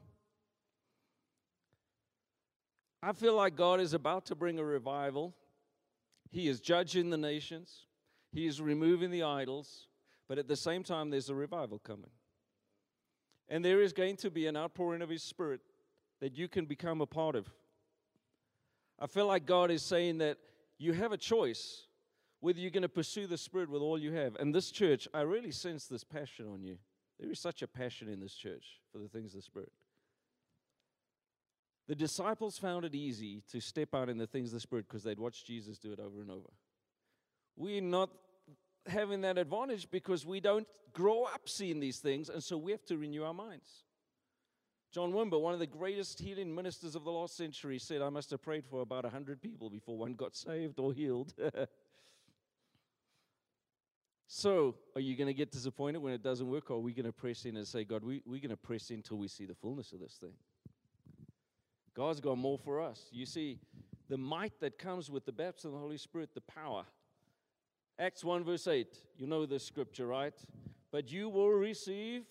I 3.03 3.13
feel 3.13 3.35
like 3.35 3.57
God 3.57 3.81
is 3.81 3.95
about 3.95 4.27
to 4.27 4.35
bring 4.35 4.59
a 4.59 4.65
revival. 4.65 5.35
He 6.31 6.49
is 6.49 6.61
judging 6.61 7.11
the 7.11 7.17
nations, 7.17 7.87
He 8.33 8.47
is 8.47 8.61
removing 8.61 9.11
the 9.11 9.23
idols, 9.23 9.89
but 10.29 10.39
at 10.39 10.49
the 10.49 10.57
same 10.57 10.85
time, 10.85 11.11
there's 11.11 11.31
a 11.31 11.35
revival 11.35 11.79
coming. 11.79 12.11
And 13.49 13.65
there 13.65 13.81
is 13.81 13.93
going 13.93 14.17
to 14.19 14.31
be 14.31 14.47
an 14.47 14.57
outpouring 14.57 15.03
of 15.03 15.09
His 15.09 15.23
Spirit 15.23 15.61
that 16.21 16.37
you 16.37 16.47
can 16.47 16.67
become 16.67 17.01
a 17.01 17.07
part 17.07 17.35
of. 17.35 17.49
I 18.99 19.07
feel 19.07 19.27
like 19.27 19.47
God 19.47 19.71
is 19.71 19.83
saying 19.83 20.19
that 20.19 20.37
you 20.81 20.95
have 20.95 21.13
a 21.13 21.19
choice 21.19 21.83
whether 22.41 22.59
you're 22.59 22.71
going 22.71 22.83
to 22.83 22.89
pursue 22.89 23.27
the 23.27 23.37
Spirit 23.37 23.69
with 23.69 23.83
all 23.83 23.99
you 23.99 24.13
have. 24.13 24.35
And 24.37 24.55
this 24.55 24.71
church, 24.71 25.07
I 25.13 25.21
really 25.21 25.51
sense 25.51 25.87
this 25.87 26.03
passion 26.03 26.47
on 26.51 26.63
you. 26.63 26.79
There 27.19 27.31
is 27.31 27.39
such 27.39 27.61
a 27.61 27.69
passion 27.69 28.09
in 28.09 28.19
this 28.19 28.35
church 28.35 28.81
for 28.91 28.99
the 28.99 29.09
things 29.09 29.35
of 29.35 29.41
the 29.41 29.43
Spirit. 29.43 29.73
The 31.87 31.95
disciples 31.95 32.57
found 32.57 32.87
it 32.87 32.95
easy 32.95 33.43
to 33.51 33.61
step 33.61 33.95
out 33.95 34.09
in 34.09 34.17
the 34.17 34.27
things 34.27 34.49
of 34.49 34.55
the 34.55 34.61
Spirit 34.61 34.87
because 34.89 35.03
they'd 35.03 35.19
watched 35.19 35.47
Jesus 35.47 35.77
do 35.77 35.93
it 35.93 36.01
over 36.01 36.23
and 36.23 36.31
over. 36.31 36.49
We're 37.57 37.83
not 37.83 38.09
having 38.87 39.21
that 39.21 39.37
advantage 39.37 39.91
because 39.91 40.25
we 40.25 40.41
don't 40.41 40.67
grow 40.95 41.25
up 41.25 41.47
seeing 41.47 41.79
these 41.79 41.99
things, 41.99 42.31
and 42.31 42.43
so 42.43 42.57
we 42.57 42.73
have 42.73 42.87
to 42.87 42.97
renew 42.97 43.25
our 43.25 43.35
minds. 43.35 43.85
John 44.93 45.13
Wimber, 45.13 45.41
one 45.41 45.55
of 45.55 45.61
the 45.61 45.69
greatest 45.69 46.19
healing 46.19 46.53
ministers 46.53 46.97
of 46.97 47.05
the 47.05 47.13
last 47.13 47.37
century, 47.37 47.79
said, 47.79 48.03
I 48.03 48.09
must 48.09 48.31
have 48.31 48.43
prayed 48.43 48.65
for 48.65 48.83
about 48.83 49.05
100 49.05 49.41
people 49.41 49.71
before 49.71 49.97
one 49.97 50.15
got 50.15 50.35
saved 50.35 50.81
or 50.81 50.93
healed. 50.93 51.33
so, 54.27 54.75
are 54.97 55.01
you 55.01 55.17
going 55.17 55.29
to 55.29 55.35
get 55.35 55.53
disappointed 55.53 55.99
when 55.99 56.13
it 56.13 56.25
doesn't 56.25 56.49
work, 56.49 56.73
or 56.73 56.79
are 56.79 56.81
we 56.81 56.93
going 56.93 57.07
to 57.07 57.13
press 57.13 57.45
in 57.45 57.57
and 57.57 57.69
say, 57.69 57.85
God, 57.85 58.03
we, 58.03 58.21
we're 58.27 58.41
going 58.41 58.51
to 58.51 58.57
press 58.57 58.91
in 58.91 58.97
until 58.97 59.19
we 59.19 59.29
see 59.29 59.47
the 59.47 59.55
fullness 59.55 59.93
of 59.93 60.01
this 60.01 60.15
thing? 60.15 60.33
God's 61.95 62.19
got 62.19 62.37
more 62.37 62.59
for 62.59 62.81
us. 62.81 63.07
You 63.13 63.27
see, 63.27 63.61
the 64.09 64.17
might 64.17 64.59
that 64.59 64.77
comes 64.77 65.09
with 65.09 65.25
the 65.25 65.33
baptism 65.33 65.71
of 65.71 65.75
the 65.75 65.81
Holy 65.81 65.99
Spirit, 65.99 66.31
the 66.35 66.41
power. 66.41 66.85
Acts 67.97 68.25
1, 68.25 68.43
verse 68.43 68.67
8. 68.67 68.89
You 69.17 69.29
know 69.29 69.47
this 69.47 69.65
scripture, 69.65 70.09
right? 70.09 70.35
But 70.91 71.13
you 71.13 71.29
will 71.29 71.51
receive 71.51 72.25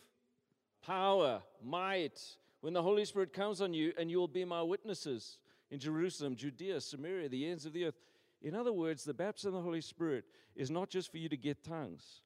power, 0.85 1.41
might, 1.63 2.19
when 2.61 2.73
the 2.73 2.83
Holy 2.83 3.05
Spirit 3.05 3.33
comes 3.33 3.61
on 3.61 3.73
you, 3.73 3.93
and 3.97 4.11
you 4.11 4.19
will 4.19 4.27
be 4.27 4.45
my 4.45 4.61
witnesses 4.61 5.37
in 5.71 5.79
Jerusalem, 5.79 6.35
Judea, 6.35 6.81
Samaria, 6.81 7.29
the 7.29 7.47
ends 7.47 7.65
of 7.65 7.73
the 7.73 7.85
earth. 7.85 7.99
In 8.41 8.55
other 8.55 8.73
words, 8.73 9.03
the 9.03 9.13
baptism 9.13 9.49
of 9.49 9.55
the 9.55 9.65
Holy 9.65 9.81
Spirit 9.81 10.25
is 10.55 10.69
not 10.69 10.89
just 10.89 11.11
for 11.11 11.17
you 11.17 11.29
to 11.29 11.37
get 11.37 11.63
tongues, 11.63 12.21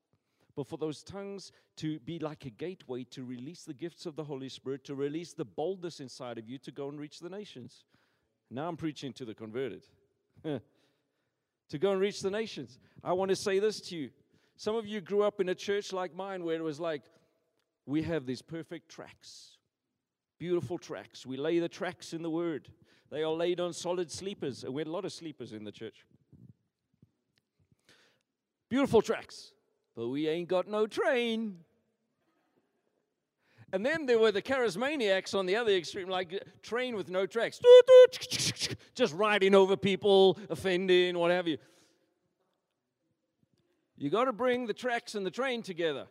but 0.56 0.68
for 0.68 0.78
those 0.78 1.04
tongues 1.04 1.52
to 1.78 2.00
be 2.00 2.20
like 2.20 2.46
a 2.46 2.50
gateway 2.50 3.04
to 3.06 3.24
release 3.24 3.64
the 3.64 3.74
gifts 3.74 4.06
of 4.06 4.16
the 4.16 4.24
Holy 4.24 4.50
Spirit, 4.50 4.84
to 4.86 4.96
release 4.96 5.34
the 5.34 5.46
boldness 5.46 6.00
inside 6.00 6.38
of 6.38 6.48
you 6.48 6.58
to 6.60 6.72
go 6.72 6.90
and 6.90 7.00
reach 7.00 7.20
the 7.20 7.30
nations. 7.30 7.86
Now 8.50 8.68
I'm 8.68 8.78
preaching 8.78 9.14
to 9.14 9.26
the 9.26 9.34
converted. 9.34 9.84
to 10.44 11.80
go 11.80 11.92
and 11.92 12.00
reach 12.00 12.22
the 12.22 12.30
nations. 12.30 12.78
I 13.04 13.14
want 13.14 13.30
to 13.30 13.36
say 13.36 13.60
this 13.60 13.82
to 13.82 13.96
you. 13.96 14.10
Some 14.56 14.76
of 14.76 14.86
you 14.86 15.02
grew 15.02 15.24
up 15.24 15.40
in 15.42 15.50
a 15.50 15.56
church 15.56 15.92
like 15.92 16.16
mine 16.16 16.44
where 16.44 16.56
it 16.56 16.64
was 16.64 16.80
like, 16.80 17.02
we 17.86 18.04
have 18.04 18.26
these 18.26 18.42
perfect 18.42 18.90
tracks, 18.90 19.53
beautiful 20.40 20.78
tracks. 20.78 21.26
We 21.26 21.38
lay 21.38 21.60
the 21.60 21.70
tracks 21.70 22.14
in 22.14 22.22
the 22.22 22.30
Word. 22.30 22.70
They 23.12 23.24
are 23.24 23.32
laid 23.32 23.60
on 23.60 23.74
solid 23.74 24.12
sleepers. 24.12 24.64
And 24.64 24.74
we 24.74 24.82
had 24.82 24.88
a 24.88 24.92
lot 24.92 25.06
of 25.06 25.14
sleepers 25.14 25.54
in 25.54 25.64
the 25.64 25.72
church. 25.72 26.06
Beautiful 28.70 29.02
tracks, 29.02 29.54
but 29.96 30.08
we 30.08 30.28
ain't 30.28 30.50
got 30.50 30.68
no 30.68 30.88
train. 30.88 31.60
And 33.72 33.86
then 33.86 34.06
there 34.06 34.20
were 34.20 34.32
the 34.32 34.42
charismaniacs 34.42 35.34
on 35.34 35.46
the 35.46 35.56
other 35.56 35.72
extreme, 35.72 36.08
like 36.08 36.34
uh, 36.34 36.38
train 36.62 36.96
with 36.96 37.10
no 37.10 37.26
tracks, 37.26 37.60
just 38.96 39.14
riding 39.14 39.56
over 39.56 39.76
people, 39.76 40.38
offending, 40.50 41.18
what 41.18 41.32
have 41.32 41.48
you. 41.48 41.58
You 43.98 44.10
got 44.10 44.26
to 44.26 44.34
bring 44.34 44.68
the 44.68 44.74
tracks 44.74 45.16
and 45.16 45.26
the 45.26 45.32
train 45.32 45.64
together. 45.64 46.08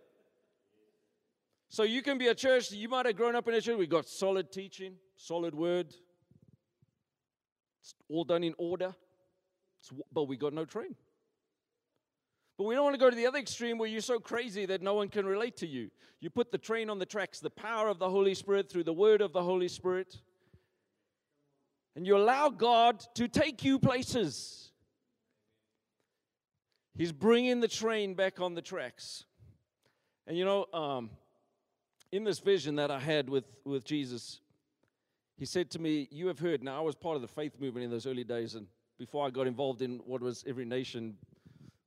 So 1.72 1.84
you 1.84 2.02
can 2.02 2.18
be 2.18 2.26
a 2.26 2.34
church, 2.34 2.70
you 2.70 2.86
might 2.86 3.06
have 3.06 3.16
grown 3.16 3.34
up 3.34 3.48
in 3.48 3.54
a 3.54 3.60
church, 3.62 3.78
We've 3.78 3.88
got 3.88 4.06
solid 4.06 4.52
teaching, 4.52 4.96
solid 5.16 5.54
word. 5.54 5.86
It's 7.80 7.94
all 8.10 8.24
done 8.24 8.44
in 8.44 8.54
order, 8.58 8.94
it's, 9.80 9.90
but 10.12 10.24
we 10.24 10.36
got 10.36 10.52
no 10.52 10.66
train. 10.66 10.94
But 12.58 12.64
we 12.64 12.74
don't 12.74 12.84
want 12.84 12.92
to 12.92 13.00
go 13.00 13.08
to 13.08 13.16
the 13.16 13.26
other 13.26 13.38
extreme 13.38 13.78
where 13.78 13.88
you're 13.88 14.02
so 14.02 14.20
crazy 14.20 14.66
that 14.66 14.82
no 14.82 14.92
one 14.92 15.08
can 15.08 15.24
relate 15.24 15.56
to 15.56 15.66
you. 15.66 15.90
You 16.20 16.28
put 16.28 16.52
the 16.52 16.58
train 16.58 16.90
on 16.90 16.98
the 16.98 17.06
tracks, 17.06 17.40
the 17.40 17.48
power 17.48 17.88
of 17.88 17.98
the 17.98 18.10
Holy 18.10 18.34
Spirit 18.34 18.70
through 18.70 18.84
the 18.84 18.92
word 18.92 19.22
of 19.22 19.32
the 19.32 19.42
Holy 19.42 19.68
Spirit. 19.68 20.20
And 21.96 22.06
you 22.06 22.18
allow 22.18 22.50
God 22.50 23.02
to 23.14 23.28
take 23.28 23.64
you 23.64 23.78
places. 23.78 24.72
He's 26.94 27.12
bringing 27.12 27.60
the 27.60 27.66
train 27.66 28.12
back 28.12 28.42
on 28.42 28.54
the 28.54 28.62
tracks. 28.62 29.24
And 30.26 30.36
you 30.36 30.44
know, 30.44 30.66
um, 30.74 31.08
in 32.12 32.24
this 32.24 32.38
vision 32.38 32.76
that 32.76 32.90
I 32.90 33.00
had 33.00 33.28
with, 33.28 33.44
with 33.64 33.84
Jesus, 33.84 34.40
he 35.38 35.46
said 35.46 35.70
to 35.70 35.78
me, 35.80 36.08
You 36.10 36.28
have 36.28 36.38
heard. 36.38 36.62
Now, 36.62 36.78
I 36.78 36.82
was 36.82 36.94
part 36.94 37.16
of 37.16 37.22
the 37.22 37.28
faith 37.28 37.58
movement 37.58 37.84
in 37.84 37.90
those 37.90 38.06
early 38.06 38.22
days, 38.22 38.54
and 38.54 38.66
before 38.98 39.26
I 39.26 39.30
got 39.30 39.46
involved 39.46 39.82
in 39.82 39.98
what 40.04 40.20
was 40.20 40.44
Every 40.46 40.66
Nation, 40.66 41.16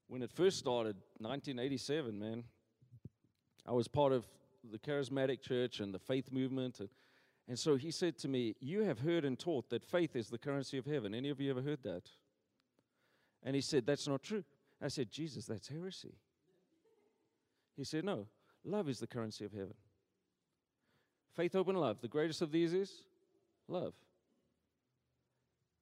when 0.07 0.23
it 0.23 0.32
first 0.32 0.57
started, 0.57 0.95
1987, 1.19 2.19
man, 2.19 2.43
I 3.67 3.71
was 3.71 3.88
part 3.88 4.11
of 4.11 4.26
the 4.69 4.80
charismatic 4.80 5.41
church 5.41 5.80
and 5.80 5.93
the 5.93 5.99
faith 5.99 6.32
movement. 6.32 6.80
And, 6.80 6.89
and 7.47 7.57
so 7.57 7.76
he 7.76 7.91
said 7.91 8.17
to 8.19 8.28
me, 8.28 8.55
You 8.59 8.82
have 8.82 8.99
heard 8.99 9.26
and 9.26 9.38
taught 9.38 9.69
that 9.69 9.86
faith 9.86 10.15
is 10.15 10.30
the 10.30 10.39
currency 10.39 10.78
of 10.80 10.86
heaven. 10.86 11.13
Any 11.13 11.30
of 11.30 11.39
you 11.39 11.51
ever 11.51 11.61
heard 11.61 11.84
that? 11.84 12.09
And 13.43 13.55
he 13.55 13.61
said, 13.61 13.86
That's 13.86 14.07
not 14.07 14.23
true. 14.23 14.43
I 14.82 14.88
said, 14.88 15.11
Jesus, 15.11 15.45
that's 15.45 15.67
heresy. 15.67 16.15
He 17.78 17.84
said, 17.84 18.03
No, 18.03 18.26
love 18.63 18.89
is 18.89 18.99
the 18.99 19.07
currency 19.07 19.45
of 19.45 19.51
heaven. 19.51 19.76
Faith, 21.36 21.54
hope, 21.54 21.68
and 21.68 21.80
love. 21.80 22.02
The 22.02 22.08
greatest 22.08 22.42
of 22.42 22.52
these 22.52 22.74
is 22.74 22.92
love. 23.68 23.94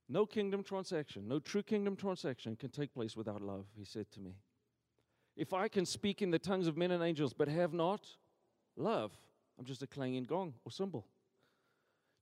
No 0.09 0.25
kingdom 0.25 0.63
transaction, 0.63 1.27
no 1.27 1.39
true 1.39 1.63
kingdom 1.63 1.95
transaction 1.95 2.55
can 2.55 2.69
take 2.69 2.93
place 2.93 3.15
without 3.15 3.41
love, 3.41 3.65
he 3.75 3.85
said 3.85 4.11
to 4.11 4.19
me. 4.19 4.35
If 5.35 5.53
I 5.53 5.67
can 5.67 5.85
speak 5.85 6.21
in 6.21 6.29
the 6.29 6.39
tongues 6.39 6.67
of 6.67 6.77
men 6.77 6.91
and 6.91 7.03
angels 7.03 7.33
but 7.33 7.47
have 7.47 7.73
not 7.73 8.05
love, 8.75 9.11
I'm 9.57 9.65
just 9.65 9.81
a 9.81 9.87
clanging 9.87 10.25
gong 10.25 10.53
or 10.65 10.71
cymbal. 10.71 11.05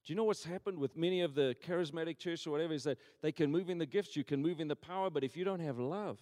Do 0.04 0.12
you 0.12 0.16
know 0.16 0.24
what's 0.24 0.44
happened 0.44 0.78
with 0.78 0.96
many 0.96 1.20
of 1.20 1.34
the 1.34 1.54
charismatic 1.66 2.18
churches 2.18 2.46
or 2.46 2.50
whatever? 2.50 2.72
Is 2.72 2.84
that 2.84 2.98
they 3.20 3.32
can 3.32 3.50
move 3.50 3.70
in 3.70 3.78
the 3.78 3.86
gifts, 3.86 4.16
you 4.16 4.24
can 4.24 4.42
move 4.42 4.60
in 4.60 4.68
the 4.68 4.76
power, 4.76 5.10
but 5.10 5.24
if 5.24 5.36
you 5.36 5.44
don't 5.44 5.60
have 5.60 5.78
love, 5.78 6.18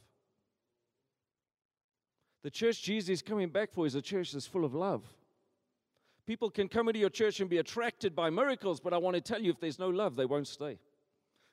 the 2.43 2.51
church 2.51 2.83
Jesus 2.83 3.11
is 3.11 3.23
coming 3.23 3.49
back 3.49 3.73
for 3.73 3.87
is 3.87 3.95
a 3.95 4.03
church 4.03 4.33
that's 4.33 4.47
full 4.47 4.65
of 4.65 4.75
love. 4.75 5.03
People 6.31 6.49
can 6.49 6.69
come 6.69 6.87
into 6.89 7.01
your 7.01 7.11
church 7.11 7.41
and 7.41 7.51
be 7.51 7.59
attracted 7.59 8.15
by 8.15 8.31
miracles, 8.31 8.79
but 8.79 8.95
I 8.95 8.99
want 8.99 9.17
to 9.17 9.21
tell 9.21 9.43
you 9.43 9.51
if 9.51 9.59
there's 9.59 9.81
no 9.81 9.89
love, 9.89 10.15
they 10.15 10.27
won't 10.27 10.47
stay. 10.47 10.79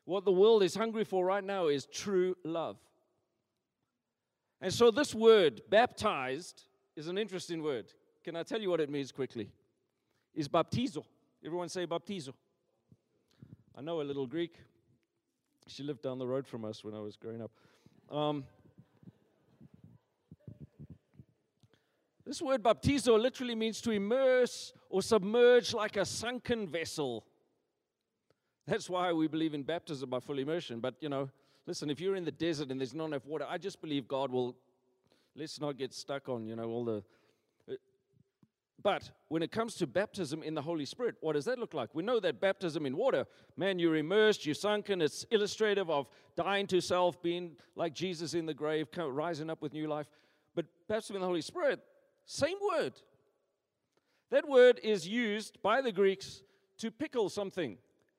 What 0.05 0.23
the 0.23 0.31
world 0.31 0.61
is 0.61 0.75
hungry 0.75 1.03
for 1.03 1.25
right 1.25 1.43
now 1.43 1.65
is 1.65 1.87
true 1.87 2.35
love. 2.43 2.77
And 4.61 4.71
so, 4.71 4.91
this 4.91 5.15
word, 5.15 5.63
baptized, 5.71 6.61
is 6.95 7.07
an 7.07 7.17
interesting 7.17 7.63
word. 7.63 7.91
Can 8.23 8.35
I 8.35 8.43
tell 8.43 8.61
you 8.61 8.69
what 8.69 8.79
it 8.79 8.91
means 8.91 9.11
quickly? 9.11 9.49
Is 10.35 10.47
baptizo. 10.47 11.03
Everyone 11.43 11.69
say 11.69 11.87
baptizo. 11.87 12.33
I 13.75 13.81
know 13.81 14.01
a 14.01 14.03
little 14.03 14.27
Greek. 14.27 14.53
She 15.65 15.81
lived 15.81 16.03
down 16.03 16.19
the 16.19 16.27
road 16.27 16.45
from 16.45 16.63
us 16.63 16.83
when 16.83 16.93
I 16.93 16.99
was 16.99 17.15
growing 17.15 17.41
up. 17.41 17.49
Um, 18.15 18.43
This 22.27 22.41
word 22.41 22.61
baptizo 22.61 23.17
literally 23.17 23.55
means 23.55 23.79
to 23.81 23.91
immerse 23.91 24.73
or 24.89 25.01
submerge 25.01 25.73
like 25.73 25.95
a 25.95 26.03
sunken 26.03 26.67
vessel. 26.67 27.23
That's 28.65 28.89
why 28.89 29.13
we 29.13 29.29
believe 29.29 29.53
in 29.53 29.63
baptism 29.63 30.09
by 30.09 30.19
full 30.19 30.37
immersion. 30.37 30.81
But, 30.81 30.95
you 30.99 31.07
know, 31.07 31.29
listen, 31.65 31.89
if 31.89 32.01
you're 32.01 32.17
in 32.17 32.25
the 32.25 32.31
desert 32.33 32.69
and 32.69 32.81
there's 32.81 32.93
not 32.93 33.05
enough 33.05 33.25
water, 33.25 33.45
I 33.49 33.57
just 33.57 33.79
believe 33.79 34.09
God 34.09 34.29
will, 34.29 34.57
let's 35.37 35.61
not 35.61 35.77
get 35.77 35.93
stuck 35.93 36.27
on, 36.27 36.45
you 36.45 36.57
know, 36.57 36.65
all 36.65 36.83
the. 36.83 37.03
Uh, 37.71 37.75
but 38.83 39.09
when 39.29 39.41
it 39.41 39.53
comes 39.53 39.75
to 39.75 39.87
baptism 39.87 40.43
in 40.43 40.53
the 40.53 40.61
Holy 40.61 40.85
Spirit, 40.85 41.15
what 41.21 41.33
does 41.33 41.45
that 41.45 41.57
look 41.57 41.73
like? 41.73 41.95
We 41.95 42.03
know 42.03 42.19
that 42.19 42.41
baptism 42.41 42.85
in 42.85 42.97
water, 42.97 43.25
man, 43.55 43.79
you're 43.79 43.95
immersed, 43.95 44.45
you're 44.45 44.53
sunken. 44.53 45.01
It's 45.01 45.25
illustrative 45.31 45.89
of 45.89 46.09
dying 46.35 46.67
to 46.67 46.81
self, 46.81 47.21
being 47.21 47.55
like 47.77 47.93
Jesus 47.93 48.33
in 48.33 48.45
the 48.45 48.53
grave, 48.53 48.89
rising 48.97 49.49
up 49.49 49.61
with 49.61 49.71
new 49.71 49.87
life. 49.87 50.07
But 50.55 50.65
baptism 50.89 51.15
in 51.15 51.21
the 51.21 51.27
Holy 51.27 51.41
Spirit, 51.41 51.79
same 52.27 52.57
word. 52.73 52.93
That 54.29 54.47
word 54.47 54.79
is 54.83 55.07
used 55.07 55.61
by 55.63 55.81
the 55.81 55.91
Greeks 55.91 56.43
to 56.79 56.91
pickle 56.91 57.29
something. 57.29 57.77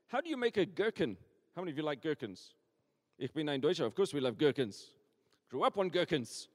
How 0.08 0.22
do 0.22 0.30
you 0.30 0.36
make 0.38 0.56
a 0.56 0.64
gherkin? 0.64 1.16
How 1.54 1.60
many 1.60 1.72
of 1.72 1.76
you 1.76 1.84
like 1.84 2.02
gherkins? 2.02 2.54
Ich 3.18 3.32
bin 3.34 3.48
ein 3.48 3.60
Deutscher. 3.60 3.84
Of 3.84 3.94
course, 3.94 4.14
we 4.14 4.20
love 4.20 4.38
gherkins. 4.38 4.92
Grew 5.50 5.62
up 5.62 5.76
on 5.76 5.90
gherkins. 5.90 6.48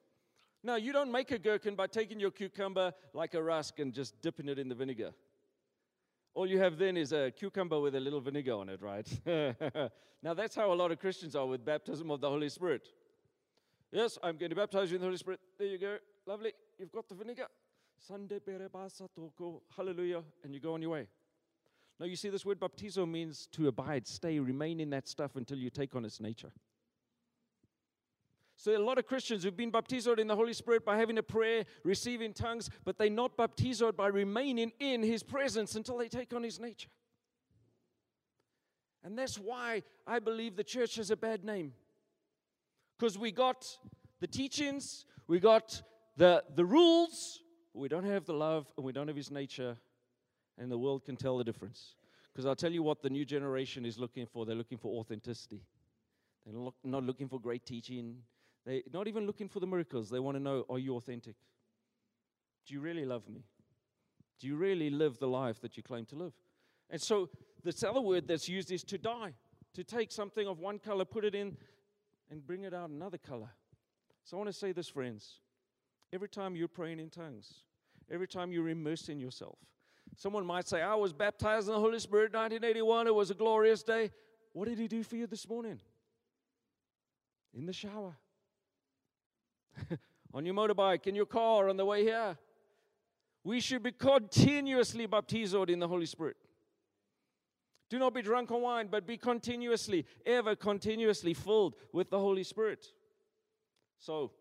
Now, 0.64 0.78
you 0.78 0.91
don't 0.91 1.12
make 1.12 1.30
a 1.32 1.38
gherkin 1.38 1.76
by 1.76 1.88
taking 1.88 2.20
your 2.20 2.32
cucumber 2.32 2.91
like 3.14 3.36
a 3.36 3.43
rusk 3.43 3.80
and 3.80 3.93
just 3.93 4.20
dipping 4.22 4.49
it 4.49 4.58
in 4.58 4.68
the 4.68 4.76
vinegar. 4.76 5.14
All 6.34 6.47
you 6.47 6.58
have 6.58 6.80
then 6.80 6.97
is 6.97 7.12
a 7.12 7.32
cucumber 7.32 7.80
with 7.80 7.93
a 7.93 7.99
little 7.99 8.22
vinegar 8.22 8.54
on 8.54 8.70
it, 8.70 8.82
right? 8.82 9.08
now, 10.24 10.34
that's 10.34 10.56
how 10.56 10.74
a 10.74 10.74
lot 10.74 10.91
of 10.91 10.99
Christians 10.99 11.36
are 11.36 11.45
with 11.45 11.64
baptism 11.64 12.10
of 12.10 12.20
the 12.22 12.30
Holy 12.30 12.49
Spirit. 12.49 12.88
Yes, 13.91 14.18
I'm 14.24 14.38
going 14.38 14.49
to 14.49 14.56
baptize 14.56 14.89
you 14.89 14.95
in 14.95 15.01
the 15.01 15.08
Holy 15.08 15.18
Spirit. 15.18 15.39
There 15.60 15.68
you 15.68 15.78
go. 15.78 15.97
Lovely. 16.26 16.53
You've 16.80 16.91
got 16.91 17.07
the 17.09 17.15
vinegar. 17.15 17.47
Hallelujah. 19.76 20.24
And 20.43 20.53
you 20.53 20.59
go 20.59 20.74
on 20.74 20.82
your 20.82 20.91
way. 20.91 21.07
Now, 21.99 22.05
you 22.05 22.15
see, 22.15 22.30
this 22.30 22.45
word 22.45 22.59
baptizo 22.59 23.09
means 23.09 23.47
to 23.53 23.67
abide, 23.67 24.07
stay, 24.07 24.39
remain 24.39 24.80
in 24.80 24.89
that 24.89 25.07
stuff 25.07 25.36
until 25.36 25.57
you 25.57 25.69
take 25.69 25.95
on 25.95 26.03
its 26.05 26.19
nature. 26.19 26.51
So, 28.55 28.76
a 28.76 28.80
lot 28.80 28.97
of 28.97 29.05
Christians 29.05 29.43
who've 29.43 29.55
been 29.55 29.71
baptized 29.71 30.19
in 30.19 30.28
the 30.28 30.36
Holy 30.36 30.53
Spirit 30.53 30.86
by 30.86 30.97
having 30.97 31.17
a 31.17 31.24
prayer, 31.24 31.65
receiving 31.84 32.34
tongues, 32.34 32.69
but 32.84 32.97
they're 32.97 33.09
not 33.09 33.38
baptized 33.38 33.95
by 33.95 34.07
remaining 34.07 34.71
in 34.80 35.03
His 35.03 35.24
presence 35.24 35.76
until 35.76 35.97
they 35.97 36.07
take 36.07 36.34
on 36.34 36.43
His 36.43 36.59
nature. 36.59 36.89
And 39.03 39.17
that's 39.17 39.38
why 39.38 39.84
I 40.07 40.19
believe 40.19 40.55
the 40.55 40.63
church 40.63 40.95
has 40.95 41.11
a 41.11 41.17
bad 41.17 41.43
name. 41.43 41.74
Because 42.97 43.17
we 43.17 43.32
got 43.32 43.65
the 44.21 44.28
teachings, 44.28 45.05
we 45.28 45.39
got 45.39 45.82
the, 46.16 46.43
the 46.55 46.66
rules, 46.66 47.39
we 47.74 47.88
don't 47.88 48.05
have 48.05 48.26
the 48.26 48.34
love 48.34 48.72
and 48.78 48.86
we 48.86 48.91
don't 48.91 49.07
have 49.07 49.18
his 49.18 49.32
nature, 49.32 49.78
and 50.57 50.72
the 50.72 50.78
world 50.78 51.05
can 51.05 51.16
tell 51.16 51.38
the 51.38 51.43
difference. 51.43 51.95
Because 52.32 52.45
I'll 52.45 52.55
tell 52.55 52.72
you 52.72 52.84
what 52.84 53.01
the 53.01 53.09
new 53.09 53.26
generation 53.26 53.86
is 53.86 53.99
looking 53.99 54.26
for 54.26 54.45
they're 54.45 54.55
looking 54.55 54.78
for 54.78 54.99
authenticity. 54.99 55.61
They're 56.45 56.59
look, 56.59 56.76
not 56.84 57.03
looking 57.03 57.28
for 57.28 57.39
great 57.39 57.66
teaching, 57.66 58.18
they're 58.66 58.82
not 58.91 59.07
even 59.07 59.26
looking 59.26 59.47
for 59.47 59.59
the 59.59 59.68
miracles. 59.68 60.09
They 60.09 60.20
want 60.20 60.38
to 60.38 60.43
know 60.43 60.66
are 60.70 60.80
you 60.80 60.95
authentic? 60.95 61.36
Do 62.66 62.74
you 62.74 62.80
really 62.80 63.05
love 63.05 63.28
me? 63.28 63.43
Do 64.39 64.47
you 64.47 64.55
really 64.55 64.89
live 64.89 65.20
the 65.20 65.28
life 65.28 65.61
that 65.61 65.78
you 65.78 65.84
claim 65.84 66.05
to 66.07 66.16
live? 66.16 66.34
And 66.89 67.01
so, 67.01 67.30
this 67.64 67.84
other 67.84 68.01
word 68.01 68.28
that's 68.28 68.49
used 68.49 68.72
is 68.72 68.84
to 68.84 68.97
die, 68.97 69.34
to 69.74 69.84
take 69.84 70.11
something 70.11 70.47
of 70.47 70.59
one 70.59 70.80
color, 70.80 71.05
put 71.05 71.24
it 71.24 71.34
in, 71.34 71.57
and 72.30 72.45
bring 72.45 72.64
it 72.64 72.74
out 72.74 72.89
another 72.89 73.18
color. 73.18 73.49
So, 74.24 74.38
I 74.38 74.39
want 74.39 74.49
to 74.49 74.53
say 74.53 74.72
this, 74.72 74.89
friends. 74.89 75.39
Every 76.14 76.30
time 76.30 76.55
you're 76.55 76.68
praying 76.68 76.99
in 76.99 77.09
tongues, 77.09 77.51
every 78.11 78.28
time 78.28 78.51
you're 78.51 78.70
immersing 78.70 79.20
yourself. 79.20 79.57
Someone 80.16 80.45
might 80.45 80.68
say, 80.68 80.80
I 80.80 80.93
was 80.93 81.11
baptized 81.11 81.68
in 81.68 81.74
the 81.74 81.80
Holy 81.80 81.97
Spirit 81.97 82.32
1981. 82.34 83.07
It 83.07 83.16
was 83.16 83.32
a 83.32 83.34
glorious 83.34 83.82
day. 83.82 84.11
What 84.53 84.68
did 84.68 84.78
He 84.78 84.88
do 84.88 85.01
for 85.01 85.16
you 85.16 85.26
this 85.26 85.49
morning? 85.49 85.82
In 87.55 87.66
the 87.66 87.74
shower, 87.74 88.16
on 90.36 90.45
your 90.45 90.53
motorbike, 90.53 91.07
in 91.07 91.16
your 91.16 91.26
car, 91.26 91.68
on 91.68 91.78
the 91.78 91.86
way 91.86 92.03
here. 92.03 92.38
We 93.43 93.59
should 93.59 93.82
be 93.82 93.91
continuously 93.91 95.07
baptized 95.07 95.70
in 95.70 95.80
the 95.80 95.88
Holy 95.88 96.05
Spirit. 96.05 96.38
Do 97.89 97.97
not 97.97 98.14
be 98.14 98.22
drunk 98.22 98.51
on 98.51 98.61
wine, 98.61 98.88
but 98.89 99.07
be 99.07 99.18
continuously, 99.18 100.05
ever 100.28 100.55
continuously 100.55 101.34
filled 101.34 101.76
with 101.91 102.11
the 102.11 102.20
Holy 102.20 102.43
Spirit. 102.43 102.86
So, 103.97 104.32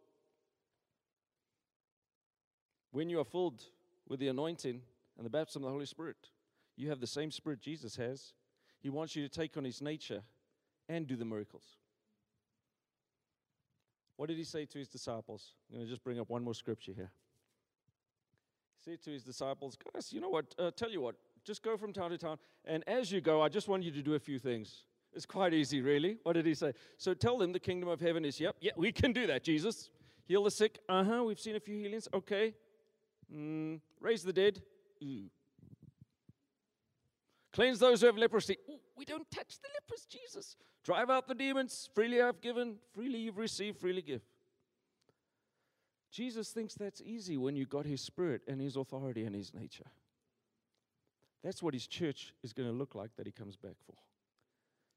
when 2.93 3.11
you 3.11 3.19
are 3.19 3.25
filled 3.25 3.65
with 4.09 4.21
the 4.21 4.29
anointing 4.29 4.81
and 5.17 5.27
the 5.27 5.31
baptism 5.31 5.63
of 5.63 5.69
the 5.69 5.73
Holy 5.73 5.87
Spirit, 5.87 6.17
you 6.77 6.89
have 6.89 7.01
the 7.01 7.07
same 7.07 7.31
spirit 7.31 7.61
Jesus 7.61 7.97
has. 7.97 8.33
He 8.81 8.91
wants 8.91 9.17
you 9.17 9.23
to 9.23 9.29
take 9.29 9.57
on 9.57 9.65
his 9.65 9.83
nature 9.83 10.23
and 10.89 11.07
do 11.07 11.17
the 11.17 11.25
miracles. 11.25 11.65
What 14.17 14.29
did 14.29 14.37
he 14.39 14.45
say 14.45 14.67
to 14.67 14.79
his 14.79 14.89
disciples? 14.89 15.55
I'm 15.71 15.77
going 15.77 15.87
to 15.87 15.91
just 15.91 16.05
bring 16.05 16.21
up 16.21 16.29
one 16.29 16.45
more 16.45 16.55
scripture 16.55 16.93
here. 16.95 17.11
He 18.77 18.91
said 18.91 19.03
to 19.03 19.11
his 19.11 19.25
disciples, 19.25 19.77
Guys, 19.93 20.13
you 20.13 20.21
know 20.21 20.29
what? 20.29 20.55
Uh, 20.59 20.71
tell 20.71 20.91
you 20.91 21.01
what, 21.01 21.17
just 21.45 21.63
go 21.63 21.77
from 21.77 21.93
town 21.93 22.11
to 22.11 22.19
town. 22.19 22.39
And 22.65 22.85
as 22.87 23.11
you 23.11 23.21
go, 23.21 23.43
I 23.43 23.49
just 23.49 23.69
want 23.69 23.83
you 23.83 23.91
to 23.91 24.03
do 24.03 24.15
a 24.15 24.21
few 24.21 24.39
things. 24.39 24.85
It's 25.15 25.27
quite 25.27 25.53
easy, 25.53 25.81
really. 25.81 26.19
What 26.23 26.35
did 26.35 26.47
he 26.47 26.55
say? 26.55 26.73
So 26.97 27.15
tell 27.15 27.39
them 27.39 27.53
the 27.53 27.61
kingdom 27.61 27.89
of 27.89 28.01
heaven 28.01 28.25
is, 28.25 28.41
yep, 28.41 28.57
yeah, 28.61 28.73
we 28.77 28.93
can 28.93 29.13
do 29.13 29.27
that, 29.27 29.45
Jesus. 29.45 29.91
Heal 30.25 30.45
the 30.45 30.51
sick. 30.51 30.79
Uh 30.89 31.05
huh. 31.05 31.25
We've 31.25 31.41
seen 31.41 31.57
a 31.57 31.61
few 31.61 31.77
healings. 31.77 32.09
Okay. 32.15 32.55
Mm, 33.35 33.81
raise 34.01 34.23
the 34.23 34.33
dead. 34.33 34.61
Ooh. 35.03 35.31
Cleanse 37.53 37.79
those 37.79 38.01
who 38.01 38.07
have 38.07 38.17
leprosy. 38.17 38.57
Ooh, 38.71 38.81
we 38.97 39.05
don't 39.05 39.31
touch 39.31 39.59
the 39.61 39.69
lepers, 39.75 40.07
Jesus. 40.07 40.57
Drive 40.85 41.11
out 41.11 41.29
the 41.29 41.35
demons. 41.35 41.89
Freely 41.95 42.21
I've 42.21 42.41
given, 42.41 42.77
freely 42.95 43.19
you've 43.19 43.39
received, 43.39 43.79
freely 43.79 44.03
give. 44.03 44.23
Jesus 46.11 46.51
thinks 46.51 46.75
that's 46.75 47.01
easy 47.03 47.37
when 47.37 47.57
you 47.57 47.65
got 47.65 47.87
his 47.87 48.01
spirit 48.01 48.43
and 48.47 48.61
his 48.61 48.77
authority 48.77 49.25
and 49.25 49.35
his 49.35 49.55
nature. 49.55 49.91
That's 51.43 51.63
what 51.63 51.75
his 51.75 51.87
church 51.87 52.33
is 52.43 52.53
going 52.53 52.69
to 52.69 52.75
look 52.75 52.95
like 52.95 53.11
that 53.17 53.27
he 53.27 53.33
comes 53.33 53.57
back 53.57 53.77
for. 53.87 53.97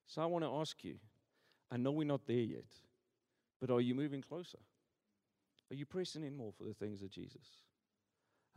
So 0.07 0.21
I 0.21 0.25
want 0.25 0.43
to 0.43 0.51
ask 0.51 0.83
you 0.83 0.95
I 1.71 1.77
know 1.77 1.91
we're 1.91 2.05
not 2.05 2.27
there 2.27 2.38
yet, 2.38 2.65
but 3.59 3.71
are 3.71 3.81
you 3.81 3.95
moving 3.95 4.21
closer? 4.21 4.59
Are 5.71 5.75
you 5.75 5.86
pressing 5.86 6.23
in 6.23 6.38
more 6.38 6.51
for 6.51 6.63
the 6.63 6.73
things 6.73 7.01
of 7.01 7.09
Jesus? 7.09 7.64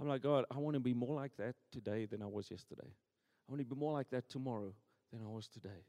I'm 0.01 0.09
like, 0.09 0.23
God, 0.23 0.45
I 0.51 0.59
want 0.59 0.75
to 0.75 0.81
be 0.81 0.95
more 0.95 1.15
like 1.15 1.37
that 1.39 1.55
today 1.73 2.07
than 2.07 2.23
I 2.23 2.27
was 2.27 2.51
yesterday. 2.51 2.87
I 2.87 3.53
want 3.53 3.61
to 3.61 3.75
be 3.75 3.79
more 3.79 3.93
like 3.93 4.11
that 4.11 4.29
tomorrow 4.29 4.73
than 5.13 5.23
I 5.23 5.29
was 5.29 5.49
today. 5.49 5.85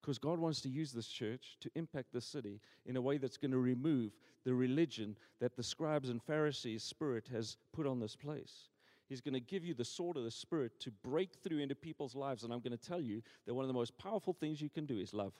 Because 0.00 0.18
God 0.18 0.38
wants 0.38 0.60
to 0.60 0.68
use 0.68 0.92
this 0.92 1.08
church 1.08 1.56
to 1.60 1.70
impact 1.74 2.12
the 2.12 2.20
city 2.20 2.60
in 2.84 2.96
a 2.96 3.00
way 3.00 3.18
that's 3.18 3.36
going 3.36 3.50
to 3.50 3.58
remove 3.58 4.12
the 4.44 4.54
religion 4.54 5.16
that 5.40 5.56
the 5.56 5.64
scribes 5.64 6.10
and 6.10 6.22
Pharisees' 6.22 6.84
spirit 6.84 7.28
has 7.32 7.56
put 7.72 7.86
on 7.86 7.98
this 7.98 8.14
place. 8.14 8.68
He's 9.08 9.20
going 9.20 9.34
to 9.34 9.40
give 9.40 9.64
you 9.64 9.74
the 9.74 9.84
sword 9.84 10.16
of 10.16 10.24
the 10.24 10.30
Spirit 10.30 10.80
to 10.80 10.90
break 10.90 11.30
through 11.42 11.58
into 11.58 11.74
people's 11.74 12.14
lives. 12.14 12.42
And 12.42 12.52
I'm 12.52 12.60
going 12.60 12.76
to 12.76 12.88
tell 12.88 13.00
you 13.00 13.22
that 13.46 13.54
one 13.54 13.64
of 13.64 13.68
the 13.68 13.74
most 13.74 13.96
powerful 13.98 14.32
things 14.32 14.60
you 14.60 14.68
can 14.68 14.84
do 14.84 14.98
is 14.98 15.14
love. 15.14 15.32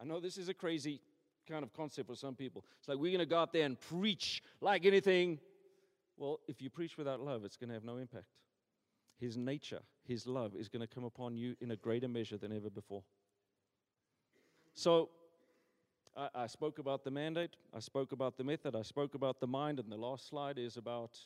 I 0.00 0.04
know 0.04 0.20
this 0.20 0.38
is 0.38 0.48
a 0.48 0.54
crazy 0.54 1.00
kind 1.46 1.62
of 1.62 1.72
concept 1.74 2.08
for 2.08 2.16
some 2.16 2.34
people. 2.34 2.64
It's 2.78 2.88
like 2.88 2.98
we're 2.98 3.12
going 3.12 3.18
to 3.18 3.26
go 3.26 3.38
out 3.38 3.52
there 3.52 3.66
and 3.66 3.78
preach 3.78 4.42
like 4.60 4.86
anything. 4.86 5.38
Well, 6.16 6.40
if 6.46 6.62
you 6.62 6.70
preach 6.70 6.96
without 6.96 7.20
love, 7.20 7.44
it's 7.44 7.56
going 7.56 7.68
to 7.68 7.74
have 7.74 7.84
no 7.84 7.96
impact. 7.96 8.26
His 9.18 9.36
nature, 9.36 9.80
His 10.06 10.26
love 10.26 10.54
is 10.54 10.68
going 10.68 10.80
to 10.80 10.92
come 10.92 11.04
upon 11.04 11.36
you 11.36 11.56
in 11.60 11.70
a 11.70 11.76
greater 11.76 12.08
measure 12.08 12.36
than 12.36 12.52
ever 12.52 12.70
before. 12.70 13.02
So, 14.74 15.10
I, 16.16 16.28
I, 16.34 16.46
spoke 16.46 16.78
about 16.78 17.04
the 17.04 17.10
mandate, 17.10 17.56
I 17.74 17.80
spoke 17.80 18.12
about 18.12 18.36
the 18.36 18.44
method, 18.44 18.74
I 18.74 18.82
spoke 18.82 19.14
about 19.14 19.40
the 19.40 19.46
mind, 19.46 19.78
and 19.78 19.90
the 19.90 19.96
last 19.96 20.28
slide 20.28 20.58
is 20.58 20.76
about 20.76 21.18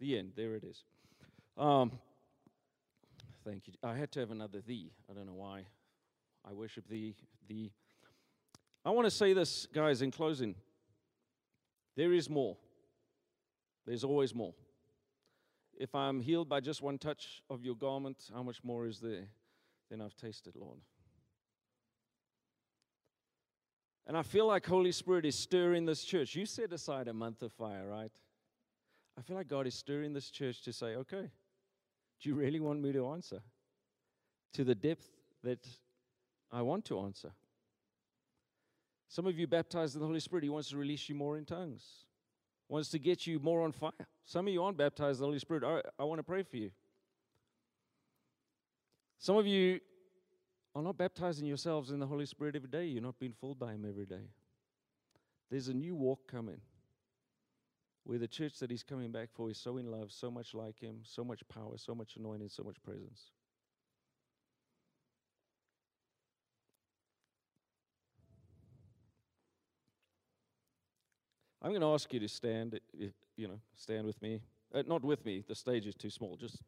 the 0.00 0.18
end. 0.18 0.32
There 0.36 0.54
it 0.54 0.64
is. 0.64 0.84
Um, 1.56 1.92
thank 3.44 3.68
you. 3.68 3.74
I 3.82 3.94
had 3.94 4.10
to 4.12 4.20
have 4.20 4.30
another 4.30 4.60
thee. 4.60 4.90
I 5.10 5.14
don't 5.14 5.26
know 5.26 5.34
why. 5.34 5.66
I 6.48 6.52
worship 6.52 6.88
thee. 6.88 7.14
Thee. 7.46 7.72
I 8.84 8.90
want 8.90 9.06
to 9.06 9.10
say 9.10 9.32
this, 9.32 9.66
guys, 9.72 10.02
in 10.02 10.10
closing. 10.10 10.54
There 11.94 12.12
is 12.12 12.28
more. 12.28 12.56
There's 13.86 14.04
always 14.04 14.34
more. 14.34 14.54
If 15.78 15.94
I'm 15.94 16.20
healed 16.20 16.48
by 16.48 16.60
just 16.60 16.82
one 16.82 16.98
touch 16.98 17.42
of 17.50 17.64
your 17.64 17.74
garment, 17.74 18.30
how 18.32 18.42
much 18.42 18.62
more 18.62 18.86
is 18.86 19.00
there 19.00 19.28
than 19.90 20.00
I've 20.00 20.16
tasted, 20.16 20.54
Lord? 20.54 20.78
And 24.06 24.16
I 24.16 24.22
feel 24.22 24.46
like 24.46 24.66
Holy 24.66 24.92
Spirit 24.92 25.24
is 25.24 25.36
stirring 25.36 25.86
this 25.86 26.04
church. 26.04 26.34
You 26.34 26.44
set 26.44 26.72
aside 26.72 27.08
a 27.08 27.12
month 27.12 27.42
of 27.42 27.52
fire, 27.52 27.86
right? 27.88 28.12
I 29.18 29.22
feel 29.22 29.36
like 29.36 29.48
God 29.48 29.66
is 29.66 29.74
stirring 29.74 30.12
this 30.12 30.30
church 30.30 30.62
to 30.62 30.72
say, 30.72 30.96
okay, 30.96 31.30
do 32.20 32.28
you 32.28 32.34
really 32.34 32.60
want 32.60 32.80
me 32.80 32.92
to 32.92 33.06
answer? 33.08 33.40
To 34.54 34.64
the 34.64 34.74
depth 34.74 35.08
that 35.42 35.66
I 36.50 36.62
want 36.62 36.84
to 36.86 37.00
answer. 37.00 37.32
Some 39.08 39.26
of 39.26 39.38
you 39.38 39.46
baptized 39.46 39.94
in 39.94 40.00
the 40.00 40.06
Holy 40.06 40.20
Spirit, 40.20 40.44
He 40.44 40.50
wants 40.50 40.70
to 40.70 40.76
release 40.76 41.08
you 41.08 41.14
more 41.14 41.36
in 41.36 41.44
tongues, 41.44 41.84
wants 42.68 42.88
to 42.90 42.98
get 42.98 43.26
you 43.26 43.38
more 43.38 43.62
on 43.62 43.72
fire. 43.72 43.92
Some 44.24 44.46
of 44.46 44.52
you 44.52 44.62
aren't 44.62 44.78
baptized 44.78 45.18
in 45.18 45.22
the 45.22 45.26
Holy 45.26 45.38
Spirit. 45.38 45.64
I, 45.64 45.82
I 46.02 46.04
want 46.04 46.18
to 46.18 46.22
pray 46.22 46.42
for 46.42 46.56
you. 46.56 46.70
Some 49.18 49.36
of 49.36 49.46
you 49.46 49.80
are 50.74 50.82
not 50.82 50.96
baptizing 50.96 51.46
yourselves 51.46 51.90
in 51.90 51.98
the 51.98 52.06
Holy 52.06 52.26
Spirit 52.26 52.56
every 52.56 52.68
day. 52.68 52.86
You're 52.86 53.02
not 53.02 53.18
being 53.18 53.34
filled 53.40 53.58
by 53.58 53.72
Him 53.72 53.84
every 53.88 54.06
day. 54.06 54.30
There's 55.50 55.68
a 55.68 55.74
new 55.74 55.94
walk 55.94 56.20
coming 56.26 56.60
where 58.04 58.18
the 58.18 58.26
church 58.26 58.58
that 58.58 58.70
He's 58.70 58.82
coming 58.82 59.12
back 59.12 59.28
for 59.32 59.50
is 59.50 59.58
so 59.58 59.76
in 59.76 59.90
love, 59.90 60.10
so 60.10 60.30
much 60.30 60.54
like 60.54 60.80
Him, 60.80 61.00
so 61.04 61.24
much 61.24 61.42
power, 61.48 61.76
so 61.76 61.94
much 61.94 62.16
anointing, 62.16 62.48
so 62.48 62.62
much 62.62 62.82
presence. 62.82 63.30
I'm 71.64 71.70
going 71.70 71.80
to 71.80 71.94
ask 71.94 72.12
you 72.12 72.18
to 72.18 72.28
stand, 72.28 72.80
you 73.36 73.46
know, 73.46 73.60
stand 73.76 74.04
with 74.04 74.20
me. 74.20 74.40
Uh, 74.74 74.82
not 74.84 75.04
with 75.04 75.24
me, 75.24 75.44
the 75.46 75.54
stage 75.54 75.86
is 75.86 75.94
too 75.94 76.10
small. 76.10 76.36
Just 76.36 76.60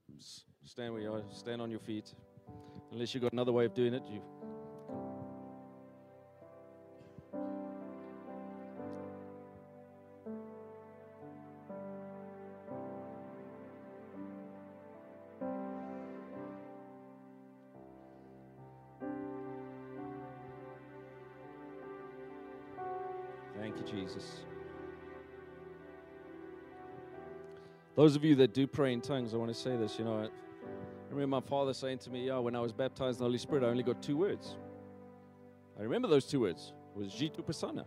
stand 0.64 0.92
where 0.92 1.02
you 1.02 1.12
are, 1.12 1.22
stand 1.32 1.60
on 1.60 1.68
your 1.68 1.80
feet. 1.80 2.14
Unless 2.92 3.12
you've 3.12 3.22
got 3.24 3.32
another 3.32 3.50
way 3.50 3.64
of 3.64 3.74
doing 3.74 3.92
it, 3.92 4.04
you 4.08 4.22
Those 28.04 28.16
of 28.16 28.22
you 28.22 28.34
that 28.34 28.52
do 28.52 28.66
pray 28.66 28.92
in 28.92 29.00
tongues, 29.00 29.32
I 29.32 29.38
want 29.38 29.50
to 29.50 29.58
say 29.58 29.78
this. 29.78 29.98
You 29.98 30.04
know, 30.04 30.24
I 30.24 30.28
remember 31.08 31.26
my 31.26 31.40
father 31.40 31.72
saying 31.72 32.00
to 32.00 32.10
me, 32.10 32.26
"Yeah, 32.26 32.36
when 32.36 32.54
I 32.54 32.60
was 32.60 32.70
baptized 32.70 33.16
in 33.16 33.20
the 33.20 33.24
Holy 33.24 33.38
Spirit, 33.38 33.64
I 33.64 33.68
only 33.68 33.82
got 33.82 34.02
two 34.02 34.18
words. 34.18 34.58
I 35.78 35.82
remember 35.84 36.06
those 36.06 36.26
two 36.26 36.40
words. 36.40 36.74
It 36.94 36.98
was 36.98 37.12
Jitu 37.14 37.42
Pasana. 37.42 37.86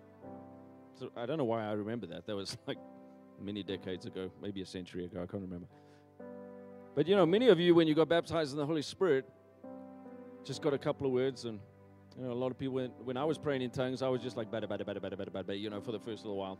So 0.96 1.12
I 1.16 1.28
don't 1.28 1.38
know 1.38 1.44
why 1.44 1.64
I 1.64 1.74
remember 1.74 2.08
that. 2.08 2.26
That 2.26 2.36
was 2.36 2.58
like 2.68 2.80
many 3.40 3.62
decades 3.62 4.08
ago, 4.08 4.32
maybe 4.42 4.64
a 4.64 4.66
century 4.66 5.06
ago. 5.06 5.18
I 5.22 5.28
can't 5.28 5.44
remember. 5.44 5.68
But 6.96 7.08
you 7.08 7.16
know, 7.16 7.28
many 7.28 7.50
of 7.50 7.60
you, 7.60 7.76
when 7.76 7.88
you 7.88 7.94
got 7.94 8.10
baptized 8.10 8.54
in 8.54 8.58
the 8.58 8.66
Holy 8.66 8.82
Spirit, 8.82 9.24
just 10.44 10.64
got 10.64 10.74
a 10.74 10.80
couple 10.80 11.06
of 11.06 11.14
words 11.14 11.46
and 11.46 11.60
you 12.18 12.24
know, 12.24 12.32
a 12.32 12.34
lot 12.34 12.50
of 12.50 12.58
people, 12.58 12.74
when, 12.74 12.90
when 13.04 13.18
I 13.18 13.24
was 13.24 13.38
praying 13.38 13.62
in 13.62 13.70
tongues, 13.70 14.02
I 14.02 14.08
was 14.08 14.24
just 14.24 14.36
like, 14.36 14.50
bada, 14.50 14.66
bada, 14.66 14.84
bada, 14.84 15.00
bada, 15.00 15.16
bada, 15.16 15.30
bada, 15.30 15.60
you 15.60 15.70
know, 15.70 15.80
for 15.80 15.92
the 15.92 16.00
first 16.00 16.26
little 16.26 16.38
while. 16.38 16.58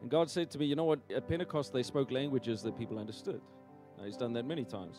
And 0.00 0.10
God 0.10 0.30
said 0.30 0.50
to 0.52 0.58
me, 0.58 0.66
you 0.66 0.76
know 0.76 0.84
what? 0.84 1.00
At 1.14 1.28
Pentecost, 1.28 1.72
they 1.72 1.82
spoke 1.82 2.10
languages 2.10 2.62
that 2.62 2.76
people 2.78 2.98
understood. 2.98 3.40
Now, 3.98 4.04
he's 4.04 4.16
done 4.16 4.32
that 4.32 4.46
many 4.46 4.64
times. 4.64 4.98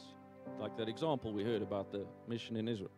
Like 0.59 0.77
that 0.77 0.87
example 0.87 1.33
we 1.33 1.43
heard 1.43 1.61
about 1.61 1.91
the 1.91 2.05
mission 2.27 2.55
in 2.55 2.67
Israel. 2.67 2.91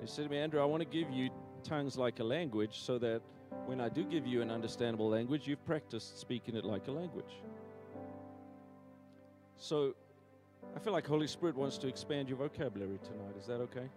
He 0.00 0.06
said 0.06 0.24
to 0.24 0.30
me, 0.30 0.38
Andrew, 0.38 0.60
I 0.60 0.64
want 0.64 0.82
to 0.82 0.88
give 0.88 1.10
you 1.10 1.30
tongues 1.62 1.96
like 1.96 2.20
a 2.20 2.24
language 2.24 2.80
so 2.80 2.98
that 2.98 3.22
when 3.66 3.80
I 3.80 3.88
do 3.88 4.04
give 4.04 4.26
you 4.26 4.42
an 4.42 4.50
understandable 4.50 5.08
language, 5.08 5.46
you've 5.46 5.64
practiced 5.64 6.18
speaking 6.18 6.54
it 6.56 6.64
like 6.64 6.88
a 6.88 6.92
language. 6.92 7.42
So 9.56 9.94
I 10.74 10.78
feel 10.78 10.92
like 10.92 11.06
Holy 11.06 11.26
Spirit 11.26 11.56
wants 11.56 11.78
to 11.78 11.88
expand 11.88 12.28
your 12.28 12.38
vocabulary 12.38 12.98
tonight. 13.02 13.36
Is 13.38 13.46
that 13.46 13.60
okay? 13.60 13.88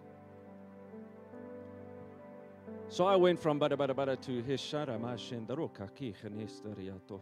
So 2.94 3.08
I 3.08 3.16
went 3.16 3.40
from 3.40 3.60
bada 3.60 3.76
bada 3.76 3.96
bada 3.96 4.22
to 4.22 4.44
hishara 4.44 5.00
mashendaroka 5.00 5.90
ki 5.96 6.14
khanestariato. 6.24 7.20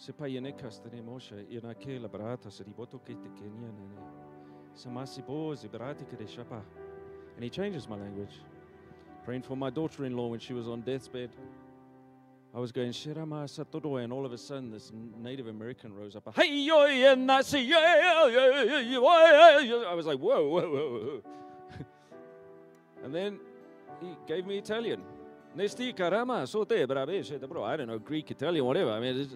Sepayene 0.00 0.56
kastane 0.56 1.02
mosha 1.02 1.44
ina 1.50 1.74
ke 1.74 1.98
labrata 2.00 2.48
ke 2.48 3.04
te 3.06 3.14
kenya 3.36 3.72
nene. 3.76 3.98
Samasi 4.76 5.26
bo 5.26 5.56
zibrati 5.56 6.06
ke 6.06 6.28
shapa. 6.28 6.62
And 7.34 7.42
he 7.42 7.50
changes 7.50 7.88
my 7.88 7.96
language. 7.96 8.40
Praying 9.24 9.42
for 9.42 9.56
my 9.56 9.68
daughter-in-law 9.68 10.28
when 10.28 10.38
she 10.38 10.52
was 10.52 10.68
on 10.68 10.82
death's 10.82 11.08
bed. 11.08 11.30
I 12.54 12.60
was 12.60 12.70
going 12.70 12.92
Shirama 12.92 13.48
Satodo, 13.48 14.00
and 14.00 14.12
all 14.12 14.24
of 14.24 14.32
a 14.32 14.38
sudden 14.38 14.70
this 14.70 14.92
Native 15.20 15.48
American 15.48 15.92
rose 15.92 16.14
up. 16.14 16.32
Hey 16.36 16.54
yo 16.54 16.86
and 16.86 17.32
I 17.32 17.42
see 17.42 17.72
I 17.74 18.30
was 19.96 20.06
like, 20.06 20.20
whoa, 20.20 20.48
whoa, 20.48 20.70
whoa, 20.70 20.70
whoa. 20.70 21.20
and 23.02 23.12
then 23.12 23.40
he 24.00 24.16
gave 24.26 24.46
me 24.46 24.58
Italian. 24.58 25.02
Nesti 25.56 25.94
karama 25.94 26.46
sote 26.46 26.86
brabe 26.86 27.48
bro. 27.48 27.64
I 27.64 27.76
don't 27.76 27.88
know 27.88 27.98
Greek, 27.98 28.30
Italian, 28.30 28.64
whatever. 28.64 28.92
I 28.92 29.00
mean, 29.00 29.28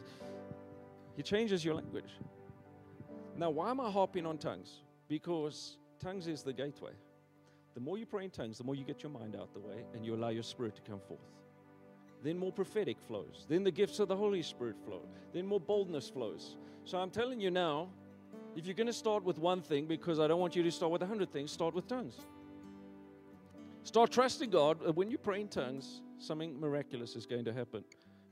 he 1.16 1.22
changes 1.22 1.64
your 1.64 1.74
language. 1.74 2.10
Now, 3.36 3.50
why 3.50 3.70
am 3.70 3.80
I 3.80 3.90
harping 3.90 4.26
on 4.26 4.38
tongues? 4.38 4.82
Because 5.08 5.76
tongues 5.98 6.26
is 6.26 6.42
the 6.42 6.52
gateway. 6.52 6.92
The 7.74 7.80
more 7.80 7.96
you 7.96 8.06
pray 8.06 8.24
in 8.24 8.30
tongues, 8.30 8.58
the 8.58 8.64
more 8.64 8.74
you 8.74 8.84
get 8.84 9.02
your 9.02 9.10
mind 9.10 9.34
out 9.34 9.52
the 9.54 9.60
way 9.60 9.84
and 9.94 10.04
you 10.04 10.14
allow 10.14 10.28
your 10.28 10.42
spirit 10.42 10.76
to 10.76 10.82
come 10.82 11.00
forth. 11.00 11.20
Then 12.22 12.38
more 12.38 12.52
prophetic 12.52 12.98
flows. 13.00 13.46
Then 13.48 13.64
the 13.64 13.70
gifts 13.70 13.98
of 13.98 14.08
the 14.08 14.16
Holy 14.16 14.42
Spirit 14.42 14.76
flow. 14.84 15.00
Then 15.32 15.46
more 15.46 15.60
boldness 15.60 16.08
flows. 16.08 16.56
So 16.84 16.98
I'm 16.98 17.10
telling 17.10 17.40
you 17.40 17.50
now, 17.50 17.88
if 18.54 18.66
you're 18.66 18.74
going 18.74 18.86
to 18.86 18.92
start 18.92 19.24
with 19.24 19.38
one 19.38 19.62
thing, 19.62 19.86
because 19.86 20.20
I 20.20 20.26
don't 20.26 20.40
want 20.40 20.54
you 20.54 20.62
to 20.62 20.70
start 20.70 20.92
with 20.92 21.02
a 21.02 21.06
hundred 21.06 21.32
things, 21.32 21.50
start 21.50 21.74
with 21.74 21.88
tongues. 21.88 22.16
Start 23.84 24.12
trusting 24.12 24.50
God. 24.50 24.96
When 24.96 25.10
you 25.10 25.18
pray 25.18 25.40
in 25.40 25.48
tongues, 25.48 26.02
something 26.18 26.58
miraculous 26.58 27.16
is 27.16 27.26
going 27.26 27.44
to 27.46 27.52
happen 27.52 27.84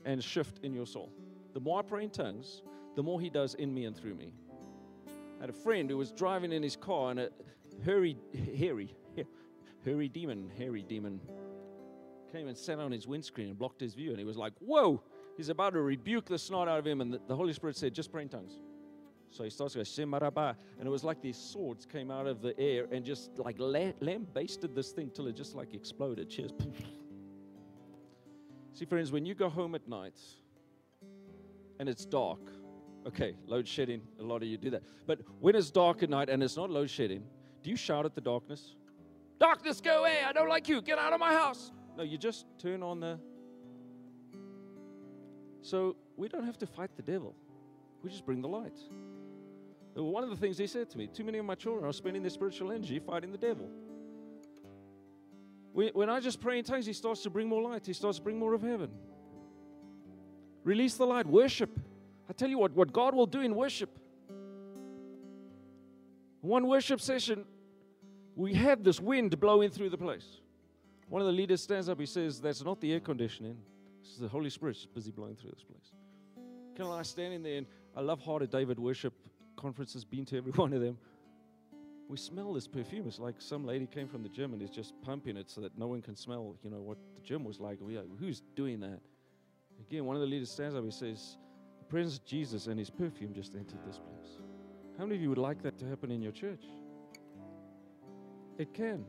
and 0.05 0.23
shift 0.23 0.61
in 0.63 0.73
your 0.73 0.87
soul. 0.87 1.13
The 1.55 1.61
more 1.61 1.81
I 1.81 1.83
pray 1.83 2.05
in 2.05 2.11
tongues, 2.11 2.63
the 2.95 3.03
more 3.03 3.21
He 3.21 3.31
does 3.31 3.55
in 3.55 3.75
me 3.75 3.85
and 3.85 3.97
through 3.97 4.15
me. 4.15 4.33
I 5.09 5.43
had 5.43 5.51
a 5.51 5.55
friend 5.55 5.91
who 5.91 5.97
was 5.97 6.13
driving 6.13 6.53
in 6.53 6.63
his 6.63 6.77
car 6.77 7.11
and 7.11 7.21
a 7.21 7.31
hairy, 7.85 8.17
hairy, 8.59 8.95
hairy 9.85 10.09
demon, 10.09 10.51
hairy 10.57 10.83
demon 10.83 11.21
came 12.31 12.47
and 12.47 12.57
sat 12.57 12.79
on 12.79 12.93
his 12.93 13.07
windscreen 13.07 13.49
and 13.49 13.59
blocked 13.59 13.81
his 13.81 13.95
view. 13.95 14.11
And 14.11 14.19
he 14.19 14.25
was 14.25 14.37
like, 14.37 14.53
Whoa! 14.61 15.03
He's 15.37 15.49
about 15.49 15.73
to 15.73 15.81
rebuke 15.81 16.27
the 16.27 16.39
snot 16.39 16.69
out 16.69 16.79
of 16.79 16.87
him. 16.87 17.01
And 17.01 17.19
the 17.27 17.37
Holy 17.37 17.53
Spirit 17.53 17.77
said, 17.77 17.95
Just 17.95 18.13
pray 18.13 18.23
in 18.23 18.29
tongues. 18.29 18.61
So 19.31 19.45
he 19.45 19.51
starts 19.51 19.75
to 19.75 19.79
go, 19.79 19.85
Shemaraba. 19.85 20.57
And 20.79 20.87
it 20.87 20.91
was 20.91 21.05
like 21.05 21.23
these 21.23 21.37
swords 21.37 21.87
came 21.87 22.11
out 22.11 22.27
of 22.27 22.43
the 22.43 22.59
air 22.59 22.87
and 22.91 23.05
just 23.05 23.39
like 23.39 23.57
lambasted 23.59 24.75
this 24.75 24.91
thing 24.91 25.11
till 25.15 25.29
it 25.29 25.37
just 25.37 25.55
like 25.55 25.73
exploded. 25.73 26.29
Cheers. 26.29 26.51
See, 28.73 28.85
friends, 28.85 29.13
when 29.13 29.25
you 29.25 29.35
go 29.35 29.49
home 29.49 29.75
at 29.75 29.87
night 29.89 30.19
and 31.79 31.89
it's 31.89 32.05
dark, 32.05 32.41
okay, 33.07 33.35
load 33.47 33.67
shedding, 33.69 34.03
a 34.19 34.23
lot 34.23 34.43
of 34.43 34.49
you 34.49 34.57
do 34.57 34.71
that. 34.71 34.83
But 35.07 35.21
when 35.39 35.55
it's 35.55 35.71
dark 35.71 36.03
at 36.03 36.11
night 36.11 36.29
and 36.29 36.43
it's 36.43 36.57
not 36.57 36.71
load 36.71 36.91
shedding, 36.91 37.23
do 37.63 37.71
you 37.71 37.77
shout 37.77 38.05
at 38.05 38.15
the 38.15 38.21
darkness? 38.21 38.75
Darkness, 39.39 39.81
go 39.81 40.01
away. 40.01 40.19
I 40.27 40.33
don't 40.33 40.49
like 40.49 40.69
you. 40.69 40.83
Get 40.83 40.99
out 40.99 41.13
of 41.13 41.21
my 41.21 41.33
house. 41.33 41.73
No, 41.97 42.03
you 42.03 42.19
just 42.19 42.47
turn 42.59 42.83
on 42.83 43.01
the. 43.01 43.19
So 45.63 45.97
we 46.17 46.29
don't 46.29 46.45
have 46.45 46.59
to 46.59 46.67
fight 46.67 46.91
the 46.97 47.03
devil, 47.03 47.35
we 48.03 48.11
just 48.11 48.25
bring 48.25 48.41
the 48.41 48.49
light. 48.49 48.79
One 49.95 50.23
of 50.23 50.31
the 50.31 50.37
things 50.37 50.59
he 50.59 50.67
said 50.67 50.89
to 50.91 50.99
me 50.99 51.07
too 51.07 51.25
many 51.25 51.39
of 51.39 51.45
my 51.45 51.55
children 51.55 51.85
are 51.85 51.93
spending 51.93 52.23
their 52.23 52.31
spiritual 52.31 52.71
energy 52.73 52.99
fighting 52.99 53.33
the 53.33 53.39
devil. 53.39 53.69
When, 55.73 55.89
when 55.89 56.11
I 56.11 56.21
just 56.21 56.41
pray 56.41 56.59
in 56.59 56.65
tongues, 56.65 56.87
he 56.87 56.93
starts 56.93 57.23
to 57.23 57.31
bring 57.31 57.49
more 57.49 57.63
light, 57.63 57.87
he 57.87 57.93
starts 57.93 58.19
to 58.19 58.25
bring 58.25 58.39
more 58.39 58.55
of 58.55 58.63
heaven. 58.63 58.91
Release 60.65 60.95
the 60.95 61.07
light, 61.07 61.27
worship. 61.27 61.71
I 62.29 62.33
tell 62.33 62.49
you 62.49 62.59
what, 62.59 62.73
what 62.73 62.93
God 62.93 63.15
will 63.15 63.27
do 63.27 63.41
in 63.41 63.55
worship. 63.55 63.91
One 66.41 66.67
worship 66.67 67.01
session, 67.01 67.45
we 68.35 68.55
had 68.55 68.85
this 68.85 69.01
wind 69.01 69.39
blowing 69.41 69.71
through 69.71 69.91
the 69.91 69.99
place. 69.99 70.41
One 71.09 71.21
of 71.21 71.27
the 71.27 71.33
leaders 71.33 71.63
stands 71.63 71.89
up, 71.89 71.99
he 71.99 72.07
says, 72.07 72.41
That's 72.41 72.63
not 72.63 72.81
the 72.81 72.93
air 72.93 73.01
conditioning, 73.01 73.57
this 74.01 74.13
is 74.13 74.19
the 74.19 74.29
Holy 74.29 74.51
Spirit 74.51 74.77
busy 74.95 75.11
blowing 75.11 75.37
through 75.37 75.51
this 75.51 75.65
place. 75.65 75.93
Can 76.77 76.87
I 76.87 77.03
stand 77.03 77.35
in 77.35 77.43
there, 77.43 77.59
and 77.59 77.67
I 77.97 78.01
love 78.01 78.21
hearted 78.21 78.51
David 78.51 78.79
worship 78.79 79.13
conferences, 79.61 80.05
been 80.05 80.25
to 80.27 80.37
every 80.37 80.53
one 80.65 80.73
of 80.73 80.81
them. 80.81 80.99
We 82.09 82.17
smell 82.17 82.53
this 82.53 82.67
perfume. 82.67 83.07
It's 83.07 83.21
like 83.21 83.37
some 83.39 83.65
lady 83.65 83.87
came 83.87 84.09
from 84.09 84.23
the 84.23 84.29
gym 84.29 84.53
and 84.53 84.61
is 84.61 84.71
just 84.71 84.95
pumping 85.03 85.37
it 85.37 85.49
so 85.49 85.61
that 85.61 85.79
no 85.79 85.87
one 85.87 86.03
can 86.03 86.17
smell, 86.17 86.57
you 86.65 86.71
know, 86.71 86.81
what 86.81 86.99
the 87.15 87.21
gym 87.23 87.45
was 87.45 87.61
like. 87.61 87.79
We 87.81 87.97
are, 87.97 88.05
who's 88.19 88.43
doing 88.57 88.81
that? 88.81 89.01
Again, 89.81 90.05
one 90.05 90.17
of 90.17 90.21
the 90.21 90.27
leaders 90.27 90.51
stands 90.51 90.75
up, 90.75 90.85
he 90.85 90.91
says, 90.91 91.37
The 91.79 91.85
presence 91.85 92.19
of 92.19 92.25
Jesus 92.25 92.67
and 92.67 92.79
his 92.79 92.91
perfume 92.91 93.33
just 93.33 93.55
entered 93.55 93.79
this 93.87 93.99
place. 93.99 94.39
How 94.99 95.05
many 95.05 95.17
of 95.17 95.23
you 95.23 95.29
would 95.29 95.39
like 95.39 95.63
that 95.63 95.79
to 95.79 95.87
happen 95.87 96.11
in 96.11 96.21
your 96.21 96.33
church? 96.33 96.65
It 98.59 98.75
can. 98.75 99.05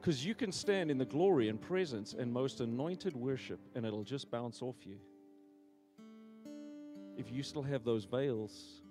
Because 0.00 0.24
you 0.24 0.34
can 0.34 0.52
stand 0.52 0.90
in 0.90 0.98
the 0.98 1.04
glory 1.04 1.48
and 1.48 1.60
presence 1.60 2.14
and 2.16 2.32
most 2.32 2.60
anointed 2.60 3.16
worship, 3.16 3.58
and 3.74 3.84
it'll 3.84 4.04
just 4.04 4.30
bounce 4.30 4.62
off 4.62 4.76
you. 4.86 4.96
If 7.16 7.30
you 7.30 7.42
still 7.42 7.62
have 7.62 7.84
those 7.84 8.04
veils 8.04 8.82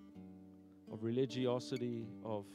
of 0.92 1.04
religiosity, 1.04 2.08
of, 2.24 2.46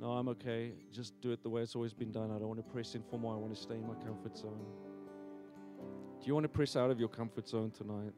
no, 0.00 0.10
I'm 0.12 0.28
okay, 0.28 0.72
just 0.92 1.20
do 1.20 1.30
it 1.32 1.42
the 1.42 1.48
way 1.48 1.62
it's 1.62 1.76
always 1.76 1.92
been 1.92 2.10
done. 2.10 2.30
I 2.30 2.38
don't 2.38 2.48
want 2.48 2.58
to 2.58 2.72
press 2.72 2.94
in 2.94 3.02
for 3.02 3.18
more, 3.18 3.34
I 3.34 3.38
want 3.38 3.54
to 3.54 3.60
stay 3.60 3.74
in 3.74 3.86
my 3.86 3.94
comfort 3.94 4.36
zone. 4.36 4.64
Do 6.20 6.26
you 6.26 6.34
want 6.34 6.44
to 6.44 6.48
press 6.48 6.76
out 6.76 6.90
of 6.90 6.98
your 6.98 7.08
comfort 7.08 7.48
zone 7.48 7.70
tonight? 7.70 8.12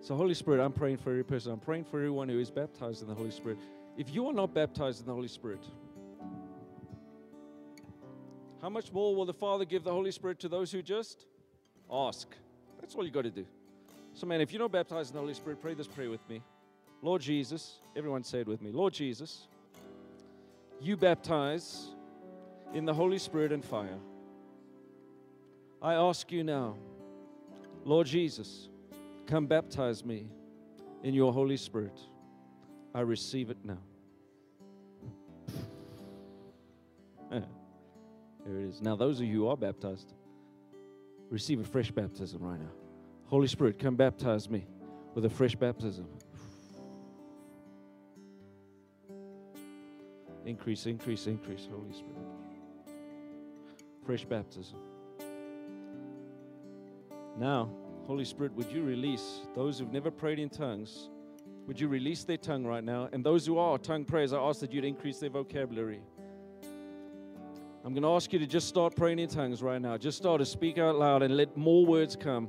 So, 0.00 0.14
Holy 0.14 0.34
Spirit, 0.34 0.62
I'm 0.62 0.72
praying 0.72 0.98
for 0.98 1.10
every 1.10 1.24
person. 1.24 1.50
I'm 1.50 1.60
praying 1.60 1.84
for 1.84 1.96
everyone 1.96 2.28
who 2.28 2.38
is 2.38 2.50
baptized 2.50 3.00
in 3.00 3.08
the 3.08 3.14
Holy 3.14 3.30
Spirit. 3.30 3.58
If 3.96 4.14
you 4.14 4.26
are 4.28 4.34
not 4.34 4.52
baptized 4.52 5.00
in 5.00 5.06
the 5.06 5.14
Holy 5.14 5.28
Spirit, 5.28 5.64
how 8.60 8.68
much 8.68 8.92
more 8.92 9.16
will 9.16 9.24
the 9.24 9.32
Father 9.32 9.64
give 9.64 9.82
the 9.82 9.90
Holy 9.90 10.10
Spirit 10.10 10.38
to 10.40 10.48
those 10.48 10.70
who 10.70 10.82
just 10.82 11.26
ask? 11.90 12.28
That's 12.80 12.94
all 12.94 13.04
you 13.04 13.10
got 13.10 13.22
to 13.22 13.30
do. 13.30 13.46
So, 14.14 14.26
man, 14.26 14.40
if 14.40 14.52
you're 14.52 14.62
not 14.62 14.72
baptized 14.72 15.10
in 15.10 15.14
the 15.14 15.20
Holy 15.20 15.34
Spirit, 15.34 15.60
pray 15.60 15.74
this 15.74 15.88
prayer 15.88 16.10
with 16.10 16.28
me. 16.28 16.42
Lord 17.02 17.20
Jesus, 17.20 17.80
everyone 17.96 18.22
say 18.24 18.40
it 18.40 18.46
with 18.46 18.62
me. 18.62 18.70
Lord 18.70 18.92
Jesus, 18.92 19.48
you 20.80 20.96
baptize 20.96 21.88
in 22.72 22.84
the 22.84 22.94
Holy 22.94 23.18
Spirit 23.18 23.52
and 23.52 23.64
fire. 23.64 23.98
I 25.82 25.94
ask 25.94 26.30
you 26.32 26.44
now, 26.44 26.76
Lord 27.84 28.06
Jesus, 28.06 28.68
come 29.26 29.46
baptize 29.46 30.04
me 30.04 30.28
in 31.02 31.12
your 31.12 31.32
Holy 31.32 31.56
Spirit. 31.56 31.98
I 32.94 33.00
receive 33.00 33.50
it 33.50 33.58
now. 33.64 33.78
there 37.30 37.42
it 38.46 38.68
is. 38.68 38.80
Now, 38.80 38.96
those 38.96 39.20
of 39.20 39.26
you 39.26 39.40
who 39.40 39.48
are 39.48 39.56
baptized, 39.56 40.14
receive 41.30 41.60
a 41.60 41.64
fresh 41.64 41.90
baptism 41.90 42.42
right 42.42 42.60
now. 42.60 42.72
Holy 43.26 43.46
Spirit, 43.46 43.78
come 43.78 43.96
baptize 43.96 44.48
me 44.48 44.66
with 45.14 45.24
a 45.24 45.30
fresh 45.30 45.54
baptism. 45.54 46.06
Increase, 50.44 50.86
increase, 50.86 51.26
increase, 51.26 51.66
Holy 51.70 51.92
Spirit. 51.92 52.96
Fresh 54.04 54.26
baptism. 54.26 54.78
Now, 57.38 57.70
Holy 58.06 58.24
Spirit, 58.24 58.52
would 58.54 58.70
you 58.70 58.82
release 58.82 59.40
those 59.54 59.78
who've 59.78 59.92
never 59.92 60.10
prayed 60.10 60.38
in 60.38 60.50
tongues? 60.50 61.08
Would 61.66 61.80
you 61.80 61.88
release 61.88 62.24
their 62.24 62.36
tongue 62.36 62.66
right 62.66 62.84
now? 62.84 63.08
And 63.12 63.24
those 63.24 63.46
who 63.46 63.56
are 63.56 63.78
tongue 63.78 64.04
prayers, 64.04 64.34
I 64.34 64.38
ask 64.38 64.60
that 64.60 64.72
you'd 64.72 64.84
increase 64.84 65.18
their 65.18 65.30
vocabulary. 65.30 66.02
I'm 67.84 67.92
going 67.92 68.02
to 68.02 68.14
ask 68.14 68.32
you 68.32 68.38
to 68.38 68.46
just 68.46 68.66
start 68.66 68.96
praying 68.96 69.18
in 69.18 69.28
tongues 69.28 69.62
right 69.62 69.78
now. 69.78 69.98
Just 69.98 70.16
start 70.16 70.38
to 70.38 70.46
speak 70.46 70.78
out 70.78 70.96
loud 70.96 71.22
and 71.22 71.36
let 71.36 71.54
more 71.54 71.84
words 71.84 72.16
come. 72.16 72.48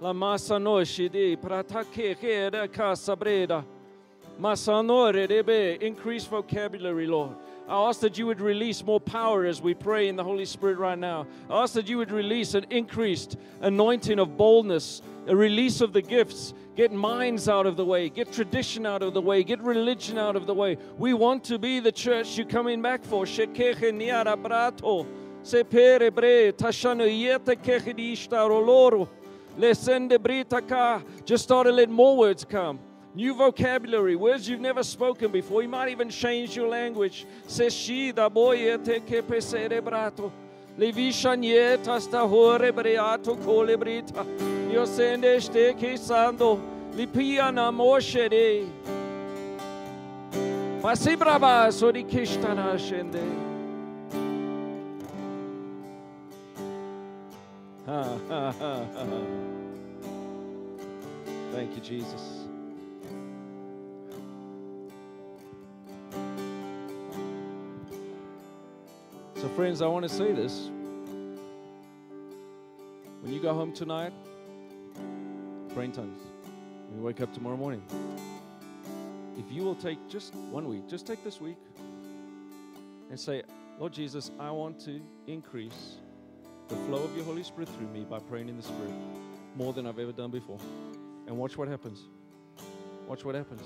La 0.00 0.12
breda 3.16 3.64
increase 5.84 6.24
vocabulary, 6.24 7.08
Lord. 7.08 7.34
I 7.68 7.88
ask 7.88 8.00
that 8.00 8.16
you 8.16 8.26
would 8.26 8.40
release 8.40 8.82
more 8.82 8.98
power 8.98 9.44
as 9.44 9.60
we 9.60 9.74
pray 9.74 10.08
in 10.08 10.16
the 10.16 10.24
Holy 10.24 10.46
Spirit 10.46 10.78
right 10.78 10.98
now. 10.98 11.26
I 11.50 11.62
ask 11.62 11.74
that 11.74 11.86
you 11.86 11.98
would 11.98 12.10
release 12.10 12.54
an 12.54 12.64
increased 12.70 13.36
anointing 13.60 14.18
of 14.18 14.38
boldness, 14.38 15.02
a 15.26 15.36
release 15.36 15.82
of 15.82 15.92
the 15.92 16.00
gifts. 16.00 16.54
Get 16.76 16.92
minds 16.92 17.46
out 17.46 17.66
of 17.66 17.76
the 17.76 17.84
way, 17.84 18.08
get 18.08 18.32
tradition 18.32 18.86
out 18.86 19.02
of 19.02 19.12
the 19.12 19.20
way, 19.20 19.44
get 19.44 19.60
religion 19.60 20.16
out 20.16 20.34
of 20.34 20.46
the 20.46 20.54
way. 20.54 20.78
We 20.96 21.12
want 21.12 21.44
to 21.44 21.58
be 21.58 21.78
the 21.80 21.92
church 21.92 22.38
you're 22.38 22.46
coming 22.46 22.80
back 22.80 23.04
for. 23.04 23.26
Just 31.24 31.44
start 31.44 31.66
to 31.66 31.72
let 31.72 31.90
more 31.90 32.16
words 32.16 32.44
come. 32.44 32.78
New 33.18 33.34
vocabulary, 33.34 34.14
words 34.14 34.48
you've 34.48 34.60
never 34.60 34.84
spoken 34.84 35.32
before. 35.32 35.60
You 35.60 35.68
might 35.68 35.88
even 35.88 36.08
change 36.08 36.54
your 36.54 36.68
language. 36.68 37.26
Se 37.48 37.68
shi 37.68 38.12
da 38.12 38.28
boye 38.28 38.78
te 38.78 39.00
ke 39.00 39.26
pesere 39.26 39.82
brato. 39.82 40.30
Levisha 40.78 41.34
nieta 41.36 42.00
sta 42.00 42.24
hore 42.24 42.70
breato 42.70 43.34
cole 43.34 43.76
brita. 43.76 44.24
Io 44.70 44.84
sende 44.84 45.40
ste 45.40 45.74
che 45.74 45.96
sando. 45.96 46.60
Lipia 46.94 47.52
na 47.52 47.72
moshe 47.72 48.30
de. 48.30 48.68
Ma 50.80 50.94
si 50.94 51.16
brava 51.16 51.72
so 51.72 51.90
di 51.90 52.04
kishtana 52.04 52.78
ha. 57.84 58.54
Thank 61.50 61.74
you, 61.74 61.82
Jesus. 61.82 62.37
So, 69.40 69.48
friends, 69.50 69.82
I 69.82 69.86
want 69.86 70.02
to 70.02 70.08
say 70.08 70.32
this. 70.32 70.68
When 73.20 73.32
you 73.32 73.40
go 73.40 73.54
home 73.54 73.72
tonight, 73.72 74.12
pray 75.72 75.84
in 75.84 75.92
tongues. 75.92 76.20
When 76.88 76.98
you 76.98 77.04
wake 77.04 77.20
up 77.20 77.32
tomorrow 77.32 77.56
morning, 77.56 77.80
if 79.38 79.44
you 79.52 79.62
will 79.62 79.76
take 79.76 79.98
just 80.08 80.34
one 80.34 80.68
week, 80.68 80.88
just 80.88 81.06
take 81.06 81.22
this 81.22 81.40
week 81.40 81.56
and 83.10 83.20
say, 83.20 83.44
Lord 83.78 83.92
Jesus, 83.92 84.32
I 84.40 84.50
want 84.50 84.80
to 84.86 85.00
increase 85.28 85.98
the 86.66 86.74
flow 86.74 87.04
of 87.04 87.14
your 87.14 87.24
Holy 87.24 87.44
Spirit 87.44 87.68
through 87.68 87.86
me 87.90 88.04
by 88.10 88.18
praying 88.18 88.48
in 88.48 88.56
the 88.56 88.64
Spirit 88.64 88.92
more 89.54 89.72
than 89.72 89.86
I've 89.86 90.00
ever 90.00 90.10
done 90.10 90.32
before. 90.32 90.58
And 91.28 91.38
watch 91.38 91.56
what 91.56 91.68
happens. 91.68 92.00
Watch 93.06 93.24
what 93.24 93.36
happens. 93.36 93.62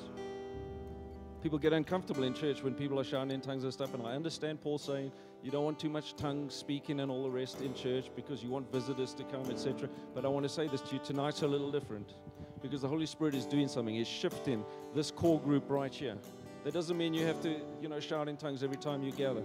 People 1.43 1.59
get 1.59 1.73
uncomfortable 1.73 2.25
in 2.25 2.35
church 2.35 2.63
when 2.63 2.75
people 2.75 3.01
are 3.01 3.05
shouting 3.05 3.31
in 3.31 3.41
tongues 3.41 3.65
and 3.65 3.73
stuff. 3.73 3.95
And 3.95 4.07
I 4.07 4.13
understand 4.13 4.61
Paul 4.61 4.77
saying 4.77 5.11
you 5.43 5.51
don't 5.51 5.65
want 5.65 5.79
too 5.79 5.89
much 5.89 6.15
tongue 6.15 6.49
speaking 6.51 7.01
and 7.01 7.11
all 7.11 7.25
the 7.25 7.31
rest 7.31 7.63
in 7.63 7.75
church 7.75 8.11
because 8.15 8.43
you 8.43 8.51
want 8.51 8.71
visitors 8.71 9.13
to 9.15 9.25
come, 9.25 9.51
etc. 9.51 9.89
But 10.15 10.25
I 10.25 10.29
want 10.29 10.45
to 10.45 10.49
say 10.49 10.69
this 10.69 10.81
to 10.83 10.95
you 10.95 11.01
tonight's 11.05 11.43
a 11.43 11.49
little 11.49 11.71
different 11.71 12.15
because 12.63 12.83
the 12.83 12.89
Holy 12.89 13.07
Spirit 13.07 13.35
is 13.35 13.45
doing 13.45 13.67
something. 13.67 13.95
He's 13.95 14.07
shifting 14.07 14.65
this 14.95 15.11
core 15.11 15.41
group 15.41 15.65
right 15.69 15.93
here. 15.93 16.17
That 16.65 16.73
doesn't 16.73 16.97
mean 16.97 17.13
you 17.13 17.27
have 17.27 17.41
to, 17.43 17.57
you 17.81 17.89
know, 17.89 17.99
shout 17.99 18.29
in 18.29 18.37
tongues 18.37 18.63
every 18.63 18.77
time 18.77 19.03
you 19.03 19.11
gather. 19.11 19.43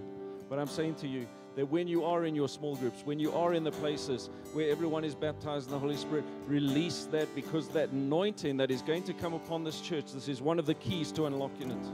But 0.48 0.60
I'm 0.60 0.68
saying 0.68 0.94
to 0.96 1.08
you 1.08 1.26
that 1.56 1.66
when 1.66 1.88
you 1.88 2.04
are 2.04 2.24
in 2.24 2.36
your 2.36 2.48
small 2.48 2.76
groups, 2.76 3.02
when 3.04 3.18
you 3.18 3.32
are 3.32 3.54
in 3.54 3.64
the 3.64 3.72
places 3.72 4.30
where 4.52 4.70
everyone 4.70 5.04
is 5.04 5.16
baptized 5.16 5.66
in 5.66 5.72
the 5.72 5.78
Holy 5.80 5.96
Spirit, 5.96 6.24
release 6.46 7.08
that 7.10 7.34
because 7.34 7.68
that 7.70 7.90
anointing 7.90 8.56
that 8.58 8.70
is 8.70 8.82
going 8.82 9.02
to 9.02 9.12
come 9.12 9.34
upon 9.34 9.64
this 9.64 9.80
church, 9.80 10.12
this 10.12 10.28
is 10.28 10.40
one 10.40 10.60
of 10.60 10.66
the 10.66 10.74
keys 10.74 11.10
to 11.12 11.26
unlocking 11.26 11.72
it. 11.72 11.86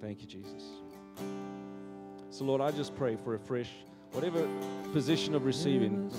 Thank 0.00 0.20
you, 0.20 0.28
Jesus. 0.28 0.62
So, 2.40 2.46
Lord, 2.46 2.62
I 2.62 2.70
just 2.70 2.96
pray 2.96 3.16
for 3.16 3.34
a 3.34 3.38
fresh, 3.38 3.68
whatever 4.12 4.48
position 4.94 5.34
of 5.34 5.44
receiving, 5.44 6.10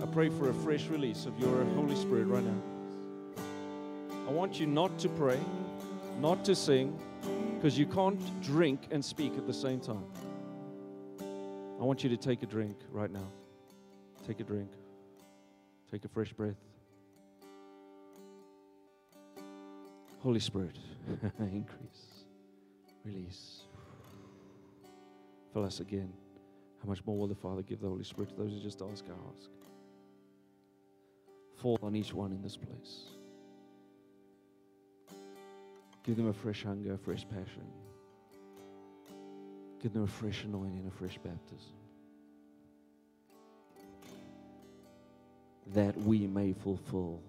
I 0.00 0.06
pray 0.06 0.28
for 0.28 0.48
a 0.48 0.54
fresh 0.54 0.86
release 0.86 1.26
of 1.26 1.36
your 1.36 1.64
Holy 1.74 1.96
Spirit 1.96 2.26
right 2.26 2.44
now. 2.44 2.62
I 4.28 4.30
want 4.30 4.60
you 4.60 4.68
not 4.68 4.96
to 5.00 5.08
pray, 5.08 5.40
not 6.20 6.44
to 6.44 6.54
sing, 6.54 6.96
because 7.56 7.76
you 7.76 7.86
can't 7.86 8.40
drink 8.40 8.82
and 8.92 9.04
speak 9.04 9.36
at 9.36 9.48
the 9.48 9.52
same 9.52 9.80
time. 9.80 10.04
I 11.18 11.82
want 11.82 12.04
you 12.04 12.10
to 12.10 12.16
take 12.16 12.44
a 12.44 12.46
drink 12.46 12.76
right 12.92 13.10
now. 13.10 13.26
Take 14.28 14.38
a 14.38 14.44
drink. 14.44 14.70
Take 15.90 16.04
a 16.04 16.08
fresh 16.08 16.32
breath. 16.32 16.54
Holy 20.20 20.38
Spirit, 20.38 20.78
increase, 21.40 22.26
release. 23.04 23.64
Fill 25.54 25.64
us 25.64 25.78
again. 25.78 26.12
How 26.82 26.88
much 26.88 27.06
more 27.06 27.16
will 27.16 27.28
the 27.28 27.34
Father 27.36 27.62
give 27.62 27.80
the 27.80 27.88
Holy 27.88 28.02
Spirit 28.02 28.30
to 28.30 28.34
those 28.34 28.50
who 28.50 28.60
just 28.60 28.82
ask? 28.82 29.04
I 29.08 29.12
ask. 29.12 29.48
Fall 31.54 31.78
on 31.80 31.94
each 31.94 32.12
one 32.12 32.32
in 32.32 32.42
this 32.42 32.56
place. 32.56 33.04
Give 36.04 36.16
them 36.16 36.28
a 36.28 36.32
fresh 36.32 36.64
hunger, 36.64 36.94
a 36.94 36.98
fresh 36.98 37.24
passion. 37.28 37.62
Give 39.80 39.92
them 39.92 40.02
a 40.02 40.08
fresh 40.08 40.42
anointing, 40.42 40.86
a 40.88 40.90
fresh 40.90 41.18
baptism. 41.18 41.72
That 45.68 45.96
we 45.98 46.26
may 46.26 46.52
fulfill 46.52 47.22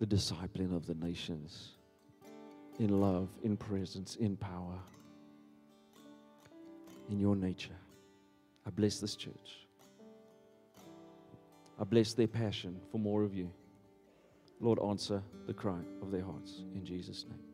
the 0.00 0.06
discipling 0.06 0.74
of 0.74 0.86
the 0.86 0.94
nations 0.94 1.68
in 2.80 3.00
love, 3.00 3.28
in 3.44 3.56
presence, 3.56 4.16
in 4.16 4.36
power, 4.36 4.78
in 7.08 7.18
your 7.18 7.36
nature. 7.36 7.76
I 8.66 8.70
bless 8.70 9.00
this 9.00 9.16
church. 9.16 9.66
I 11.80 11.84
bless 11.84 12.12
their 12.12 12.26
passion 12.26 12.80
for 12.90 12.98
more 12.98 13.22
of 13.22 13.34
you. 13.34 13.50
Lord, 14.60 14.78
answer 14.80 15.22
the 15.46 15.54
cry 15.54 15.78
of 16.02 16.10
their 16.10 16.24
hearts 16.24 16.64
in 16.74 16.84
Jesus' 16.84 17.24
name. 17.28 17.47